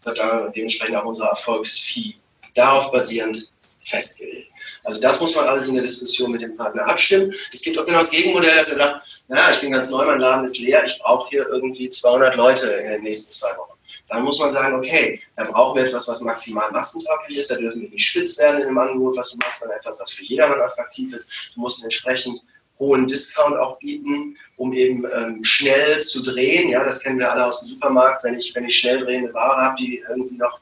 wird 0.08 0.18
da 0.18 0.50
dementsprechend 0.50 0.96
auch 0.96 1.06
unser 1.06 1.28
Erfolgsfee 1.28 2.16
darauf 2.56 2.92
basierend 2.92 3.52
festgelegt. 3.80 4.52
Also 4.84 5.02
das 5.02 5.20
muss 5.20 5.36
man 5.36 5.46
alles 5.46 5.68
in 5.68 5.76
der 5.76 5.84
Diskussion 5.84 6.32
mit 6.32 6.42
dem 6.42 6.56
Partner 6.56 6.88
abstimmen. 6.88 7.32
Es 7.52 7.62
gibt 7.62 7.78
auch 7.78 7.86
genau 7.86 8.00
das 8.00 8.10
Gegenmodell, 8.10 8.56
dass 8.56 8.70
er 8.70 8.76
sagt, 8.76 9.22
naja, 9.28 9.52
ich 9.52 9.60
bin 9.60 9.72
ganz 9.72 9.90
neu, 9.90 10.06
mein 10.06 10.20
Laden 10.20 10.46
ist 10.46 10.58
leer, 10.60 10.86
ich 10.86 10.98
brauche 11.00 11.30
hier 11.30 11.48
irgendwie 11.50 11.90
200 11.90 12.36
Leute 12.36 12.68
in 12.68 12.90
den 12.90 13.04
nächsten 13.04 13.30
zwei 13.30 13.56
Wochen. 13.58 13.78
Dann 14.08 14.24
muss 14.24 14.40
man 14.40 14.50
sagen, 14.50 14.76
okay, 14.76 15.22
dann 15.36 15.48
brauchen 15.50 15.76
wir 15.76 15.84
etwas, 15.84 16.08
was 16.08 16.22
maximal 16.22 16.72
massentauglich 16.72 17.38
ist, 17.38 17.52
da 17.52 17.56
dürfen 17.56 17.82
wir 17.82 17.90
nicht 17.90 18.06
spitz 18.06 18.38
werden 18.40 18.62
in 18.62 18.68
dem 18.68 18.78
Angebot, 18.78 19.18
was 19.18 19.32
du 19.32 19.38
machst, 19.38 19.60
sondern 19.60 19.78
etwas, 19.78 20.00
was 20.00 20.12
für 20.12 20.24
jedermann 20.24 20.62
attraktiv 20.62 21.14
ist. 21.14 21.52
Du 21.54 21.62
musst 21.62 21.84
entsprechend 21.84 22.42
hohen 22.80 23.08
Discount 23.08 23.58
auch 23.58 23.80
bieten, 23.80 24.38
um 24.58 24.74
eben 24.74 25.06
ähm, 25.16 25.44
schnell 25.44 26.00
zu 26.02 26.22
drehen. 26.22 26.70
Ja, 26.70 26.84
das 26.84 27.02
kennen 27.02 27.20
wir 27.20 27.32
alle 27.32 27.46
aus 27.46 27.62
dem 27.62 27.70
Supermarkt. 27.70 28.24
Wenn 28.24 28.38
ich, 28.38 28.54
wenn 28.56 28.66
ich 28.66 28.78
schnell 28.78 29.04
drehende 29.04 29.34
Ware 29.34 29.62
habe, 29.62 29.76
die 29.78 30.04
irgendwie 30.10 30.38
noch, 30.38 30.60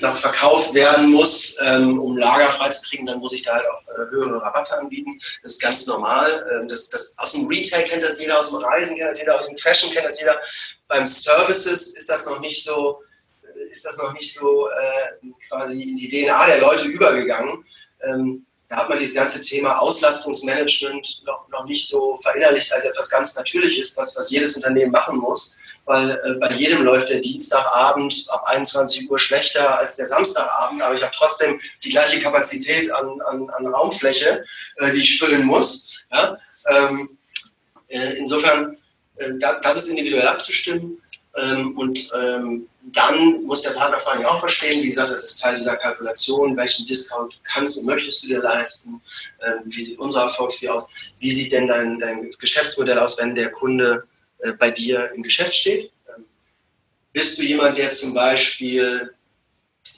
noch 0.00 0.16
verkauft 0.16 0.74
werden 0.74 1.10
muss, 1.10 1.56
ähm, 1.64 2.00
um 2.00 2.16
Lager 2.16 2.48
freizukriegen, 2.48 3.06
dann 3.06 3.18
muss 3.18 3.32
ich 3.32 3.42
da 3.42 3.54
halt 3.54 3.66
auch 3.66 3.88
äh, 3.88 4.10
höhere 4.10 4.42
Rabatte 4.42 4.76
anbieten. 4.78 5.20
Das 5.42 5.52
ist 5.52 5.62
ganz 5.62 5.86
normal. 5.86 6.46
Ähm, 6.52 6.68
das, 6.68 6.88
das, 6.88 7.14
aus 7.18 7.32
dem 7.32 7.46
Retail 7.46 7.84
kennt 7.84 8.02
das 8.02 8.20
jeder, 8.20 8.38
aus 8.38 8.50
dem 8.50 8.58
Reisen 8.58 8.96
kennt 8.96 9.10
das 9.10 9.18
jeder, 9.18 9.36
aus 9.36 9.48
dem 9.48 9.56
Fashion 9.56 9.92
kennt 9.92 10.06
das 10.06 10.20
jeder. 10.20 10.40
Beim 10.88 11.06
Services 11.06 11.94
ist 11.94 12.08
das 12.08 12.26
noch 12.26 12.40
nicht 12.40 12.64
so, 12.64 13.02
ist 13.70 13.84
das 13.84 13.98
noch 13.98 14.12
nicht 14.14 14.34
so 14.34 14.68
äh, 14.68 15.26
quasi 15.48 15.82
in 15.82 15.96
die 15.96 16.08
DNA 16.08 16.46
der 16.46 16.60
Leute 16.60 16.86
übergegangen. 16.86 17.64
Ähm, 18.02 18.46
da 18.70 18.76
hat 18.76 18.88
man 18.88 19.00
dieses 19.00 19.16
ganze 19.16 19.40
Thema 19.40 19.78
Auslastungsmanagement 19.80 21.24
noch, 21.26 21.48
noch 21.48 21.64
nicht 21.66 21.88
so 21.88 22.16
verinnerlicht 22.22 22.72
als 22.72 22.84
etwas 22.84 23.10
ganz 23.10 23.34
Natürliches, 23.34 23.96
was, 23.96 24.16
was 24.16 24.30
jedes 24.30 24.54
Unternehmen 24.56 24.92
machen 24.92 25.18
muss. 25.18 25.56
Weil 25.86 26.10
äh, 26.10 26.34
bei 26.34 26.52
jedem 26.52 26.84
läuft 26.84 27.08
der 27.08 27.18
Dienstagabend 27.18 28.26
ab 28.28 28.44
21 28.46 29.10
Uhr 29.10 29.18
schlechter 29.18 29.76
als 29.76 29.96
der 29.96 30.06
Samstagabend, 30.06 30.82
aber 30.82 30.94
ich 30.94 31.02
habe 31.02 31.12
trotzdem 31.16 31.60
die 31.82 31.88
gleiche 31.88 32.20
Kapazität 32.20 32.92
an, 32.92 33.20
an, 33.22 33.50
an 33.50 33.66
Raumfläche, 33.66 34.44
äh, 34.76 34.92
die 34.92 35.00
ich 35.00 35.18
füllen 35.18 35.46
muss. 35.46 35.90
Ja? 36.12 36.36
Ähm, 36.68 37.18
äh, 37.88 38.18
insofern, 38.18 38.76
äh, 39.16 39.32
da, 39.40 39.54
das 39.54 39.78
ist 39.78 39.88
individuell 39.88 40.28
abzustimmen. 40.28 41.02
Ähm, 41.42 41.76
und 41.76 42.08
ähm, 42.14 42.68
dann 42.82 43.42
muss 43.44 43.62
der 43.62 43.70
Partner 43.70 44.00
vor 44.00 44.12
allem 44.12 44.24
auch 44.24 44.38
verstehen, 44.38 44.82
wie 44.82 44.86
gesagt, 44.86 45.10
das 45.10 45.22
ist 45.22 45.40
Teil 45.40 45.56
dieser 45.56 45.76
Kalkulation, 45.76 46.56
welchen 46.56 46.86
Discount 46.86 47.38
kannst 47.44 47.78
und 47.78 47.86
möchtest 47.86 48.22
du 48.22 48.28
dir 48.28 48.40
leisten, 48.40 49.00
ähm, 49.44 49.62
wie 49.66 49.82
sieht 49.82 49.98
unser 49.98 50.22
Erfolgsfee 50.22 50.68
aus, 50.70 50.88
wie 51.18 51.30
sieht 51.30 51.52
denn 51.52 51.68
dein, 51.68 51.98
dein 51.98 52.30
Geschäftsmodell 52.38 52.98
aus, 52.98 53.18
wenn 53.18 53.34
der 53.34 53.50
Kunde 53.50 54.04
äh, 54.38 54.52
bei 54.54 54.70
dir 54.70 55.12
im 55.14 55.22
Geschäft 55.22 55.54
steht. 55.54 55.92
Ähm, 56.08 56.24
bist 57.12 57.38
du 57.38 57.42
jemand, 57.42 57.76
der 57.76 57.90
zum 57.90 58.14
Beispiel 58.14 59.14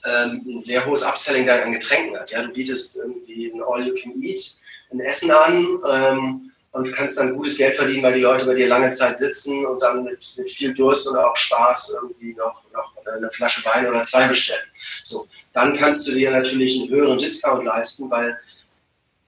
ähm, 0.05 0.42
ein 0.47 0.61
sehr 0.61 0.85
hohes 0.85 1.03
Upselling 1.03 1.49
an 1.49 1.73
Getränken 1.73 2.18
hat? 2.18 2.31
Ja? 2.33 2.42
Du 2.42 2.53
bietest 2.53 2.97
irgendwie 2.97 3.53
ein 3.53 3.62
All-You-Can-Eat, 3.62 4.59
ein 4.90 5.01
Essen 5.01 5.31
an, 5.31 6.52
und 6.73 6.87
du 6.87 6.91
kannst 6.91 7.19
dann 7.19 7.37
gutes 7.37 7.59
Geld 7.59 7.77
verdienen, 7.77 8.03
weil 8.03 8.15
die 8.15 8.21
Leute 8.21 8.47
bei 8.47 8.55
dir 8.55 8.67
lange 8.67 8.91
Zeit 8.91 9.19
sitzen 9.19 9.65
und 9.67 9.81
dann 9.83 10.05
mit, 10.05 10.35
mit 10.39 10.51
viel 10.51 10.73
Durst 10.73 11.09
oder 11.09 11.31
auch 11.31 11.37
Spaß 11.37 11.99
irgendwie 12.03 12.35
noch, 12.35 12.63
noch 12.73 12.97
eine 13.07 13.31
Flasche 13.31 13.65
Wein 13.67 13.89
oder 13.89 14.03
zwei 14.03 14.27
bestellen. 14.27 14.65
So, 15.03 15.29
dann 15.53 15.77
kannst 15.77 16.09
du 16.09 16.13
dir 16.13 16.31
natürlich 16.31 16.81
einen 16.81 16.91
höheren 16.91 17.19
Discount 17.19 17.65
leisten, 17.65 18.11
weil 18.11 18.39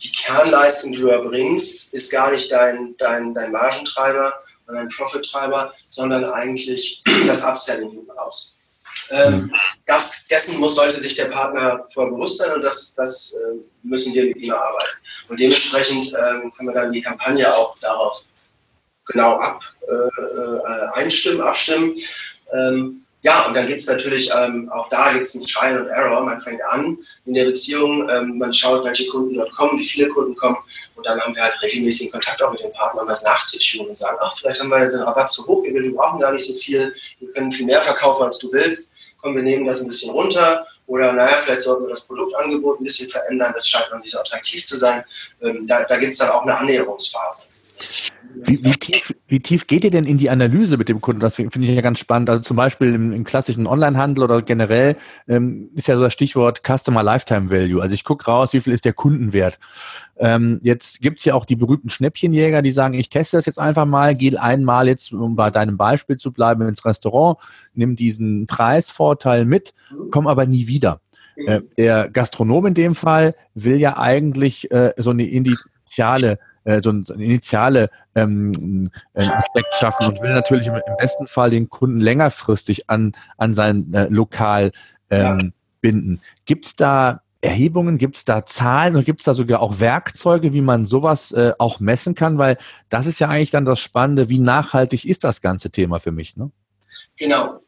die 0.02 0.10
Kernleistung, 0.12 0.92
die 0.92 1.00
du 1.00 1.08
erbringst, 1.08 1.92
ist 1.92 2.10
gar 2.10 2.30
nicht 2.30 2.50
dein, 2.50 2.94
dein, 2.96 3.34
dein 3.34 3.52
Margentreiber 3.52 4.34
oder 4.66 4.76
dein 4.76 4.88
Profittreiber, 4.88 5.74
sondern 5.86 6.24
eigentlich 6.24 7.02
das 7.26 7.44
Upselling 7.44 7.90
hinten 7.90 8.10
raus. 8.12 8.56
Ähm, 9.10 9.54
das, 9.86 10.26
dessen 10.28 10.58
muss, 10.58 10.76
sollte 10.76 10.94
sich 10.94 11.16
der 11.16 11.26
Partner 11.26 11.86
vorher 11.92 12.12
bewusst 12.12 12.38
sein 12.38 12.52
und 12.52 12.62
das, 12.62 12.94
das 12.94 13.34
äh, 13.34 13.56
müssen 13.82 14.14
wir 14.14 14.24
mit 14.26 14.36
ihm 14.36 14.50
erarbeiten. 14.50 14.96
Und 15.28 15.40
dementsprechend 15.40 16.12
ähm, 16.14 16.52
können 16.52 16.68
wir 16.68 16.74
dann 16.74 16.92
die 16.92 17.02
Kampagne 17.02 17.52
auch 17.52 17.78
darauf 17.78 18.24
genau 19.06 19.36
ab, 19.38 19.62
äh, 19.88 19.92
äh, 19.92 20.86
einstimmen, 20.94 21.42
abstimmen. 21.42 21.94
Ähm, 22.52 23.03
ja, 23.24 23.46
und 23.46 23.54
dann 23.54 23.66
gibt 23.66 23.80
es 23.80 23.88
natürlich, 23.88 24.30
ähm, 24.36 24.70
auch 24.70 24.88
da 24.90 25.12
gibt 25.12 25.24
es 25.24 25.34
ein 25.34 25.44
Trial 25.46 25.78
and 25.78 25.88
Error. 25.88 26.22
Man 26.22 26.40
fängt 26.42 26.62
an 26.62 26.98
in 27.24 27.34
der 27.34 27.46
Beziehung, 27.46 28.08
ähm, 28.10 28.36
man 28.38 28.52
schaut, 28.52 28.84
welche 28.84 29.06
Kunden 29.06 29.34
dort 29.34 29.50
kommen, 29.56 29.78
wie 29.78 29.84
viele 29.84 30.08
Kunden 30.10 30.36
kommen 30.36 30.58
und 30.94 31.06
dann 31.06 31.18
haben 31.20 31.34
wir 31.34 31.42
halt 31.42 31.60
regelmäßigen 31.62 32.12
Kontakt 32.12 32.42
auch 32.42 32.52
mit 32.52 32.60
den 32.60 32.72
Partnern, 32.72 33.08
was 33.08 33.22
nachzuschieben 33.22 33.88
und 33.88 33.96
sagen, 33.96 34.18
ach, 34.20 34.36
vielleicht 34.36 34.60
haben 34.60 34.68
wir 34.68 34.88
den 34.88 35.00
Rabatt 35.00 35.30
zu 35.30 35.46
hoch, 35.46 35.64
wir 35.64 35.94
brauchen 35.94 36.20
gar 36.20 36.32
nicht 36.32 36.46
so 36.46 36.54
viel, 36.54 36.94
wir 37.20 37.32
können 37.32 37.50
viel 37.50 37.66
mehr 37.66 37.82
verkaufen, 37.82 38.24
als 38.24 38.38
du 38.38 38.52
willst. 38.52 38.92
Komm, 39.20 39.34
wir 39.36 39.42
nehmen 39.42 39.64
das 39.64 39.80
ein 39.80 39.86
bisschen 39.86 40.10
runter 40.10 40.66
oder 40.86 41.12
naja, 41.12 41.36
vielleicht 41.42 41.62
sollten 41.62 41.84
wir 41.84 41.90
das 41.90 42.04
Produktangebot 42.04 42.80
ein 42.80 42.84
bisschen 42.84 43.08
verändern, 43.08 43.52
das 43.54 43.66
scheint 43.66 43.90
noch 43.90 44.00
nicht 44.00 44.12
so 44.12 44.18
attraktiv 44.18 44.64
zu 44.64 44.78
sein. 44.78 45.02
Ähm, 45.40 45.66
da 45.66 45.84
da 45.84 45.96
gibt 45.96 46.12
es 46.12 46.18
dann 46.18 46.28
auch 46.28 46.42
eine 46.42 46.56
Annäherungsphase. 46.58 47.44
Wie, 48.46 48.64
wie, 48.64 48.70
tief, 48.70 49.14
wie 49.26 49.40
tief 49.40 49.66
geht 49.66 49.84
ihr 49.84 49.90
denn 49.90 50.04
in 50.04 50.18
die 50.18 50.30
Analyse 50.30 50.76
mit 50.76 50.88
dem 50.88 51.00
Kunden? 51.00 51.20
Das 51.20 51.36
finde 51.36 51.60
ich 51.60 51.70
ja 51.70 51.80
ganz 51.80 51.98
spannend. 51.98 52.30
Also 52.30 52.42
zum 52.42 52.56
Beispiel 52.56 52.94
im, 52.94 53.12
im 53.12 53.24
klassischen 53.24 53.66
Onlinehandel 53.66 54.24
oder 54.24 54.42
generell 54.42 54.96
ähm, 55.28 55.70
ist 55.74 55.88
ja 55.88 55.96
so 55.96 56.02
das 56.02 56.12
Stichwort 56.12 56.62
Customer 56.66 57.02
Lifetime 57.02 57.50
Value. 57.50 57.80
Also 57.80 57.94
ich 57.94 58.04
gucke 58.04 58.26
raus, 58.26 58.52
wie 58.52 58.60
viel 58.60 58.72
ist 58.72 58.84
der 58.84 58.92
Kundenwert. 58.92 59.58
Ähm, 60.16 60.60
jetzt 60.62 61.00
gibt 61.00 61.18
es 61.18 61.24
ja 61.24 61.34
auch 61.34 61.44
die 61.44 61.56
berühmten 61.56 61.90
Schnäppchenjäger, 61.90 62.62
die 62.62 62.72
sagen, 62.72 62.94
ich 62.94 63.08
teste 63.08 63.36
das 63.36 63.46
jetzt 63.46 63.58
einfach 63.58 63.86
mal, 63.86 64.14
gehe 64.14 64.40
einmal 64.40 64.88
jetzt, 64.88 65.12
um 65.12 65.36
bei 65.36 65.50
deinem 65.50 65.76
Beispiel 65.76 66.16
zu 66.16 66.32
bleiben, 66.32 66.68
ins 66.68 66.84
Restaurant, 66.84 67.38
nimm 67.74 67.96
diesen 67.96 68.46
Preisvorteil 68.46 69.44
mit, 69.44 69.74
komm 70.10 70.26
aber 70.26 70.46
nie 70.46 70.66
wieder. 70.66 71.00
Äh, 71.36 71.62
der 71.76 72.10
Gastronom 72.10 72.66
in 72.66 72.74
dem 72.74 72.94
Fall 72.94 73.32
will 73.54 73.76
ja 73.76 73.98
eigentlich 73.98 74.70
äh, 74.70 74.92
so 74.96 75.10
eine 75.10 75.26
initiale 75.26 76.38
äh, 76.64 76.80
so 76.82 76.90
ein, 76.90 77.04
initiale 77.18 77.90
ähm, 78.14 78.88
äh, 79.14 79.26
Aspekt 79.26 79.74
schaffen 79.76 80.08
und 80.08 80.22
will 80.22 80.32
natürlich 80.32 80.66
im, 80.66 80.74
besten 80.98 81.26
Fall 81.26 81.50
den 81.50 81.68
Kunden 81.68 82.00
längerfristig 82.00 82.90
an, 82.90 83.12
an 83.36 83.54
sein 83.54 83.92
äh, 83.92 84.08
Lokal 84.08 84.72
ähm, 85.10 85.40
ja. 85.40 85.48
binden. 85.80 86.20
Gibt 86.44 86.66
es 86.66 86.76
da 86.76 87.20
Erhebungen? 87.44 87.98
Gibt 87.98 88.16
es 88.16 88.24
da 88.24 88.46
Zahlen 88.46 88.96
oder 88.96 89.04
gibt 89.04 89.20
es 89.20 89.26
da 89.26 89.34
sogar 89.34 89.60
auch 89.60 89.78
Werkzeuge, 89.78 90.52
wie 90.52 90.62
man 90.62 90.86
sowas 90.86 91.30
äh, 91.32 91.52
auch 91.58 91.78
messen 91.78 92.14
kann? 92.14 92.38
Weil 92.38 92.58
das 92.88 93.06
ist 93.06 93.20
ja 93.20 93.28
eigentlich 93.28 93.50
dann 93.50 93.66
das 93.66 93.80
Spannende, 93.80 94.28
wie 94.28 94.38
nachhaltig 94.38 95.04
ist 95.04 95.24
das 95.24 95.40
ganze 95.42 95.70
Thema 95.70 96.00
für 96.00 96.12
mich? 96.12 96.36
Ne? 96.36 96.50
Genau. 97.18 97.60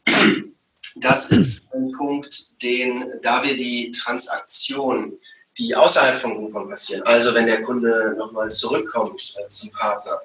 Das 0.97 1.31
ist 1.31 1.67
ein 1.75 1.91
Punkt, 1.91 2.63
den, 2.63 3.05
da 3.23 3.45
wir 3.45 3.55
die 3.55 3.91
Transaktion, 3.91 5.13
die 5.59 5.75
außerhalb 5.75 6.17
von 6.17 6.35
Groupon 6.35 6.69
passieren, 6.69 7.03
also 7.05 7.35
wenn 7.35 7.47
der 7.47 7.63
Kunde 7.63 8.15
nochmal 8.17 8.51
zurückkommt 8.51 9.35
äh, 9.37 9.49
zum 9.49 9.71
Partner, 9.73 10.21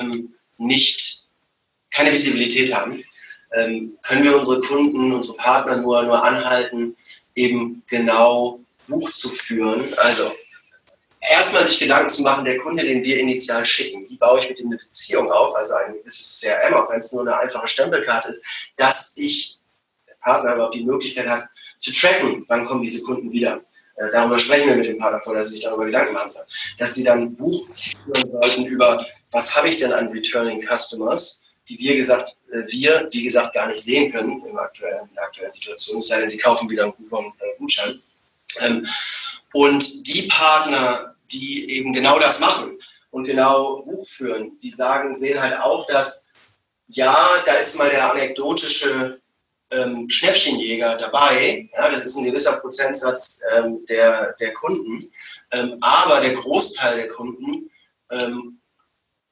ähm, 0.00 0.32
nicht 0.58 1.24
keine 1.90 2.12
Visibilität 2.12 2.74
haben, 2.74 3.02
ähm, 3.52 3.96
können 4.02 4.24
wir 4.24 4.36
unsere 4.36 4.60
Kunden, 4.60 5.12
unsere 5.12 5.36
Partner 5.36 5.76
nur, 5.76 6.02
nur 6.02 6.22
anhalten, 6.22 6.96
eben 7.34 7.82
genau 7.88 8.60
Buch 8.88 9.10
zu 9.10 9.28
führen. 9.28 9.82
Also 9.98 10.32
erstmal 11.20 11.64
sich 11.64 11.78
Gedanken 11.78 12.10
zu 12.10 12.22
machen, 12.22 12.44
der 12.44 12.58
Kunde, 12.58 12.84
den 12.84 13.02
wir 13.02 13.18
initial 13.18 13.64
schicken, 13.64 14.08
wie 14.08 14.16
baue 14.16 14.40
ich 14.40 14.48
mit 14.48 14.60
ihm 14.60 14.66
eine 14.66 14.76
Beziehung 14.76 15.30
auf, 15.30 15.54
also 15.54 15.74
ein 15.74 15.94
gewisses 15.94 16.40
CRM, 16.40 16.74
auch 16.74 16.90
wenn 16.90 16.98
es 16.98 17.12
nur 17.12 17.22
eine 17.22 17.38
einfache 17.38 17.68
Stempelkarte 17.68 18.28
ist, 18.28 18.44
dass 18.76 19.14
ich, 19.16 19.58
der 20.06 20.14
Partner 20.22 20.54
überhaupt 20.54 20.74
die 20.74 20.84
Möglichkeit 20.84 21.28
hat, 21.28 21.48
zu 21.76 21.92
tracken, 21.92 22.44
wann 22.48 22.66
kommen 22.66 22.82
diese 22.82 23.02
Kunden 23.02 23.30
wieder. 23.32 23.60
Äh, 23.96 24.10
darüber 24.10 24.38
sprechen 24.38 24.68
wir 24.68 24.76
mit 24.76 24.86
dem 24.86 24.98
Partner 24.98 25.20
vor, 25.20 25.34
dass 25.34 25.46
sie 25.46 25.56
sich 25.56 25.64
darüber 25.64 25.86
Gedanken 25.86 26.14
machen 26.14 26.30
sollen. 26.30 26.46
Dass 26.78 26.94
sie 26.94 27.04
dann 27.04 27.34
Buch 27.36 27.66
führen 28.04 28.28
sollten 28.28 28.66
über, 28.66 29.04
was 29.30 29.54
habe 29.54 29.68
ich 29.68 29.76
denn 29.76 29.92
an 29.92 30.08
Returning 30.08 30.60
Customers, 30.66 31.54
die 31.68 31.78
wir 31.78 31.96
gesagt, 31.96 32.36
äh, 32.52 32.62
wir, 32.68 33.08
wie 33.12 33.22
gesagt, 33.22 33.54
gar 33.54 33.66
nicht 33.66 33.80
sehen 33.80 34.10
können 34.10 34.44
in 34.46 34.54
der 34.54 34.62
aktuellen, 34.62 35.08
in 35.08 35.14
der 35.14 35.24
aktuellen 35.24 35.52
Situation, 35.52 36.00
es 36.00 36.08
sei 36.08 36.20
denn, 36.20 36.28
sie 36.28 36.38
kaufen 36.38 36.68
wieder 36.68 36.84
einen 36.84 36.96
Coupon, 36.96 37.32
äh, 37.38 37.58
Gutschein. 37.58 38.00
Ähm, 38.60 38.86
und 39.52 40.08
die 40.08 40.22
Partner, 40.22 41.14
die 41.30 41.70
eben 41.70 41.92
genau 41.92 42.18
das 42.18 42.40
machen 42.40 42.78
und 43.10 43.24
genau 43.24 43.82
Buch 43.82 44.06
führen, 44.06 44.58
die 44.60 44.70
sagen, 44.70 45.14
sehen 45.14 45.40
halt 45.40 45.58
auch, 45.60 45.86
dass 45.86 46.28
ja, 46.88 47.16
da 47.46 47.54
ist 47.54 47.78
mal 47.78 47.88
der 47.88 48.12
anekdotische 48.12 49.20
ähm, 49.74 50.08
Schnäppchenjäger 50.08 50.96
dabei. 50.96 51.68
Ja, 51.74 51.88
das 51.88 52.04
ist 52.04 52.16
ein 52.16 52.24
gewisser 52.24 52.60
Prozentsatz 52.60 53.40
ähm, 53.52 53.84
der, 53.86 54.32
der 54.40 54.52
Kunden. 54.52 55.10
Ähm, 55.52 55.78
aber 55.80 56.20
der 56.20 56.34
Großteil 56.34 56.96
der 56.96 57.08
Kunden 57.08 57.70
ähm, 58.10 58.60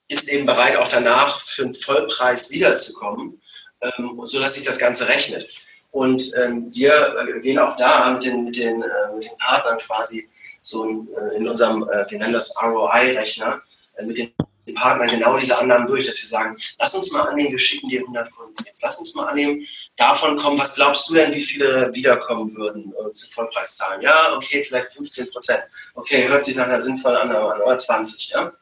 ist 0.09 0.29
eben 0.29 0.47
bereit, 0.47 0.77
auch 0.77 0.89
danach 0.89 1.45
für 1.45 1.65
einen 1.65 1.75
Vollpreis 1.75 2.51
wiederzukommen, 2.51 3.41
ähm, 3.81 4.21
sodass 4.25 4.55
sich 4.55 4.65
das 4.65 4.79
Ganze 4.79 5.09
rechnet. 5.09 5.49
Und 5.91 6.33
ähm, 6.43 6.75
wir 6.75 7.15
äh, 7.19 7.41
gehen 7.41 7.59
auch 7.59 7.77
da 7.77 8.11
mit 8.13 8.25
den, 8.25 8.45
mit 8.45 8.57
den, 8.57 8.83
äh, 8.83 9.15
mit 9.15 9.25
den 9.25 9.37
Partnern 9.39 9.79
quasi 9.79 10.29
so 10.61 10.85
in, 10.85 11.09
äh, 11.15 11.37
in 11.37 11.47
unserem, 11.47 11.83
äh, 11.83 12.05
wir 12.09 12.19
nennen 12.19 12.33
das 12.33 12.55
ROI-Rechner, 12.63 13.61
äh, 13.97 14.05
mit 14.05 14.19
den 14.19 14.33
Partnern 14.75 15.09
genau 15.09 15.39
diese 15.39 15.59
Annahmen 15.59 15.87
durch, 15.87 16.07
dass 16.07 16.21
wir 16.21 16.29
sagen, 16.29 16.57
lass 16.79 16.95
uns 16.95 17.13
mal 17.13 17.23
annehmen, 17.23 17.51
wir 17.51 17.59
schicken 17.59 17.89
dir 17.89 18.01
100 18.01 18.31
Kunden. 18.31 18.65
Jetzt 18.67 18.83
lass 18.83 18.99
uns 18.99 19.15
mal 19.15 19.27
annehmen, 19.27 19.67
davon 19.97 20.37
kommen, 20.37 20.59
was 20.59 20.75
glaubst 20.75 21.09
du 21.09 21.15
denn, 21.15 21.33
wie 21.35 21.43
viele 21.43 21.91
wiederkommen 21.95 22.55
würden 22.57 22.93
äh, 22.93 23.13
zu 23.13 23.29
Vollpreiszahlen? 23.29 24.03
Ja, 24.03 24.35
okay, 24.35 24.63
vielleicht 24.63 24.93
15 24.93 25.31
Prozent. 25.31 25.63
Okay, 25.95 26.29
hört 26.29 26.43
sich 26.43 26.57
nach 26.57 26.67
einer 26.67 26.81
sinnvollen 26.81 27.17
Annahme 27.17 27.55
an, 27.55 27.61
oder 27.61 27.77
20, 27.77 28.31
ja? 28.31 28.53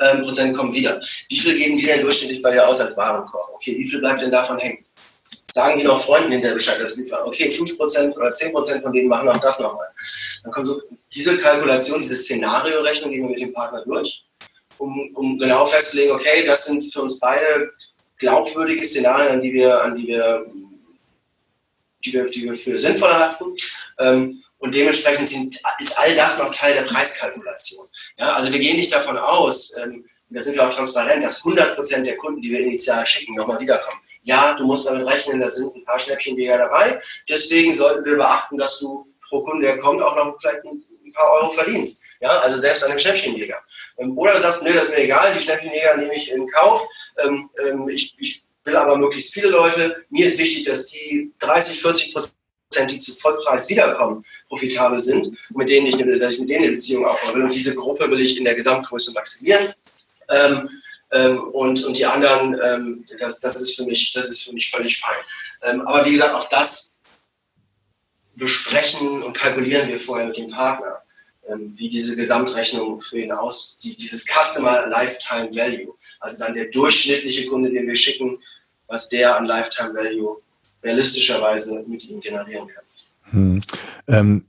ähm, 0.00 0.22
Prozent 0.22 0.56
kommen 0.56 0.72
wieder. 0.72 1.00
Wie 1.28 1.38
viel 1.38 1.54
geben 1.54 1.78
die 1.78 1.86
denn 1.86 2.00
durchschnittlich 2.00 2.42
bei 2.42 2.52
dir 2.52 2.66
aus 2.66 2.80
als 2.80 2.96
Warenkorb? 2.96 3.50
Okay, 3.54 3.76
wie 3.78 3.86
viel 3.86 4.00
bleibt 4.00 4.22
denn 4.22 4.30
davon 4.30 4.58
hängen? 4.58 4.84
Sagen 5.50 5.78
die 5.78 5.84
noch 5.84 6.04
Freunden 6.04 6.32
hinterher 6.32 6.56
Bescheid, 6.56 6.80
dass 6.80 6.96
wir 6.96 7.06
fahren. 7.06 7.28
Okay, 7.28 7.48
5% 7.48 8.14
oder 8.14 8.30
10% 8.30 8.82
von 8.82 8.92
denen 8.92 9.08
machen 9.08 9.28
auch 9.28 9.38
das 9.38 9.60
nochmal. 9.60 9.86
Dann 10.42 10.52
kommt 10.52 10.66
so 10.66 10.82
diese 11.12 11.36
Kalkulation, 11.38 12.00
diese 12.00 12.16
Szenario-Rechnung 12.16 13.10
gehen 13.10 13.22
wir 13.22 13.30
mit 13.30 13.40
dem 13.40 13.52
Partner 13.52 13.84
durch, 13.84 14.24
um, 14.78 15.10
um 15.14 15.38
genau 15.38 15.66
festzulegen, 15.66 16.12
okay, 16.12 16.44
das 16.44 16.66
sind 16.66 16.84
für 16.92 17.02
uns 17.02 17.18
beide 17.18 17.70
glaubwürdige 18.18 18.84
Szenarien, 18.84 19.32
an 19.32 19.42
die 19.42 19.52
wir, 19.52 19.82
an 19.82 19.96
die 19.96 20.06
wir, 20.06 20.46
die 22.04 22.12
wir, 22.12 22.26
die 22.30 22.44
wir 22.44 22.54
für 22.54 22.78
sinnvoll 22.78 23.12
halten. 23.12 23.54
Ähm, 23.98 24.42
und 24.58 24.74
dementsprechend 24.74 25.26
sind, 25.26 25.60
ist 25.78 25.98
all 25.98 26.14
das 26.14 26.38
noch 26.38 26.50
Teil 26.50 26.74
der 26.74 26.82
Preiskalkulation. 26.82 27.86
Ja, 28.18 28.32
also 28.32 28.52
wir 28.52 28.60
gehen 28.60 28.76
nicht 28.76 28.94
davon 28.94 29.18
aus, 29.18 29.76
ähm, 29.76 30.04
da 30.30 30.40
sind 30.40 30.54
wir 30.54 30.66
auch 30.66 30.72
transparent, 30.72 31.22
dass 31.22 31.38
100 31.38 31.76
Prozent 31.76 32.06
der 32.06 32.16
Kunden, 32.16 32.40
die 32.40 32.50
wir 32.50 32.60
initial 32.60 33.04
schicken, 33.06 33.34
nochmal 33.34 33.60
wiederkommen. 33.60 34.00
Ja, 34.22 34.56
du 34.56 34.64
musst 34.64 34.86
damit 34.86 35.06
rechnen, 35.06 35.40
da 35.40 35.48
sind 35.48 35.74
ein 35.76 35.84
paar 35.84 35.98
Schnäppchenjäger 35.98 36.58
dabei. 36.58 36.98
Deswegen 37.28 37.72
sollten 37.72 38.04
wir 38.04 38.16
beachten, 38.16 38.56
dass 38.56 38.78
du 38.80 39.06
pro 39.28 39.42
Kunde, 39.42 39.66
der 39.66 39.78
kommt, 39.78 40.02
auch 40.02 40.16
noch 40.16 40.34
vielleicht 40.40 40.64
ein 40.64 40.82
paar 41.12 41.30
Euro 41.32 41.50
verdienst. 41.50 42.04
Ja, 42.20 42.38
also 42.38 42.56
selbst 42.56 42.82
an 42.82 42.90
dem 42.90 42.98
Schnäppchenjäger. 42.98 43.58
Ähm, 43.98 44.16
oder 44.16 44.32
du 44.32 44.38
sagst, 44.38 44.62
nö, 44.62 44.72
das 44.72 44.84
ist 44.84 44.90
mir 44.90 45.04
egal, 45.04 45.32
die 45.34 45.42
Schnäppchenjäger 45.42 45.96
nehme 45.96 46.14
ich 46.14 46.30
in 46.30 46.46
Kauf. 46.48 46.86
Ähm, 47.24 47.48
ähm, 47.68 47.88
ich, 47.88 48.14
ich 48.18 48.44
will 48.64 48.76
aber 48.76 48.96
möglichst 48.96 49.32
viele 49.32 49.48
Leute. 49.48 50.04
Mir 50.10 50.26
ist 50.26 50.38
wichtig, 50.38 50.64
dass 50.64 50.86
die 50.86 51.32
30, 51.40 51.80
40 51.80 52.14
Prozent 52.14 52.90
die 52.90 52.98
zu 52.98 53.14
Vollpreis 53.14 53.68
wiederkommen, 53.68 54.24
profitabel 54.48 55.00
sind, 55.00 55.36
mit 55.50 55.68
denen 55.68 55.86
ich, 55.86 55.96
dass 55.96 56.32
ich 56.32 56.40
mit 56.40 56.48
denen 56.48 56.64
eine 56.64 56.72
Beziehung 56.72 57.04
aufbauen 57.04 57.36
will. 57.36 57.44
Und 57.44 57.54
diese 57.54 57.74
Gruppe 57.74 58.10
will 58.10 58.20
ich 58.20 58.36
in 58.36 58.44
der 58.44 58.54
Gesamtgröße 58.54 59.12
maximieren. 59.12 59.72
Ähm, 60.30 60.68
ähm, 61.12 61.40
und, 61.52 61.84
und 61.84 61.96
die 61.96 62.06
anderen, 62.06 62.58
ähm, 62.64 63.06
das, 63.20 63.40
das, 63.40 63.60
ist 63.60 63.76
für 63.76 63.84
mich, 63.84 64.12
das 64.14 64.28
ist 64.28 64.42
für 64.42 64.52
mich 64.52 64.70
völlig 64.70 64.98
fein. 64.98 65.80
Aber 65.86 66.04
wie 66.04 66.12
gesagt, 66.12 66.34
auch 66.34 66.48
das 66.48 66.98
besprechen 68.34 69.22
und 69.22 69.36
kalkulieren 69.36 69.88
wir 69.88 69.98
vorher 69.98 70.26
mit 70.26 70.36
dem 70.36 70.50
Partner, 70.50 71.03
wie 71.76 71.88
diese 71.88 72.16
Gesamtrechnung 72.16 73.00
für 73.00 73.18
ihn 73.18 73.32
aussieht, 73.32 74.00
dieses 74.00 74.26
Customer 74.26 74.86
Lifetime 74.88 75.54
Value, 75.54 75.94
also 76.20 76.38
dann 76.38 76.54
der 76.54 76.66
durchschnittliche 76.66 77.46
Kunde, 77.48 77.70
den 77.70 77.86
wir 77.86 77.94
schicken, 77.94 78.38
was 78.86 79.08
der 79.08 79.36
an 79.36 79.46
Lifetime 79.46 79.94
Value 79.94 80.38
realistischerweise 80.82 81.84
mit 81.86 82.04
ihm 82.08 82.20
generieren 82.20 82.68
kann. 82.68 82.84
Hm. 83.30 83.62
Ähm, 84.08 84.44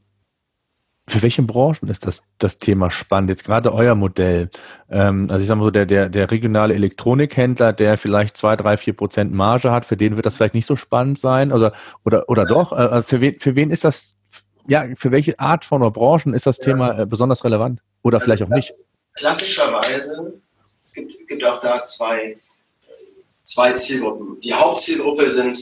für 1.08 1.22
welche 1.22 1.44
Branchen 1.44 1.88
ist 1.88 2.08
das, 2.08 2.24
das 2.40 2.58
Thema 2.58 2.90
spannend? 2.90 3.30
Jetzt 3.30 3.44
gerade 3.44 3.74
euer 3.74 3.94
Modell. 3.94 4.50
Ähm, 4.90 5.28
also 5.30 5.42
ich 5.42 5.48
sage 5.48 5.60
mal 5.60 5.66
so, 5.66 5.72
der, 5.72 5.86
der, 5.86 6.10
der 6.10 6.32
regionale 6.32 6.74
Elektronikhändler, 6.74 7.74
der 7.74 7.98
vielleicht 7.98 8.38
zwei, 8.38 8.56
drei, 8.56 8.76
vier 8.76 8.94
Prozent 8.94 9.32
Marge 9.32 9.72
hat, 9.72 9.86
für 9.86 9.98
den 9.98 10.16
wird 10.16 10.26
das 10.26 10.38
vielleicht 10.38 10.56
nicht 10.56 10.66
so 10.66 10.76
spannend 10.76 11.20
sein. 11.20 11.52
Oder, 11.52 11.74
oder, 12.06 12.28
oder 12.28 12.46
doch? 12.46 12.72
Äh, 12.72 12.98
äh 12.98 13.04
für, 13.04 13.22
wen, 13.22 13.40
für 13.40 13.56
wen 13.56 13.70
ist 13.70 13.84
das, 13.84 14.16
ja, 14.68 14.86
für 14.96 15.12
welche 15.12 15.40
Art 15.40 15.66
von 15.66 15.82
Branchen 15.94 16.34
ist 16.34 16.46
das 16.46 16.58
ja. 16.58 16.66
Thema 16.66 17.00
äh, 17.00 17.06
besonders 17.06 17.44
relevant? 17.44 17.82
Oder 18.04 18.18
also 18.18 18.26
vielleicht 18.26 18.44
auch 18.44 18.50
nicht? 18.50 18.72
Klassischerweise, 19.14 20.34
es 20.84 20.94
gibt, 20.94 21.20
es 21.20 21.28
gibt 21.28 21.44
auch 21.44 21.60
da 21.60 21.82
zwei, 21.84 22.38
zwei 23.44 23.72
Zielgruppen. 23.74 24.40
Die 24.42 24.54
Hauptzielgruppe 24.54 25.30
sind 25.30 25.60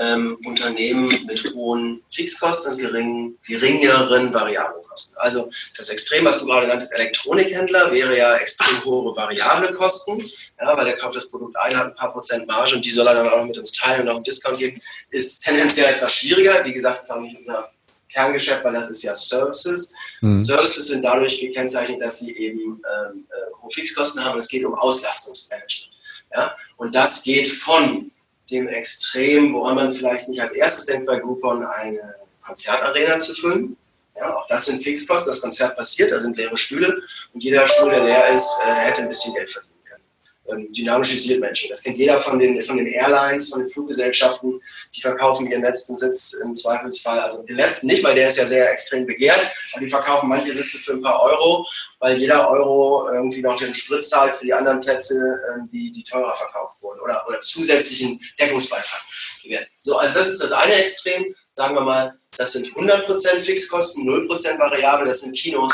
ähm, 0.00 0.36
Unternehmen 0.44 1.06
mit 1.06 1.54
hohen 1.54 2.02
Fixkosten 2.12 2.72
und 2.72 2.78
geringen, 2.78 3.38
geringeren 3.46 4.32
Variablenkosten. 4.34 5.16
Also 5.18 5.50
das 5.76 5.88
Extrem, 5.88 6.24
was 6.24 6.38
du 6.38 6.46
gerade 6.46 6.66
nanntest, 6.66 6.92
Elektronikhändler, 6.94 7.92
wäre 7.92 8.16
ja 8.16 8.34
extrem 8.36 8.84
hohe 8.84 9.16
variable 9.16 9.72
Kosten, 9.74 10.20
ja, 10.60 10.76
weil 10.76 10.86
er 10.86 10.96
kauft 10.96 11.16
das 11.16 11.28
Produkt 11.28 11.56
ein, 11.56 11.76
hat 11.76 11.86
ein 11.86 11.94
paar 11.94 12.12
Prozent 12.12 12.46
Marge 12.46 12.74
und 12.74 12.84
die 12.84 12.90
soll 12.90 13.06
er 13.06 13.14
dann 13.14 13.28
auch 13.28 13.38
noch 13.38 13.46
mit 13.46 13.58
uns 13.58 13.72
teilen 13.72 14.02
und 14.02 14.08
auch 14.08 14.16
einen 14.16 14.24
Discount 14.24 14.58
geben, 14.58 14.80
ist 15.10 15.44
tendenziell 15.44 15.94
etwas 15.94 16.14
schwieriger. 16.14 16.64
Wie 16.64 16.72
gesagt, 16.72 17.02
das 17.02 17.08
ist 17.08 17.14
auch 17.14 17.20
nicht 17.20 17.38
unser 17.38 17.70
Kerngeschäft, 18.14 18.64
weil 18.64 18.72
das 18.72 18.90
ist 18.90 19.02
ja 19.02 19.14
Services. 19.14 19.92
Mhm. 20.20 20.40
Services 20.40 20.88
sind 20.88 21.04
dadurch 21.04 21.40
gekennzeichnet, 21.40 22.00
dass 22.00 22.20
sie 22.20 22.36
eben 22.36 22.60
ähm, 22.62 23.26
äh, 23.28 23.62
hohe 23.62 23.70
Fixkosten 23.70 24.24
haben. 24.24 24.38
Es 24.38 24.48
geht 24.48 24.64
um 24.64 24.74
Auslastungsmanagement. 24.74 25.90
Ja? 26.32 26.56
Und 26.76 26.94
das 26.94 27.24
geht 27.24 27.48
von 27.48 28.10
dem 28.50 28.68
Extrem, 28.68 29.52
woran 29.54 29.74
man 29.74 29.90
vielleicht 29.90 30.28
nicht 30.28 30.40
als 30.40 30.52
erstes 30.52 30.86
denkt 30.86 31.06
bei 31.06 31.18
Groupon, 31.18 31.64
eine 31.64 32.14
Konzertarena 32.42 33.18
zu 33.18 33.34
füllen. 33.34 33.76
Ja, 34.16 34.36
auch 34.36 34.46
das 34.46 34.66
sind 34.66 34.80
Fixkosten. 34.82 35.30
Das 35.30 35.40
Konzert 35.40 35.76
passiert, 35.76 36.12
da 36.12 36.20
sind 36.20 36.36
leere 36.36 36.56
Stühle 36.56 37.02
und 37.32 37.42
jeder 37.42 37.66
Stuhl, 37.66 37.90
der 37.90 38.04
leer 38.04 38.28
ist, 38.28 38.60
äh, 38.64 38.72
hätte 38.72 39.02
ein 39.02 39.08
bisschen 39.08 39.34
Geld 39.34 39.50
verdient 39.50 39.73
ähm, 40.50 40.72
dynamisches 40.72 41.26
Matching. 41.38 41.70
Das 41.70 41.82
kennt 41.82 41.96
jeder 41.96 42.18
von 42.18 42.38
den, 42.38 42.60
von 42.60 42.76
den 42.76 42.86
Airlines, 42.86 43.48
von 43.50 43.60
den 43.60 43.68
Fluggesellschaften, 43.68 44.60
die 44.94 45.00
verkaufen 45.00 45.50
ihren 45.50 45.62
letzten 45.62 45.96
Sitz 45.96 46.34
im 46.44 46.54
Zweifelsfall, 46.54 47.20
also 47.20 47.42
den 47.42 47.56
letzten 47.56 47.86
nicht, 47.86 48.04
weil 48.04 48.14
der 48.14 48.28
ist 48.28 48.38
ja 48.38 48.46
sehr 48.46 48.70
extrem 48.70 49.06
begehrt, 49.06 49.50
aber 49.72 49.84
die 49.84 49.90
verkaufen 49.90 50.28
manche 50.28 50.52
Sitze 50.52 50.78
für 50.78 50.92
ein 50.92 51.02
paar 51.02 51.22
Euro, 51.22 51.66
weil 52.00 52.18
jeder 52.18 52.48
Euro 52.48 53.08
irgendwie 53.10 53.40
noch 53.40 53.56
den 53.56 53.74
Sprit 53.74 54.04
zahlt 54.04 54.34
für 54.34 54.44
die 54.44 54.52
anderen 54.52 54.80
Plätze, 54.80 55.14
ähm, 55.54 55.68
die, 55.72 55.90
die 55.92 56.02
teurer 56.02 56.34
verkauft 56.34 56.82
wurden 56.82 57.00
oder, 57.00 57.26
oder 57.26 57.40
zusätzlichen 57.40 58.20
Deckungsbeitrag 58.38 59.00
gewährt. 59.42 59.68
So, 59.78 59.96
also 59.96 60.18
das 60.18 60.28
ist 60.28 60.42
das 60.42 60.52
eine 60.52 60.74
Extrem. 60.74 61.34
Sagen 61.56 61.74
wir 61.74 61.82
mal, 61.82 62.18
das 62.36 62.52
sind 62.52 62.66
100% 62.66 63.40
Fixkosten, 63.40 64.08
0% 64.08 64.58
Variable, 64.58 65.06
das 65.06 65.20
sind 65.20 65.36
Kinos, 65.36 65.72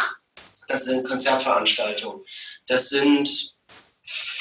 das 0.69 0.85
sind 0.85 1.09
Konzertveranstaltungen, 1.09 2.23
das 2.67 2.91
sind 2.91 3.59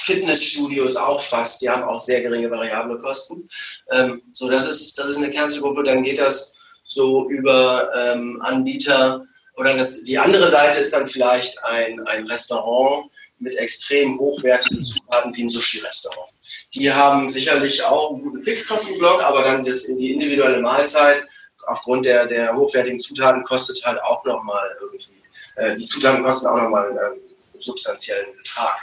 Fitnessstudios 0.10 0.96
auch 0.96 1.22
fast, 1.22 1.62
die 1.62 1.70
haben 1.70 1.84
auch 1.84 2.00
sehr 2.00 2.22
geringe 2.22 2.50
variable 2.50 3.00
Kosten. 3.00 3.48
Ähm, 3.92 4.22
so, 4.32 4.50
das 4.50 4.68
ist, 4.68 4.98
das 4.98 5.10
ist 5.10 5.18
eine 5.18 5.30
Kernzielgruppe, 5.30 5.84
dann 5.84 6.04
geht 6.04 6.18
das 6.18 6.56
so 6.84 7.30
über 7.30 7.90
ähm, 7.96 8.42
Anbieter 8.42 9.26
oder 9.56 9.76
das, 9.76 10.04
die 10.04 10.18
andere 10.18 10.48
Seite 10.48 10.80
ist 10.80 10.94
dann 10.94 11.08
vielleicht 11.08 11.62
ein, 11.66 12.00
ein 12.08 12.26
Restaurant 12.28 13.12
mit 13.40 13.56
extrem 13.56 14.18
hochwertigen 14.20 14.84
Zutaten 14.84 15.36
wie 15.36 15.44
ein 15.44 15.50
Sushi-Restaurant. 15.50 16.32
Die 16.74 16.92
haben 16.92 17.30
sicherlich 17.30 17.84
auch 17.84 18.12
einen 18.12 18.24
guten 18.24 18.44
Fixkostenblock, 18.44 19.22
aber 19.24 19.44
dann 19.44 19.64
das, 19.64 19.84
die 19.84 20.14
individuelle 20.14 20.62
Mahlzeit 20.62 21.24
aufgrund 21.68 22.06
der, 22.06 22.26
der 22.26 22.56
hochwertigen 22.56 23.00
Zutaten 23.00 23.44
kostet 23.44 23.86
halt 23.86 24.02
auch 24.04 24.24
nochmal 24.26 24.76
irgendwie, 24.82 25.22
äh, 25.56 25.76
die 25.76 25.86
Zutaten 25.86 26.24
kosten 26.24 26.48
auch 26.48 26.62
nochmal 26.62 26.90
einen, 26.90 27.00
einen 27.00 27.22
substanziellen 27.60 28.36
Betrag. 28.38 28.80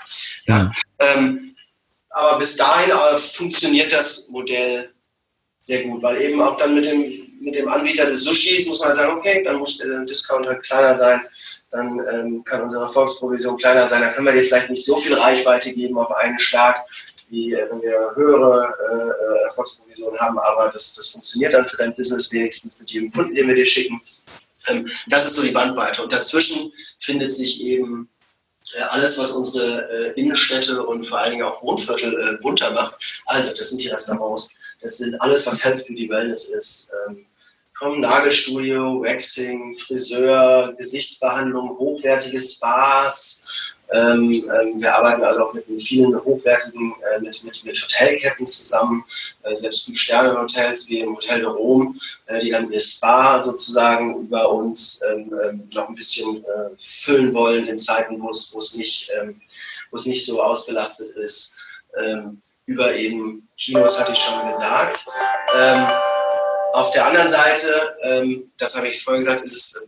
Ja. 0.46 0.70
Ähm, 0.98 1.56
aber 2.10 2.38
bis 2.38 2.56
dahin 2.56 2.90
äh, 2.90 3.18
funktioniert 3.18 3.92
das 3.92 4.28
Modell 4.28 4.90
sehr 5.58 5.82
gut, 5.84 6.02
weil 6.02 6.20
eben 6.20 6.40
auch 6.40 6.56
dann 6.56 6.74
mit 6.74 6.84
dem, 6.84 7.12
mit 7.40 7.54
dem 7.54 7.68
Anbieter 7.68 8.06
des 8.06 8.24
Sushis 8.24 8.66
muss 8.66 8.80
man 8.80 8.94
sagen, 8.94 9.12
okay, 9.12 9.42
dann 9.42 9.56
muss 9.56 9.78
der 9.78 10.04
Discount 10.04 10.46
halt 10.46 10.62
kleiner 10.62 10.94
sein, 10.94 11.20
dann 11.70 12.00
ähm, 12.12 12.44
kann 12.44 12.62
unsere 12.62 12.84
Erfolgsprovision 12.84 13.56
kleiner 13.56 13.86
sein, 13.86 14.02
dann 14.02 14.12
können 14.12 14.26
wir 14.26 14.34
dir 14.34 14.44
vielleicht 14.44 14.70
nicht 14.70 14.84
so 14.84 14.96
viel 14.96 15.14
Reichweite 15.14 15.72
geben 15.72 15.98
auf 15.98 16.10
einen 16.12 16.38
Schlag, 16.38 16.76
wie 17.30 17.54
äh, 17.54 17.66
wenn 17.70 17.82
wir 17.82 18.12
höhere 18.14 18.74
äh, 18.90 19.44
Erfolgsprovisionen 19.44 20.18
haben, 20.20 20.38
aber 20.38 20.70
das, 20.72 20.94
das 20.94 21.08
funktioniert 21.08 21.54
dann 21.54 21.66
für 21.66 21.78
dein 21.78 21.94
Business 21.96 22.30
wenigstens 22.32 22.78
mit 22.78 22.90
jedem 22.90 23.10
Kunden, 23.12 23.34
den 23.34 23.48
wir 23.48 23.54
dir 23.54 23.66
schicken. 23.66 24.00
Ähm, 24.68 24.86
das 25.08 25.26
ist 25.26 25.34
so 25.34 25.42
die 25.42 25.52
Bandbreite. 25.52 26.02
Und 26.02 26.12
dazwischen 26.12 26.72
findet 26.98 27.32
sich 27.32 27.60
eben 27.60 28.08
alles, 28.90 29.18
was 29.18 29.30
unsere 29.32 29.88
äh, 29.90 30.20
Innenstädte 30.20 30.84
und 30.84 31.06
vor 31.06 31.18
allen 31.18 31.32
Dingen 31.32 31.44
auch 31.44 31.62
Wohnviertel 31.62 32.12
äh, 32.12 32.36
bunter 32.42 32.70
macht. 32.72 33.22
Also, 33.26 33.54
das 33.54 33.70
sind 33.70 33.82
die 33.82 33.88
Restaurants, 33.88 34.50
das 34.80 34.98
sind 34.98 35.20
alles, 35.20 35.46
was 35.46 35.64
Health 35.64 35.86
Beauty 35.86 36.08
Wellness 36.08 36.48
ist. 36.48 36.90
Ähm, 37.08 37.26
vom 37.78 38.00
Nagelstudio, 38.00 39.02
Waxing, 39.02 39.74
Friseur, 39.74 40.72
Gesichtsbehandlung, 40.78 41.76
hochwertige 41.78 42.40
Spas, 42.40 43.45
ähm, 43.92 44.30
ähm, 44.32 44.80
wir 44.80 44.94
arbeiten 44.94 45.22
also 45.22 45.46
auch 45.46 45.54
mit 45.54 45.64
vielen 45.80 46.16
hochwertigen, 46.24 46.94
äh, 47.14 47.20
mit, 47.20 47.44
mit, 47.44 47.64
mit, 47.64 47.80
Hotelketten 47.80 48.46
zusammen, 48.46 49.04
äh, 49.44 49.56
selbst 49.56 49.84
Fünf-Sterne-Hotels 49.84 50.88
wie 50.88 51.00
im 51.00 51.14
Hotel 51.14 51.40
de 51.40 51.48
Rome, 51.48 51.94
äh, 52.26 52.40
die 52.40 52.50
dann 52.50 52.70
ihr 52.70 52.80
Spa 52.80 53.38
sozusagen 53.38 54.22
über 54.22 54.50
uns 54.50 55.00
ähm, 55.08 55.32
ähm, 55.44 55.68
noch 55.72 55.88
ein 55.88 55.94
bisschen 55.94 56.44
äh, 56.44 56.70
füllen 56.78 57.32
wollen 57.32 57.68
in 57.68 57.78
Zeiten, 57.78 58.20
wo 58.20 58.30
es 58.30 58.74
nicht, 58.76 59.10
ähm, 59.20 59.40
nicht 59.92 60.26
so 60.26 60.42
ausgelastet 60.42 61.16
ist. 61.16 61.56
Ähm, 62.04 62.40
über 62.66 62.92
eben 62.94 63.48
Kinos 63.56 63.98
hatte 63.98 64.12
ich 64.12 64.18
schon 64.18 64.46
gesagt. 64.46 65.06
auf 66.72 66.90
der 66.90 67.06
anderen 67.06 67.28
Seite, 67.28 68.42
das 68.58 68.76
habe 68.76 68.88
ich 68.88 69.02
vorhin 69.02 69.22
gesagt, 69.22 69.40
ist 69.40 69.54
es 69.54 69.82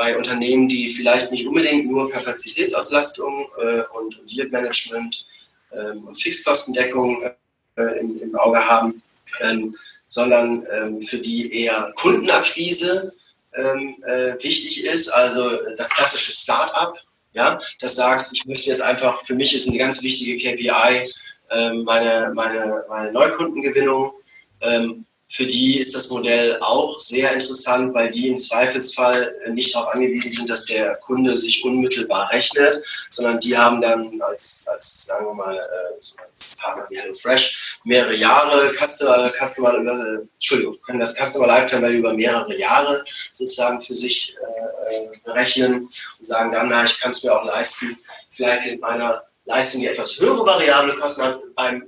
bei 0.00 0.16
Unternehmen, 0.16 0.66
die 0.66 0.88
vielleicht 0.88 1.30
nicht 1.30 1.46
unbedingt 1.46 1.84
nur 1.86 2.10
Kapazitätsauslastung 2.10 3.50
äh, 3.62 3.82
und 3.92 4.18
Yieldmanagement 4.26 5.26
ähm, 5.72 6.06
und 6.06 6.14
Fixkostendeckung 6.14 7.30
äh, 7.76 7.82
im, 8.00 8.18
im, 8.22 8.34
Auge 8.34 8.66
haben, 8.66 9.02
ähm, 9.42 9.76
sondern 10.06 10.66
ähm, 10.72 11.02
für 11.02 11.18
die 11.18 11.52
eher 11.52 11.92
Kundenakquise 11.96 13.12
ähm, 13.54 14.02
äh, 14.06 14.42
wichtig 14.42 14.86
ist, 14.86 15.10
also 15.10 15.50
das 15.76 15.90
klassische 15.90 16.32
Start-up, 16.32 16.96
ja, 17.34 17.60
das 17.82 17.96
sagt, 17.96 18.30
ich 18.32 18.46
möchte 18.46 18.70
jetzt 18.70 18.82
einfach, 18.82 19.22
für 19.26 19.34
mich 19.34 19.54
ist 19.54 19.68
eine 19.68 19.76
ganz 19.76 20.02
wichtige 20.02 20.38
KPI 20.38 21.12
meine, 21.84 22.30
meine, 22.32 22.84
meine 22.88 23.12
Neukundengewinnung. 23.12 24.12
Ähm, 24.62 25.04
für 25.32 25.46
die 25.46 25.78
ist 25.78 25.94
das 25.94 26.10
Modell 26.10 26.58
auch 26.60 26.98
sehr 26.98 27.32
interessant, 27.32 27.94
weil 27.94 28.10
die 28.10 28.28
im 28.28 28.36
Zweifelsfall 28.36 29.32
nicht 29.50 29.72
darauf 29.72 29.94
angewiesen 29.94 30.32
sind, 30.32 30.50
dass 30.50 30.64
der 30.64 30.96
Kunde 30.96 31.38
sich 31.38 31.64
unmittelbar 31.64 32.28
rechnet, 32.32 32.82
sondern 33.10 33.38
die 33.38 33.56
haben 33.56 33.80
dann 33.80 34.20
als, 34.22 34.66
als 34.68 35.06
sagen 35.06 35.26
wir 35.26 35.34
mal, 35.34 35.56
äh, 35.56 35.94
als 35.94 36.56
Partner 36.58 36.84
wie 36.90 36.98
HelloFresh 36.98 37.78
mehrere 37.84 38.16
Jahre 38.16 38.72
Customer, 38.72 39.30
Customer 39.32 39.74
Entschuldigung, 40.32 40.76
können 40.82 40.98
das 40.98 41.14
Customer 41.14 41.46
Lifetime 41.46 41.82
Value 41.82 41.98
über 41.98 42.12
mehrere 42.12 42.58
Jahre 42.58 43.04
sozusagen 43.30 43.80
für 43.80 43.94
sich 43.94 44.34
äh, 44.34 45.16
berechnen 45.24 45.88
und 46.18 46.26
sagen 46.26 46.50
dann, 46.50 46.70
na, 46.70 46.84
ich 46.84 46.98
kann 46.98 47.12
es 47.12 47.22
mir 47.22 47.32
auch 47.32 47.44
leisten, 47.44 47.96
vielleicht 48.30 48.68
mit 48.68 48.80
meiner 48.80 49.22
Leistung, 49.44 49.80
die 49.80 49.86
etwas 49.86 50.18
höhere 50.18 50.44
variable 50.44 50.94
Kosten 50.96 51.22
hat, 51.22 51.40
beim, 51.54 51.84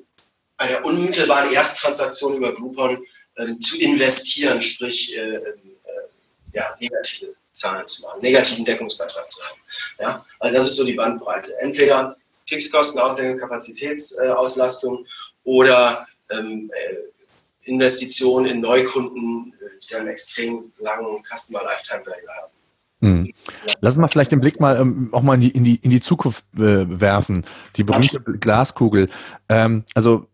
bei 0.58 0.68
der 0.68 0.84
unmittelbaren 0.84 1.52
Ersttransaktion 1.52 2.36
über 2.36 2.54
Groupon 2.54 3.04
ähm, 3.38 3.58
zu 3.58 3.78
investieren, 3.78 4.60
sprich 4.60 5.14
äh, 5.14 5.36
äh, 5.36 5.54
ja, 6.54 6.74
negative 6.80 7.34
Zahlen 7.52 7.86
zu 7.86 8.02
machen, 8.02 8.20
negativen 8.22 8.64
Deckungsbeitrag 8.64 9.28
zu 9.28 9.42
haben. 9.44 9.60
Ja? 10.00 10.26
Also 10.40 10.56
das 10.56 10.66
ist 10.68 10.76
so 10.76 10.84
die 10.84 10.94
Bandbreite. 10.94 11.52
Entweder 11.60 12.16
Fixkosten 12.46 13.00
aus 13.00 13.14
der 13.14 13.36
Kapazitätsauslastung 13.36 15.06
oder 15.44 16.06
ähm, 16.30 16.70
äh, 16.74 17.70
Investitionen 17.70 18.46
in 18.46 18.60
Neukunden, 18.60 19.54
äh, 19.60 19.78
die 19.78 19.94
einen 19.94 20.08
extrem 20.08 20.72
langen 20.78 21.22
Customer 21.24 21.62
Lifetime 21.64 22.04
Value 22.06 22.28
haben. 22.28 22.52
Hm. 23.00 23.32
Lass 23.80 23.94
uns 23.94 24.00
mal 24.00 24.08
vielleicht 24.08 24.32
den 24.32 24.40
Blick 24.40 24.60
mal 24.60 24.80
ähm, 24.80 25.08
auch 25.12 25.22
mal 25.22 25.34
in 25.34 25.40
die, 25.40 25.50
in 25.50 25.64
die, 25.64 25.76
in 25.76 25.90
die 25.90 26.00
Zukunft 26.00 26.44
äh, 26.54 27.00
werfen, 27.00 27.44
die 27.76 27.82
berühmte 27.82 28.20
Glaskugel. 28.20 29.08
Ähm, 29.48 29.84
also 29.94 30.26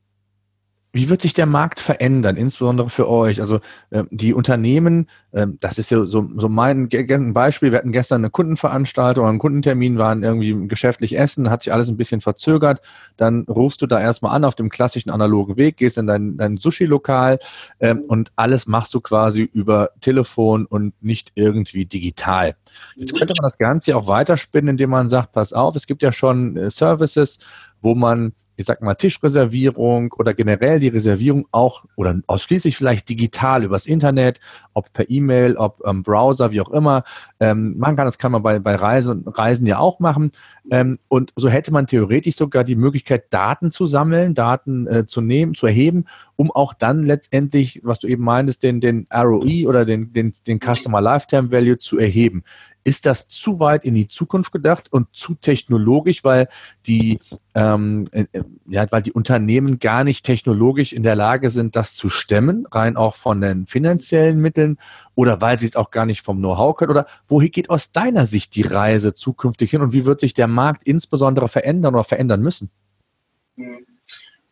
wie 0.99 1.09
wird 1.09 1.23
sich 1.23 1.33
der 1.33 1.47
Markt 1.47 1.79
verändern, 1.79 2.37
insbesondere 2.37 2.91
für 2.91 3.09
euch? 3.09 3.41
Also 3.41 3.61
äh, 3.91 4.03
die 4.11 4.35
Unternehmen, 4.35 5.07
äh, 5.31 5.47
das 5.61 5.79
ist 5.79 5.91
ja 5.91 6.03
so, 6.05 6.29
so 6.37 6.49
mein 6.49 6.89
Beispiel, 7.33 7.71
wir 7.71 7.79
hatten 7.79 7.93
gestern 7.93 8.23
eine 8.23 8.31
Kundenveranstaltung, 8.31 9.25
einen 9.25 9.39
Kundentermin, 9.39 9.97
waren 9.97 10.25
irgendwie 10.25 10.67
geschäftlich 10.67 11.17
essen, 11.17 11.51
hat 11.51 11.63
sich 11.63 11.73
alles 11.73 11.89
ein 11.89 11.97
bisschen 11.97 12.21
verzögert, 12.21 12.81
dann 13.17 13.43
rufst 13.43 13.81
du 13.81 13.87
da 13.87 14.01
erstmal 14.01 14.35
an 14.35 14.45
auf 14.45 14.57
dem 14.57 14.71
klassischen 14.71 15.11
analogen 15.11 15.57
Weg, 15.57 15.77
gehst 15.77 15.99
in 15.99 16.09
dein, 16.09 16.37
dein 16.37 16.57
Sushi-Lokal 16.57 17.39
äh, 17.79 17.95
und 17.95 18.33
alles 18.35 18.67
machst 18.67 18.93
du 18.93 19.01
quasi 19.01 19.43
über 19.43 19.91
Telefon 20.01 20.67
und 20.67 21.01
nicht 21.01 21.31
irgendwie 21.37 21.87
digital. 21.87 22.57
Jetzt 22.97 23.15
könnte 23.17 23.35
man 23.39 23.47
das 23.47 23.59
Ganze 23.59 23.97
auch 23.97 24.09
weiterspinnen, 24.09 24.71
indem 24.71 24.91
man 24.91 25.09
sagt, 25.09 25.31
pass 25.31 25.53
auf, 25.53 25.77
es 25.77 25.87
gibt 25.87 26.03
ja 26.03 26.11
schon 26.11 26.57
äh, 26.57 26.71
Services, 26.71 27.39
wo 27.81 27.95
man, 27.95 28.33
ich 28.57 28.67
sag 28.67 28.83
mal, 28.83 28.95
Tischreservierung 28.95 30.12
oder 30.19 30.35
generell 30.35 30.81
die 30.81 30.88
Reservierung 30.88 31.47
auch 31.53 31.85
oder 31.97 32.21
ausschließlich 32.27 32.77
vielleicht 32.77 33.09
digital 33.09 33.64
übers 33.64 33.87
Internet, 33.87 34.41
ob 34.75 34.93
per 34.93 35.09
E-Mail, 35.09 35.57
ob 35.57 35.81
ähm, 35.87 36.03
Browser, 36.03 36.51
wie 36.51 36.61
auch 36.61 36.71
immer, 36.71 37.05
ähm, 37.41 37.79
machen 37.79 37.97
kann. 37.97 38.07
Das 38.07 38.19
kann 38.19 38.33
man 38.33 38.43
bei, 38.43 38.59
bei 38.59 38.75
Reisen, 38.75 39.25
Reisen 39.27 39.67
ja 39.67 39.79
auch 39.79 40.01
machen. 40.01 40.31
Ähm, 40.71 40.99
und 41.09 41.33
so 41.37 41.49
hätte 41.49 41.73
man 41.73 41.87
theoretisch 41.87 42.37
sogar 42.37 42.64
die 42.64 42.77
Möglichkeit, 42.77 43.33
Daten 43.33 43.71
zu 43.71 43.87
sammeln, 43.87 44.35
Daten 44.35 44.87
äh, 44.87 45.07
zu 45.07 45.21
nehmen, 45.21 45.55
zu 45.55 45.67
erheben, 45.67 46.07
um 46.37 46.51
auch 46.51 46.75
dann 46.75 47.05
letztendlich, 47.05 47.81
was 47.85 48.01
du 48.01 48.09
eben 48.09 48.25
meintest, 48.25 48.62
den, 48.62 48.81
den 48.81 49.07
ROI 49.14 49.67
oder 49.67 49.85
den, 49.85 50.12
den, 50.12 50.33
den 50.47 50.61
Customer 50.61 51.01
Lifetime 51.01 51.51
Value 51.51 51.79
zu 51.79 51.99
erheben. 51.99 52.43
Ist 52.88 53.05
das 53.05 53.29
zu 53.29 53.61
weit 53.61 53.85
in 53.85 53.92
die 53.92 54.09
Zukunft 54.09 54.51
gedacht 54.51 54.90
und 54.90 55.14
zu 55.14 55.35
technologisch, 55.35 56.24
weil 56.24 56.48
die, 56.87 57.18
ähm, 57.55 58.09
äh, 58.12 58.24
äh, 58.33 58.44
ja, 58.66 58.87
weil 58.90 59.03
die 59.03 59.12
Unternehmen 59.12 59.79
gar 59.79 60.05
nicht 60.05 60.24
technologisch 60.24 60.94
in 60.94 61.03
der 61.03 61.14
Lage 61.14 61.51
sind, 61.51 61.77
das 61.77 61.92
zu 61.92 62.09
stemmen, 62.09 62.66
rein 62.72 62.96
auch 62.96 63.14
von 63.14 63.42
den 63.42 63.66
finanziellen 63.66 64.40
Mitteln 64.40 64.79
oder 65.14 65.42
weil 65.42 65.59
sie 65.59 65.66
es 65.66 65.77
auch 65.77 65.90
gar 65.90 66.07
nicht 66.07 66.22
vom 66.22 66.38
Know-how 66.38 66.77
können? 66.77 66.92
Oder 66.92 67.07
wohin 67.29 67.51
geht 67.51 67.68
aus 67.68 67.92
deiner 67.92 68.24
Sicht 68.24 68.55
die 68.55 68.62
Reise 68.62 69.12
zukünftig 69.12 69.70
hin 69.70 69.83
und 69.83 69.92
wie 69.92 70.07
wird 70.07 70.20
sich 70.20 70.33
der 70.33 70.46
Markt 70.46 70.88
insbesondere 70.88 71.51
verändern 71.51 71.94
oder 71.94 72.05
verändern 72.05 72.40
müssen? 72.40 72.70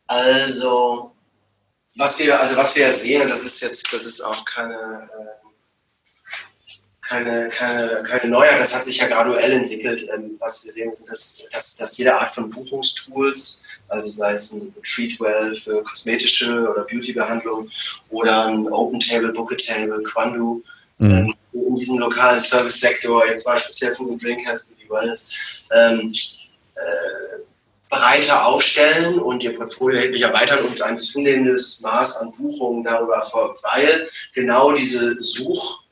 Also, 0.08 1.12
was 1.96 2.18
wir, 2.18 2.38
also 2.38 2.58
was 2.58 2.76
wir 2.76 2.92
sehen, 2.92 3.22
und 3.22 3.30
das 3.30 3.46
ist 3.46 3.62
jetzt, 3.62 3.90
das 3.94 4.04
ist 4.04 4.20
auch 4.20 4.44
keine 4.44 4.74
äh, 4.74 5.45
keine, 7.08 7.48
keine, 7.48 8.02
keine 8.02 8.30
Neuheit, 8.30 8.58
das 8.58 8.74
hat 8.74 8.82
sich 8.84 8.98
ja 8.98 9.06
graduell 9.06 9.52
entwickelt. 9.52 10.06
Ähm, 10.12 10.36
was 10.40 10.64
wir 10.64 10.72
sehen, 10.72 10.90
ist, 10.90 11.08
dass, 11.08 11.48
dass, 11.52 11.76
dass 11.76 11.96
jede 11.98 12.16
Art 12.16 12.30
von 12.30 12.50
Buchungstools, 12.50 13.60
also 13.88 14.08
sei 14.08 14.32
es 14.32 14.52
ein 14.52 14.74
Treatwell 14.82 15.54
für 15.56 15.82
kosmetische 15.84 16.68
oder 16.68 16.82
Beautybehandlung 16.82 17.70
oder 18.10 18.46
ein 18.46 18.66
Open 18.68 19.00
Table, 19.00 19.32
Booketable, 19.32 20.02
Quandu, 20.02 20.62
mhm. 20.98 21.10
ähm, 21.10 21.34
in 21.52 21.76
diesem 21.76 21.98
lokalen 21.98 22.40
Service-Sektor, 22.40 23.26
jetzt 23.26 23.46
mal 23.46 23.58
speziell 23.58 23.94
Food 23.94 24.10
and 24.10 24.22
Drink, 24.22 24.46
Health 24.46 24.64
Beauty 24.68 24.90
Wellness, 24.90 25.32
ähm, 25.74 26.12
äh, 26.74 27.38
breiter 27.88 28.44
aufstellen 28.44 29.20
und 29.20 29.42
ihr 29.42 29.56
Portfolio 29.56 29.98
erheblich 29.98 30.22
erweitern 30.22 30.58
und 30.58 30.82
ein 30.82 30.98
zunehmendes 30.98 31.80
Maß 31.82 32.16
an 32.18 32.32
Buchungen 32.32 32.82
darüber 32.82 33.22
folgt, 33.22 33.62
weil 33.62 34.08
genau 34.34 34.72
diese 34.72 35.16
Such- 35.20 35.85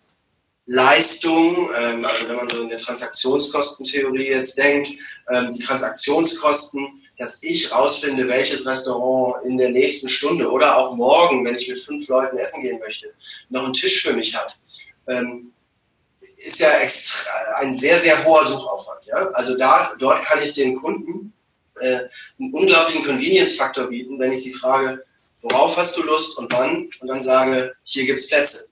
Leistung, 0.67 1.71
ähm, 1.77 2.05
also 2.05 2.29
wenn 2.29 2.37
man 2.37 2.49
so 2.49 2.62
in 2.62 2.69
der 2.69 2.79
Transaktionskostentheorie 2.79 4.29
jetzt 4.29 4.57
denkt, 4.59 4.89
ähm, 5.31 5.53
die 5.53 5.59
Transaktionskosten, 5.59 7.03
dass 7.19 7.43
ich 7.43 7.71
rausfinde, 7.71 8.27
welches 8.29 8.67
Restaurant 8.67 9.45
in 9.45 9.59
der 9.59 9.71
nächsten 9.71 10.09
Stunde 10.09 10.51
oder 10.51 10.77
auch 10.77 10.95
morgen, 10.95 11.45
wenn 11.45 11.55
ich 11.55 11.69
mit 11.69 11.79
fünf 11.79 12.09
Leuten 12.09 12.37
essen 12.39 12.62
gehen 12.62 12.79
möchte, 12.81 13.12
noch 13.51 13.65
einen 13.65 13.73
Tisch 13.73 14.03
für 14.03 14.15
mich 14.15 14.35
hat, 14.35 14.59
ähm, 15.07 15.53
ist 16.45 16.61
ja 16.61 16.71
extra, 16.79 17.31
ein 17.57 17.73
sehr, 17.73 17.97
sehr 17.99 18.25
hoher 18.25 18.47
Suchaufwand. 18.47 19.05
Also 19.35 19.57
dort 19.57 20.25
kann 20.25 20.43
ich 20.43 20.55
den 20.55 20.77
Kunden 20.77 21.33
äh, 21.81 22.01
einen 22.41 22.53
unglaublichen 22.53 23.05
Convenience-Faktor 23.05 23.87
bieten, 23.87 24.19
wenn 24.19 24.33
ich 24.33 24.43
sie 24.43 24.53
frage, 24.53 25.05
worauf 25.43 25.77
hast 25.77 25.97
du 25.97 26.03
Lust 26.03 26.39
und 26.39 26.53
wann, 26.53 26.89
und 27.01 27.09
dann 27.09 27.21
sage, 27.21 27.75
hier 27.85 28.07
gibt 28.07 28.19
es 28.19 28.29
Plätze, 28.29 28.67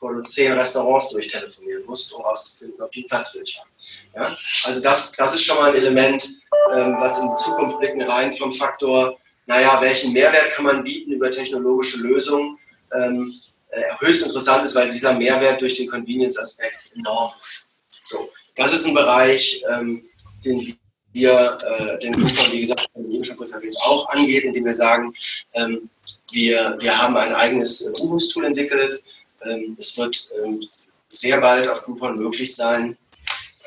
du 0.00 0.22
zehn 0.22 0.52
Restaurants 0.52 1.10
durchtelefonieren 1.10 1.84
musst, 1.86 2.12
um 2.12 2.22
herauszufinden, 2.22 2.80
ob 2.80 2.92
die 2.92 3.02
Platz 3.02 3.30
für 3.30 3.40
dich 3.40 3.58
haben. 3.58 3.70
Ja? 4.14 4.36
Also 4.64 4.80
das, 4.80 5.12
das 5.12 5.34
ist 5.34 5.44
schon 5.44 5.56
mal 5.56 5.70
ein 5.70 5.76
Element, 5.76 6.36
ähm, 6.74 6.96
was 6.98 7.20
in 7.20 7.28
die 7.28 7.34
Zukunft 7.34 7.78
blicken 7.78 8.02
rein 8.02 8.32
vom 8.32 8.52
Faktor, 8.52 9.18
naja, 9.46 9.78
welchen 9.80 10.12
Mehrwert 10.12 10.52
kann 10.54 10.66
man 10.66 10.84
bieten 10.84 11.12
über 11.12 11.30
technologische 11.30 11.98
Lösungen, 11.98 12.58
ähm, 12.94 13.32
äh, 13.70 13.82
höchst 13.98 14.24
interessant 14.24 14.64
ist, 14.64 14.74
weil 14.74 14.90
dieser 14.90 15.14
Mehrwert 15.14 15.60
durch 15.60 15.74
den 15.74 15.88
Convenience-Aspekt 15.88 16.92
enorm 16.94 17.32
ist. 17.40 17.70
So, 18.04 18.30
das 18.56 18.72
ist 18.72 18.86
ein 18.86 18.94
Bereich, 18.94 19.62
ähm, 19.72 20.04
den 20.44 20.78
wir, 21.12 21.58
äh, 21.64 21.98
den 21.98 22.12
Groupon, 22.12 22.52
wie 22.52 22.60
gesagt, 22.60 22.88
schon 23.24 23.36
kurz 23.36 23.50
erwähnt, 23.50 23.76
auch 23.84 24.08
angeht, 24.10 24.44
indem 24.44 24.64
wir 24.64 24.74
sagen, 24.74 25.12
ähm, 25.54 25.88
wir, 26.32 26.76
wir 26.80 26.96
haben 26.96 27.16
ein 27.16 27.34
eigenes 27.34 27.80
äh, 27.82 27.92
Buchungstool 27.92 28.44
entwickelt. 28.44 29.02
Ähm, 29.44 29.76
es 29.78 29.96
wird 29.96 30.28
ähm, 30.42 30.66
sehr 31.08 31.40
bald 31.40 31.68
auf 31.68 31.82
Groupon 31.82 32.18
möglich 32.18 32.54
sein, 32.54 32.96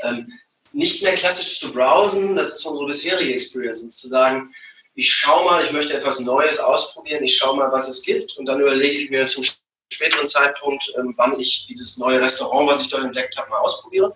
ähm, 0.04 0.32
nicht 0.74 1.04
mehr 1.04 1.16
klassisch 1.16 1.60
zu 1.60 1.72
browsen, 1.72 2.36
das 2.36 2.52
ist 2.52 2.66
unsere 2.66 2.88
bisherige 2.88 3.34
Experience, 3.34 3.82
und 3.82 3.90
zu 3.90 4.08
sagen, 4.08 4.54
ich 4.96 5.14
schaue 5.14 5.46
mal, 5.46 5.64
ich 5.64 5.72
möchte 5.72 5.94
etwas 5.94 6.20
Neues 6.20 6.60
ausprobieren, 6.60 7.24
ich 7.24 7.38
schaue 7.38 7.58
mal, 7.58 7.72
was 7.72 7.88
es 7.88 8.02
gibt 8.04 8.38
und 8.38 8.46
dann 8.46 8.60
überlege 8.60 9.04
ich 9.04 9.10
mir 9.10 9.26
zum 9.26 9.44
späteren 9.92 10.26
Zeitpunkt, 10.26 10.94
wann 11.18 11.40
ich 11.40 11.66
dieses 11.68 11.98
neue 11.98 12.22
Restaurant, 12.22 12.70
was 12.70 12.82
ich 12.82 12.90
dort 12.90 13.04
entdeckt 13.04 13.38
habe, 13.38 13.50
mal 13.50 13.60
ausprobiere, 13.60 14.16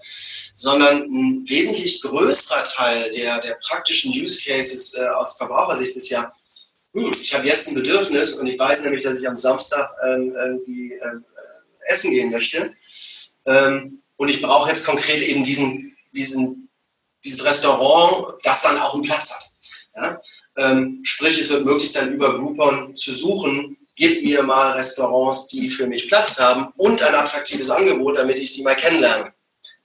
sondern 0.53 1.03
ein 1.03 1.43
wesentlich 1.47 2.01
größerer 2.01 2.64
Teil 2.64 3.12
der, 3.12 3.39
der 3.41 3.58
praktischen 3.68 4.12
Use 4.12 4.41
Cases 4.43 4.93
äh, 4.95 5.08
aus 5.08 5.38
Verbrauchersicht 5.38 5.95
ist 5.95 6.10
ja, 6.10 6.32
hm, 6.93 7.12
ich 7.22 7.34
habe 7.34 7.45
jetzt 7.45 7.68
ein 7.68 7.76
Bedürfnis 7.76 8.34
und 8.34 8.47
ich 8.47 8.58
weiß 8.58 8.84
nämlich, 8.84 9.03
dass 9.03 9.20
ich 9.20 9.28
am 9.28 9.36
Samstag 9.36 9.91
ähm, 10.08 10.34
irgendwie 10.36 10.93
äh, 10.93 11.20
essen 11.86 12.11
gehen 12.11 12.31
möchte 12.31 12.73
ähm, 13.45 14.01
und 14.17 14.29
ich 14.29 14.41
brauche 14.41 14.69
jetzt 14.69 14.86
konkret 14.86 15.21
eben 15.21 15.43
diesen, 15.43 15.95
diesen, 16.11 16.69
dieses 17.23 17.45
Restaurant, 17.45 18.36
das 18.43 18.61
dann 18.61 18.77
auch 18.79 18.93
einen 18.93 19.03
Platz 19.03 19.31
hat. 19.31 19.51
Ja? 19.95 20.21
Ähm, 20.57 21.01
sprich, 21.03 21.39
es 21.39 21.49
wird 21.49 21.65
möglich 21.65 21.91
sein, 21.91 22.13
über 22.13 22.38
Groupon 22.38 22.95
zu 22.95 23.11
suchen, 23.11 23.77
gib 23.95 24.23
mir 24.23 24.43
mal 24.43 24.71
Restaurants, 24.71 25.47
die 25.47 25.69
für 25.69 25.88
mich 25.88 26.07
Platz 26.07 26.39
haben 26.39 26.71
und 26.77 27.01
ein 27.01 27.15
attraktives 27.15 27.69
Angebot, 27.69 28.17
damit 28.17 28.38
ich 28.39 28.53
sie 28.53 28.63
mal 28.63 28.75
kennenlerne. 28.75 29.33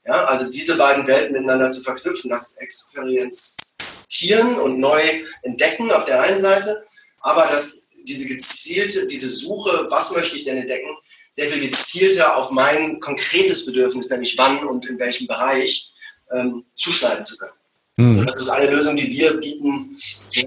Ja, 0.05 0.25
also 0.25 0.49
diese 0.49 0.77
beiden 0.77 1.05
Welten 1.05 1.33
miteinander 1.33 1.69
zu 1.69 1.81
verknüpfen, 1.81 2.31
das 2.31 2.53
Experimentieren 2.57 4.55
und 4.59 4.79
neu 4.79 5.01
entdecken 5.43 5.91
auf 5.91 6.05
der 6.05 6.21
einen 6.21 6.37
Seite, 6.37 6.85
aber 7.19 7.45
das, 7.51 7.89
diese 8.03 8.27
gezielte, 8.27 9.05
diese 9.05 9.29
Suche, 9.29 9.85
was 9.89 10.11
möchte 10.15 10.35
ich 10.35 10.43
denn 10.43 10.57
entdecken, 10.57 10.89
sehr 11.31 11.49
viel 11.49 11.61
gezielter 11.61 12.35
auf 12.35 12.51
mein 12.51 12.99
konkretes 12.99 13.65
Bedürfnis, 13.65 14.09
nämlich 14.09 14.37
wann 14.37 14.67
und 14.67 14.85
in 14.85 14.99
welchem 14.99 15.27
Bereich, 15.27 15.93
ähm, 16.31 16.65
zuschneiden 16.75 17.23
zu 17.23 17.37
können. 17.37 17.53
Mhm. 17.97 18.11
So, 18.11 18.23
das 18.23 18.35
ist 18.35 18.49
eine 18.49 18.69
Lösung, 18.69 18.95
die 18.95 19.09
wir 19.09 19.33
bieten 19.35 19.97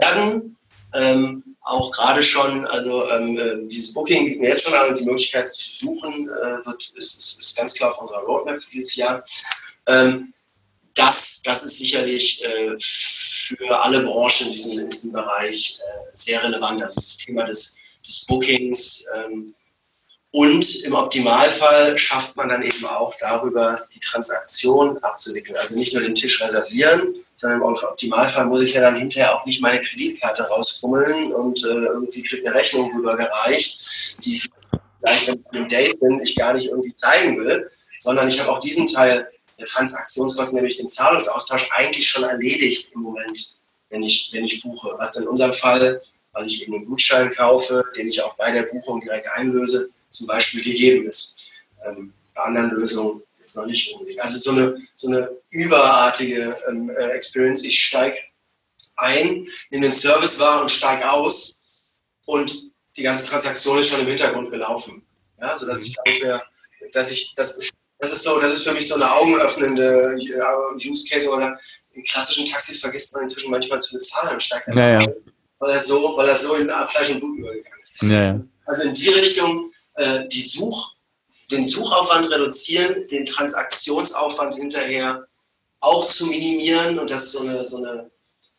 werden. 0.01 0.57
Ähm, 0.95 1.43
auch 1.63 1.91
gerade 1.93 2.23
schon, 2.23 2.67
also 2.67 3.09
ähm, 3.09 3.37
äh, 3.39 3.67
dieses 3.67 3.95
Booking 3.95 4.27
bieten 4.27 4.43
wir 4.43 4.51
jetzt 4.51 4.65
schon 4.65 4.75
an 4.75 4.91
und 4.91 4.99
die 4.99 5.05
Möglichkeit 5.05 5.49
zu 5.49 5.71
suchen, 5.73 6.29
äh, 6.29 6.67
wird, 6.67 6.93
ist, 6.97 7.19
ist, 7.19 7.41
ist, 7.41 7.57
ganz 7.57 7.75
klar 7.75 7.91
auf 7.91 7.99
unserer 7.99 8.21
Roadmap 8.21 8.61
für 8.61 8.71
dieses 8.71 8.95
Jahr. 8.95 9.25
Ähm, 9.87 10.35
das, 10.95 11.43
das 11.43 11.65
ist 11.65 11.79
sicherlich 11.79 12.45
äh, 12.45 12.77
für 12.79 13.83
alle 13.83 14.03
Branchen 14.03 14.49
in 14.49 14.53
diesem, 14.53 14.85
in 14.85 14.91
diesem 14.91 15.13
Bereich 15.13 15.79
äh, 15.81 16.11
sehr 16.13 16.43
relevant. 16.43 16.83
Also 16.83 17.01
das 17.01 17.17
Thema 17.17 17.45
des, 17.45 17.77
des 18.07 18.27
Bookings. 18.27 19.07
Ähm, 19.17 19.55
und 20.35 20.83
im 20.85 20.95
Optimalfall 20.95 21.97
schafft 21.97 22.35
man 22.35 22.49
dann 22.49 22.65
eben 22.65 22.85
auch 22.87 23.15
darüber, 23.21 23.87
die 23.95 24.01
Transaktion 24.01 24.99
abzuwickeln. 24.99 25.57
Also 25.57 25.77
nicht 25.77 25.95
nur 25.95 26.03
den 26.03 26.17
Tisch 26.17 26.43
reservieren, 26.43 27.15
sondern 27.37 27.61
im 27.61 27.65
Optimalfall 27.65 28.47
muss 28.47 28.63
ich 28.63 28.75
ja 28.75 28.81
dann 28.81 28.97
hinterher 28.97 29.39
auch 29.39 29.47
nicht 29.47 29.63
meine 29.63 29.81
Kreditkarte 29.81 30.43
rausfummeln 30.43 31.33
und 31.33 31.65
äh, 31.65 31.69
irgendwie 31.69 32.25
kriegt 32.25 32.45
eine 32.45 32.57
Rechnung 32.57 32.93
rübergereicht, 32.97 34.25
die 34.25 34.43
vielleicht, 34.99 35.29
wenn 35.29 35.35
ich 35.53 35.57
im 35.57 35.69
Date 35.69 36.01
bin, 36.01 36.21
ich 36.21 36.35
gar 36.35 36.55
nicht 36.55 36.67
irgendwie 36.67 36.95
zeigen 36.95 37.39
will, 37.39 37.71
sondern 37.99 38.27
ich 38.27 38.41
habe 38.41 38.51
auch 38.51 38.59
diesen 38.59 38.89
Teil 38.89 39.29
der 39.61 39.67
Transaktionskosten, 39.67 40.57
nämlich 40.57 40.79
den 40.79 40.89
Zahlungsaustausch, 40.89 41.69
eigentlich 41.71 42.09
schon 42.09 42.25
erledigt 42.25 42.91
im 42.93 43.03
Moment, 43.03 43.57
wenn 43.91 44.03
ich, 44.03 44.31
wenn 44.33 44.45
ich 44.45 44.61
buche. 44.65 44.95
Was 44.99 45.15
in 45.15 45.29
unserem 45.29 45.53
Fall, 45.53 46.03
weil 46.33 46.47
ich 46.47 46.61
eben 46.61 46.75
einen 46.75 46.87
Gutschein 46.87 47.33
kaufe, 47.33 47.85
den 47.97 48.09
ich 48.09 48.21
auch 48.21 48.35
bei 48.35 48.51
der 48.51 48.65
Buchung 48.65 49.01
direkt 49.01 49.29
einlöse, 49.29 49.91
zum 50.15 50.27
Beispiel 50.27 50.63
gegeben 50.63 51.07
ist. 51.07 51.51
Ähm, 51.85 52.13
bei 52.35 52.43
anderen 52.43 52.71
Lösungen 52.71 53.23
jetzt 53.39 53.57
noch 53.57 53.67
nicht 53.67 53.93
unbedingt. 53.93 54.21
Also 54.21 54.39
so 54.39 54.51
eine, 54.51 54.77
so 54.95 55.09
eine 55.09 55.31
überartige 55.51 56.57
ähm, 56.69 56.91
äh, 56.91 57.11
Experience. 57.11 57.63
Ich 57.63 57.83
steige 57.83 58.17
ein, 58.97 59.49
nehme 59.71 59.87
den 59.87 59.93
Service 59.93 60.39
wahr 60.39 60.63
und 60.63 60.71
steige 60.71 61.11
aus 61.11 61.67
und 62.27 62.71
die 62.97 63.03
ganze 63.03 63.29
Transaktion 63.29 63.79
ist 63.79 63.89
schon 63.89 64.01
im 64.01 64.07
Hintergrund 64.07 64.51
gelaufen. 64.51 65.05
Ja, 65.41 65.57
sodass 65.59 65.83
ich 65.83 65.97
mehr, 66.23 66.43
dass 66.93 67.11
ich, 67.11 67.35
das, 67.35 67.71
das 67.99 68.13
ist 68.13 68.23
so, 68.23 68.41
das 68.41 68.55
ist 68.55 68.65
für 68.65 68.73
mich 68.73 68.87
so 68.87 68.95
eine 68.95 69.13
augenöffnende 69.13 70.17
äh, 70.17 70.89
Use 70.89 71.05
Case, 71.09 71.27
wo 71.27 71.33
man 71.33 71.41
sagt, 71.41 71.63
in 71.93 72.05
klassischen 72.05 72.47
Taxis 72.47 72.81
vergisst 72.81 73.13
man 73.13 73.23
inzwischen 73.23 73.51
manchmal 73.51 73.81
zu 73.81 73.95
bezahlen 73.95 74.35
und 74.35 74.43
steigt 74.43 74.69
einfach 74.69 74.81
ja, 74.81 75.01
ja. 75.01 75.07
weil 75.59 75.71
er 75.71 75.81
so, 75.81 76.17
weil 76.17 76.29
er 76.29 76.37
so 76.37 76.55
in 76.55 76.71
Fleisch 76.89 77.11
und 77.11 77.21
Blut 77.21 77.39
übergegangen 77.39 77.81
ist. 77.81 78.03
Ja, 78.03 78.41
also 78.67 78.89
in 78.89 78.95
die 78.95 79.09
Richtung, 79.09 79.71
äh, 79.95 80.27
die 80.29 80.43
Such, 80.43 80.95
den 81.51 81.65
Suchaufwand 81.65 82.31
reduzieren, 82.31 83.07
den 83.09 83.27
Transaktionsaufwand 83.27 84.55
hinterher 84.55 85.27
auch 85.81 86.07
zu 86.07 86.27
minimieren 86.27 86.99
und 86.99 87.11
das 87.11 87.25
ist 87.25 87.33
so 87.33 87.41
eine, 87.41 87.65
so 87.67 87.77
eine 87.77 88.11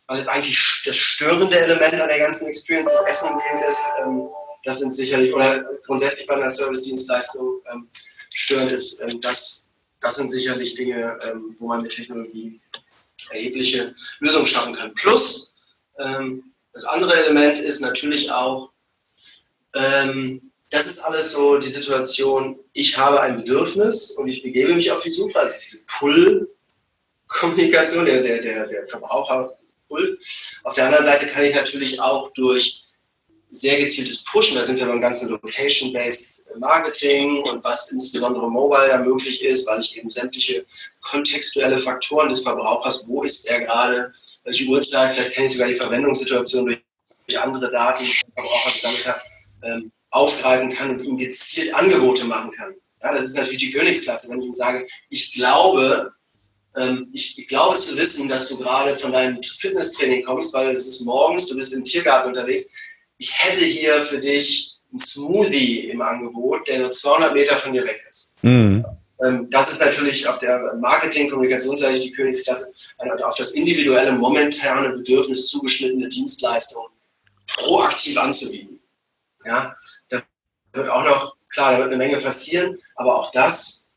weil 0.08 0.20
es 0.20 0.28
eigentlich 0.28 0.84
das 0.86 0.96
störende 0.96 1.58
Element 1.60 2.00
an 2.00 2.08
der 2.08 2.20
ganzen 2.20 2.48
Experience 2.48 2.90
des 2.90 3.06
Essen 3.08 3.38
gehen 3.38 3.64
ist, 3.68 3.92
ähm, 4.04 4.30
das 4.64 4.80
sind 4.80 4.92
sicherlich, 4.92 5.34
oder 5.34 5.64
grundsätzlich 5.86 6.28
bei 6.28 6.36
einer 6.36 6.50
Service-Dienstleistung 6.50 7.62
ähm, 7.72 7.88
störend 8.32 8.72
ist, 8.72 9.00
ähm, 9.02 9.20
das, 9.22 9.72
das 10.02 10.16
sind 10.16 10.30
sicherlich 10.30 10.76
Dinge, 10.76 11.18
ähm, 11.24 11.56
wo 11.60 11.68
man 11.68 11.82
mit 11.82 11.96
Technologie 11.96 12.60
erhebliche 13.32 13.96
Lösungen 14.20 14.46
schaffen 14.46 14.76
kann. 14.76 14.94
Plus, 14.94 15.56
ähm, 15.98 16.52
das 16.74 16.86
andere 16.86 17.14
Element 17.26 17.60
ist 17.60 17.80
natürlich 17.80 18.30
auch, 18.32 18.72
ähm, 19.76 20.52
das 20.70 20.86
ist 20.88 21.00
alles 21.00 21.32
so 21.32 21.58
die 21.58 21.68
Situation, 21.68 22.60
ich 22.74 22.98
habe 22.98 23.22
ein 23.22 23.38
Bedürfnis 23.38 24.12
und 24.12 24.28
ich 24.28 24.44
begebe 24.44 24.74
mich 24.74 24.92
auf 24.92 25.04
die 25.04 25.10
Suche, 25.10 25.40
also 25.40 25.56
diese 25.64 25.86
Pull-Kommunikation, 25.86 28.06
der, 28.06 28.22
der, 28.22 28.42
der, 28.42 28.68
der 28.68 28.86
Verbraucher-Pull. 28.88 30.20
Auf 30.64 30.74
der 30.74 30.86
anderen 30.86 31.06
Seite 31.06 31.28
kann 31.28 31.44
ich 31.44 31.54
natürlich 31.56 32.00
auch 32.00 32.32
durch 32.34 32.82
sehr 33.50 33.80
gezieltes 33.80 34.24
Pushen, 34.24 34.58
da 34.58 34.64
sind 34.64 34.80
wir 34.80 34.88
beim 34.88 35.00
ganzen 35.00 35.30
Location-Based 35.30 36.44
Marketing 36.58 37.44
und 37.44 37.64
was 37.64 37.92
insbesondere 37.92 38.50
mobile 38.50 38.88
da 38.88 38.98
möglich 38.98 39.44
ist, 39.44 39.68
weil 39.68 39.80
ich 39.80 39.96
eben 39.98 40.10
sämtliche 40.10 40.66
kontextuelle 41.02 41.78
Faktoren 41.78 42.30
des 42.30 42.42
Verbrauchers, 42.42 43.06
wo 43.08 43.22
ist 43.24 43.48
er 43.50 43.60
gerade, 43.62 44.12
welche 44.44 44.66
Uhrzeit, 44.66 45.14
vielleicht 45.14 45.32
kenne 45.32 45.46
ich 45.46 45.54
sogar 45.54 45.68
die 45.68 45.76
Verwendungssituation 45.76 46.66
durch 46.66 46.82
andere 47.40 47.72
Daten, 47.72 48.04
die 48.04 48.12
der 48.12 48.44
Verbraucher 48.44 48.72
gesammelt 48.72 49.08
hat, 49.08 49.22
ähm, 49.64 49.92
aufgreifen 50.16 50.70
kann 50.70 50.92
und 50.92 51.04
ihm 51.04 51.18
gezielt 51.18 51.74
Angebote 51.74 52.26
machen 52.26 52.52
kann. 52.52 52.74
Ja, 53.04 53.12
das 53.12 53.24
ist 53.24 53.38
natürlich 53.38 53.60
die 53.60 53.72
Königsklasse, 53.72 54.32
wenn 54.32 54.40
ich 54.40 54.46
ihm 54.46 54.52
sage, 54.52 54.88
ich 55.10 55.34
glaube, 55.34 56.14
ähm, 56.78 57.10
ich, 57.14 57.38
ich, 57.38 57.48
glaube 57.48 57.76
zu 57.76 57.98
wissen, 57.98 58.28
dass 58.28 58.48
du 58.48 58.58
gerade 58.58 58.98
von 58.98 59.12
deinem 59.12 59.44
Fitnesstraining 59.44 60.24
kommst, 60.24 60.54
weil 60.54 60.70
es 60.70 60.88
ist 60.88 61.02
morgens, 61.02 61.48
du 61.48 61.56
bist 61.56 61.74
im 61.74 61.84
Tiergarten 61.84 62.30
unterwegs. 62.30 62.64
Ich 63.18 63.32
hätte 63.38 63.66
hier 63.66 64.02
für 64.02 64.20
dich 64.20 64.76
einen 64.90 65.00
Smoothie 65.00 65.90
im 65.90 66.02
Angebot, 66.02 66.68
der 66.68 66.80
nur 66.80 66.92
200 66.92 67.34
Meter 67.34 67.58
von 67.58 67.74
dir 67.74 67.84
weg 67.84 68.04
ist. 68.08 68.36
Mhm. 68.42 68.86
Ähm, 69.24 69.50
das 69.50 69.72
ist 69.72 69.82
natürlich 69.82 70.28
auf 70.28 70.40
der 70.40 70.76
Marketing-Kommunikationsseite 70.80 72.00
die 72.00 72.12
Königsklasse, 72.12 72.74
auf 73.24 73.36
das 73.36 73.52
individuelle, 73.52 74.14
momentane 74.14 74.90
Bedürfnis 74.90 75.48
zugeschnittene 75.48 76.08
Dienstleistungen 76.08 76.90
proaktiv 77.48 78.18
anzubieten. 78.18 78.80
Ja, 79.46 79.76
wird 80.76 80.90
auch 80.90 81.04
noch, 81.04 81.36
klar, 81.50 81.72
da 81.72 81.78
wird 81.80 81.88
eine 81.88 81.98
Menge 81.98 82.22
passieren, 82.22 82.78
aber 82.96 83.16
auch 83.16 83.32
das 83.32 83.90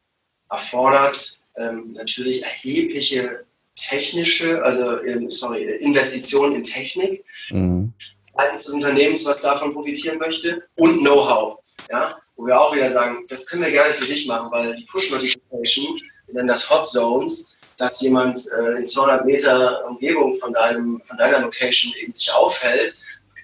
erfordert 0.50 1.42
ähm, 1.56 1.92
natürlich 1.92 2.42
erhebliche 2.42 3.44
technische, 3.74 4.62
also 4.64 5.02
ähm, 5.04 5.30
sorry, 5.30 5.64
Investitionen 5.64 6.56
in 6.56 6.62
Technik 6.62 7.24
mhm. 7.50 7.92
seitens 8.22 8.64
des 8.64 8.74
Unternehmens, 8.74 9.24
was 9.26 9.42
davon 9.42 9.72
profitieren 9.72 10.18
möchte, 10.18 10.64
und 10.76 10.98
Know-how. 10.98 11.58
Ja? 11.90 12.18
wo 12.38 12.46
wir 12.46 12.58
auch 12.58 12.74
wieder 12.74 12.88
sagen, 12.88 13.24
das 13.28 13.46
können 13.46 13.64
wir 13.64 13.70
gerne 13.70 13.92
für 13.92 14.06
dich 14.06 14.26
machen, 14.26 14.50
weil 14.52 14.74
die 14.76 14.84
Push-Notification, 14.84 15.98
wir 16.26 16.34
nennen 16.34 16.48
das 16.48 16.70
Hot 16.70 16.86
Zones, 16.86 17.56
dass 17.76 18.00
jemand 18.00 18.48
äh, 18.52 18.76
in 18.76 18.84
200 18.84 19.26
Meter 19.26 19.84
Umgebung 19.86 20.38
von, 20.38 20.52
deinem, 20.52 21.02
von 21.06 21.18
deiner 21.18 21.40
Location 21.40 21.92
eben 22.00 22.12
sich 22.12 22.32
aufhält, 22.32 22.96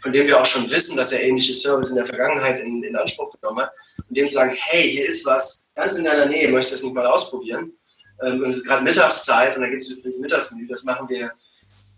von 0.04 0.12
dem 0.12 0.26
wir 0.26 0.38
auch 0.38 0.44
schon 0.44 0.70
wissen, 0.70 0.98
dass 0.98 1.12
er 1.12 1.22
ähnliche 1.22 1.54
Service 1.54 1.88
in 1.88 1.96
der 1.96 2.04
Vergangenheit 2.04 2.60
in, 2.60 2.84
in 2.84 2.94
Anspruch 2.94 3.32
genommen 3.40 3.62
hat, 3.62 3.72
und 4.06 4.14
dem 4.14 4.28
zu 4.28 4.34
sagen, 4.34 4.54
hey, 4.54 4.90
hier 4.90 5.02
ist 5.02 5.24
was 5.24 5.66
ganz 5.74 5.94
in 5.94 6.04
deiner 6.04 6.26
Nähe, 6.26 6.46
möchtest 6.48 6.72
du 6.72 6.74
das 6.74 6.82
nicht 6.82 6.94
mal 6.94 7.06
ausprobieren? 7.06 7.72
Ähm, 8.22 8.42
es 8.42 8.58
ist 8.58 8.66
gerade 8.66 8.84
Mittagszeit 8.84 9.56
und 9.56 9.62
da 9.62 9.68
gibt 9.68 9.82
es 9.82 9.88
übrigens 9.88 10.18
Mittagsmenü, 10.18 10.68
das 10.68 10.84
machen 10.84 11.08
wir 11.08 11.32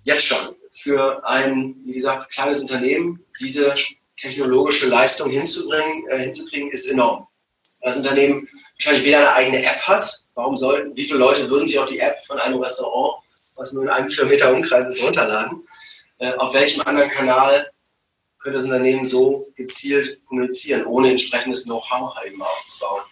jetzt 0.04 0.24
schon 0.24 0.54
für 0.70 1.20
ein, 1.26 1.74
wie 1.84 1.94
gesagt, 1.94 2.32
kleines 2.32 2.60
Unternehmen. 2.60 3.18
Diese 3.40 3.74
technologische 4.16 4.86
Leistung 4.86 5.28
hinzubringen, 5.28 6.06
äh, 6.08 6.20
hinzukriegen, 6.20 6.70
ist 6.70 6.86
enorm. 6.86 7.26
Das 7.80 7.96
Unternehmen 7.96 8.48
wahrscheinlich 8.78 9.04
weder 9.04 9.18
eine 9.18 9.32
eigene 9.32 9.66
App 9.66 9.80
hat, 9.80 10.22
warum 10.34 10.54
sollten, 10.54 10.96
wie 10.96 11.06
viele 11.06 11.18
Leute 11.18 11.50
würden 11.50 11.66
sich 11.66 11.76
auch 11.80 11.86
die 11.86 11.98
App 11.98 12.24
von 12.24 12.38
einem 12.38 12.60
Restaurant, 12.60 13.20
was 13.56 13.72
nur 13.72 13.82
in 13.82 13.90
einem 13.90 14.06
Kilometer 14.06 14.52
Umkreis 14.52 14.86
ist, 14.86 15.02
runterladen? 15.02 15.66
Äh, 16.18 16.34
auf 16.34 16.54
welchem 16.54 16.82
anderen 16.82 17.10
Kanal 17.10 17.68
könnte 18.46 18.60
das 18.60 18.66
Unternehmen 18.66 19.04
so 19.04 19.48
gezielt 19.56 20.20
kommunizieren, 20.26 20.86
ohne 20.86 21.10
entsprechendes 21.10 21.64
Know-how 21.64 22.14
eben 22.24 22.40
aufzubauen 22.40 23.02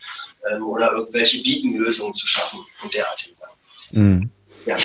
ähm, 0.53 0.63
oder 0.65 0.93
irgendwelche 0.93 1.43
Beacon-Lösungen 1.43 2.15
zu 2.15 2.29
schaffen 2.29 2.61
und 2.85 2.95
derartige 2.95 3.35
Sachen. 3.35 3.57
Mhm. 3.91 4.31
Ja. 4.65 4.77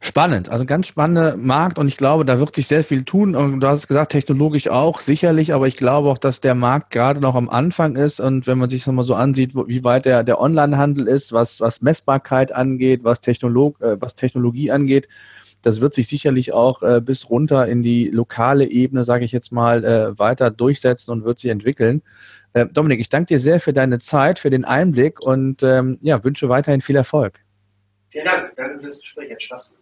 Spannend, 0.00 0.50
also 0.50 0.66
ganz 0.66 0.88
spannender 0.88 1.38
Markt 1.38 1.78
und 1.78 1.88
ich 1.88 1.96
glaube, 1.96 2.26
da 2.26 2.38
wird 2.38 2.54
sich 2.54 2.66
sehr 2.66 2.84
viel 2.84 3.04
tun. 3.04 3.34
Und 3.34 3.60
du 3.60 3.66
hast 3.66 3.78
es 3.78 3.88
gesagt, 3.88 4.12
technologisch 4.12 4.68
auch, 4.68 5.00
sicherlich, 5.00 5.54
aber 5.54 5.68
ich 5.68 5.78
glaube 5.78 6.10
auch, 6.10 6.18
dass 6.18 6.42
der 6.42 6.54
Markt 6.54 6.90
gerade 6.90 7.20
noch 7.20 7.34
am 7.34 7.48
Anfang 7.48 7.96
ist 7.96 8.20
und 8.20 8.46
wenn 8.46 8.58
man 8.58 8.68
sich 8.68 8.84
das 8.84 8.92
mal 8.92 9.04
so 9.04 9.14
ansieht, 9.14 9.52
wie 9.54 9.84
weit 9.84 10.04
der, 10.04 10.22
der 10.22 10.38
Onlinehandel 10.38 11.08
ist, 11.08 11.32
was, 11.32 11.60
was 11.60 11.80
Messbarkeit 11.80 12.52
angeht, 12.52 13.04
was, 13.04 13.22
Technolog, 13.22 13.80
äh, 13.80 13.98
was 14.00 14.16
Technologie 14.16 14.70
angeht, 14.70 15.08
das 15.62 15.80
wird 15.80 15.94
sich 15.94 16.08
sicherlich 16.08 16.52
auch 16.52 16.82
äh, 16.82 17.00
bis 17.00 17.30
runter 17.30 17.66
in 17.66 17.82
die 17.82 18.08
lokale 18.08 18.68
Ebene, 18.68 19.04
sage 19.04 19.24
ich 19.24 19.32
jetzt 19.32 19.52
mal, 19.52 19.84
äh, 19.84 20.18
weiter 20.18 20.50
durchsetzen 20.50 21.12
und 21.12 21.24
wird 21.24 21.38
sich 21.38 21.50
entwickeln. 21.50 22.02
Äh, 22.52 22.66
Dominik, 22.66 23.00
ich 23.00 23.08
danke 23.08 23.34
dir 23.34 23.40
sehr 23.40 23.60
für 23.60 23.72
deine 23.72 23.98
Zeit, 23.98 24.38
für 24.38 24.50
den 24.50 24.64
Einblick 24.64 25.20
und 25.20 25.62
ähm, 25.62 25.98
ja, 26.02 26.22
wünsche 26.22 26.48
weiterhin 26.48 26.80
viel 26.80 26.96
Erfolg. 26.96 27.38
Vielen 28.10 28.26
Dank. 28.26 28.52
Danke 28.56 28.80
fürs 28.80 29.00
Gespräch. 29.00 29.32
Hat 29.32 29.42
Spaß 29.42 29.70
gemacht. 29.70 29.81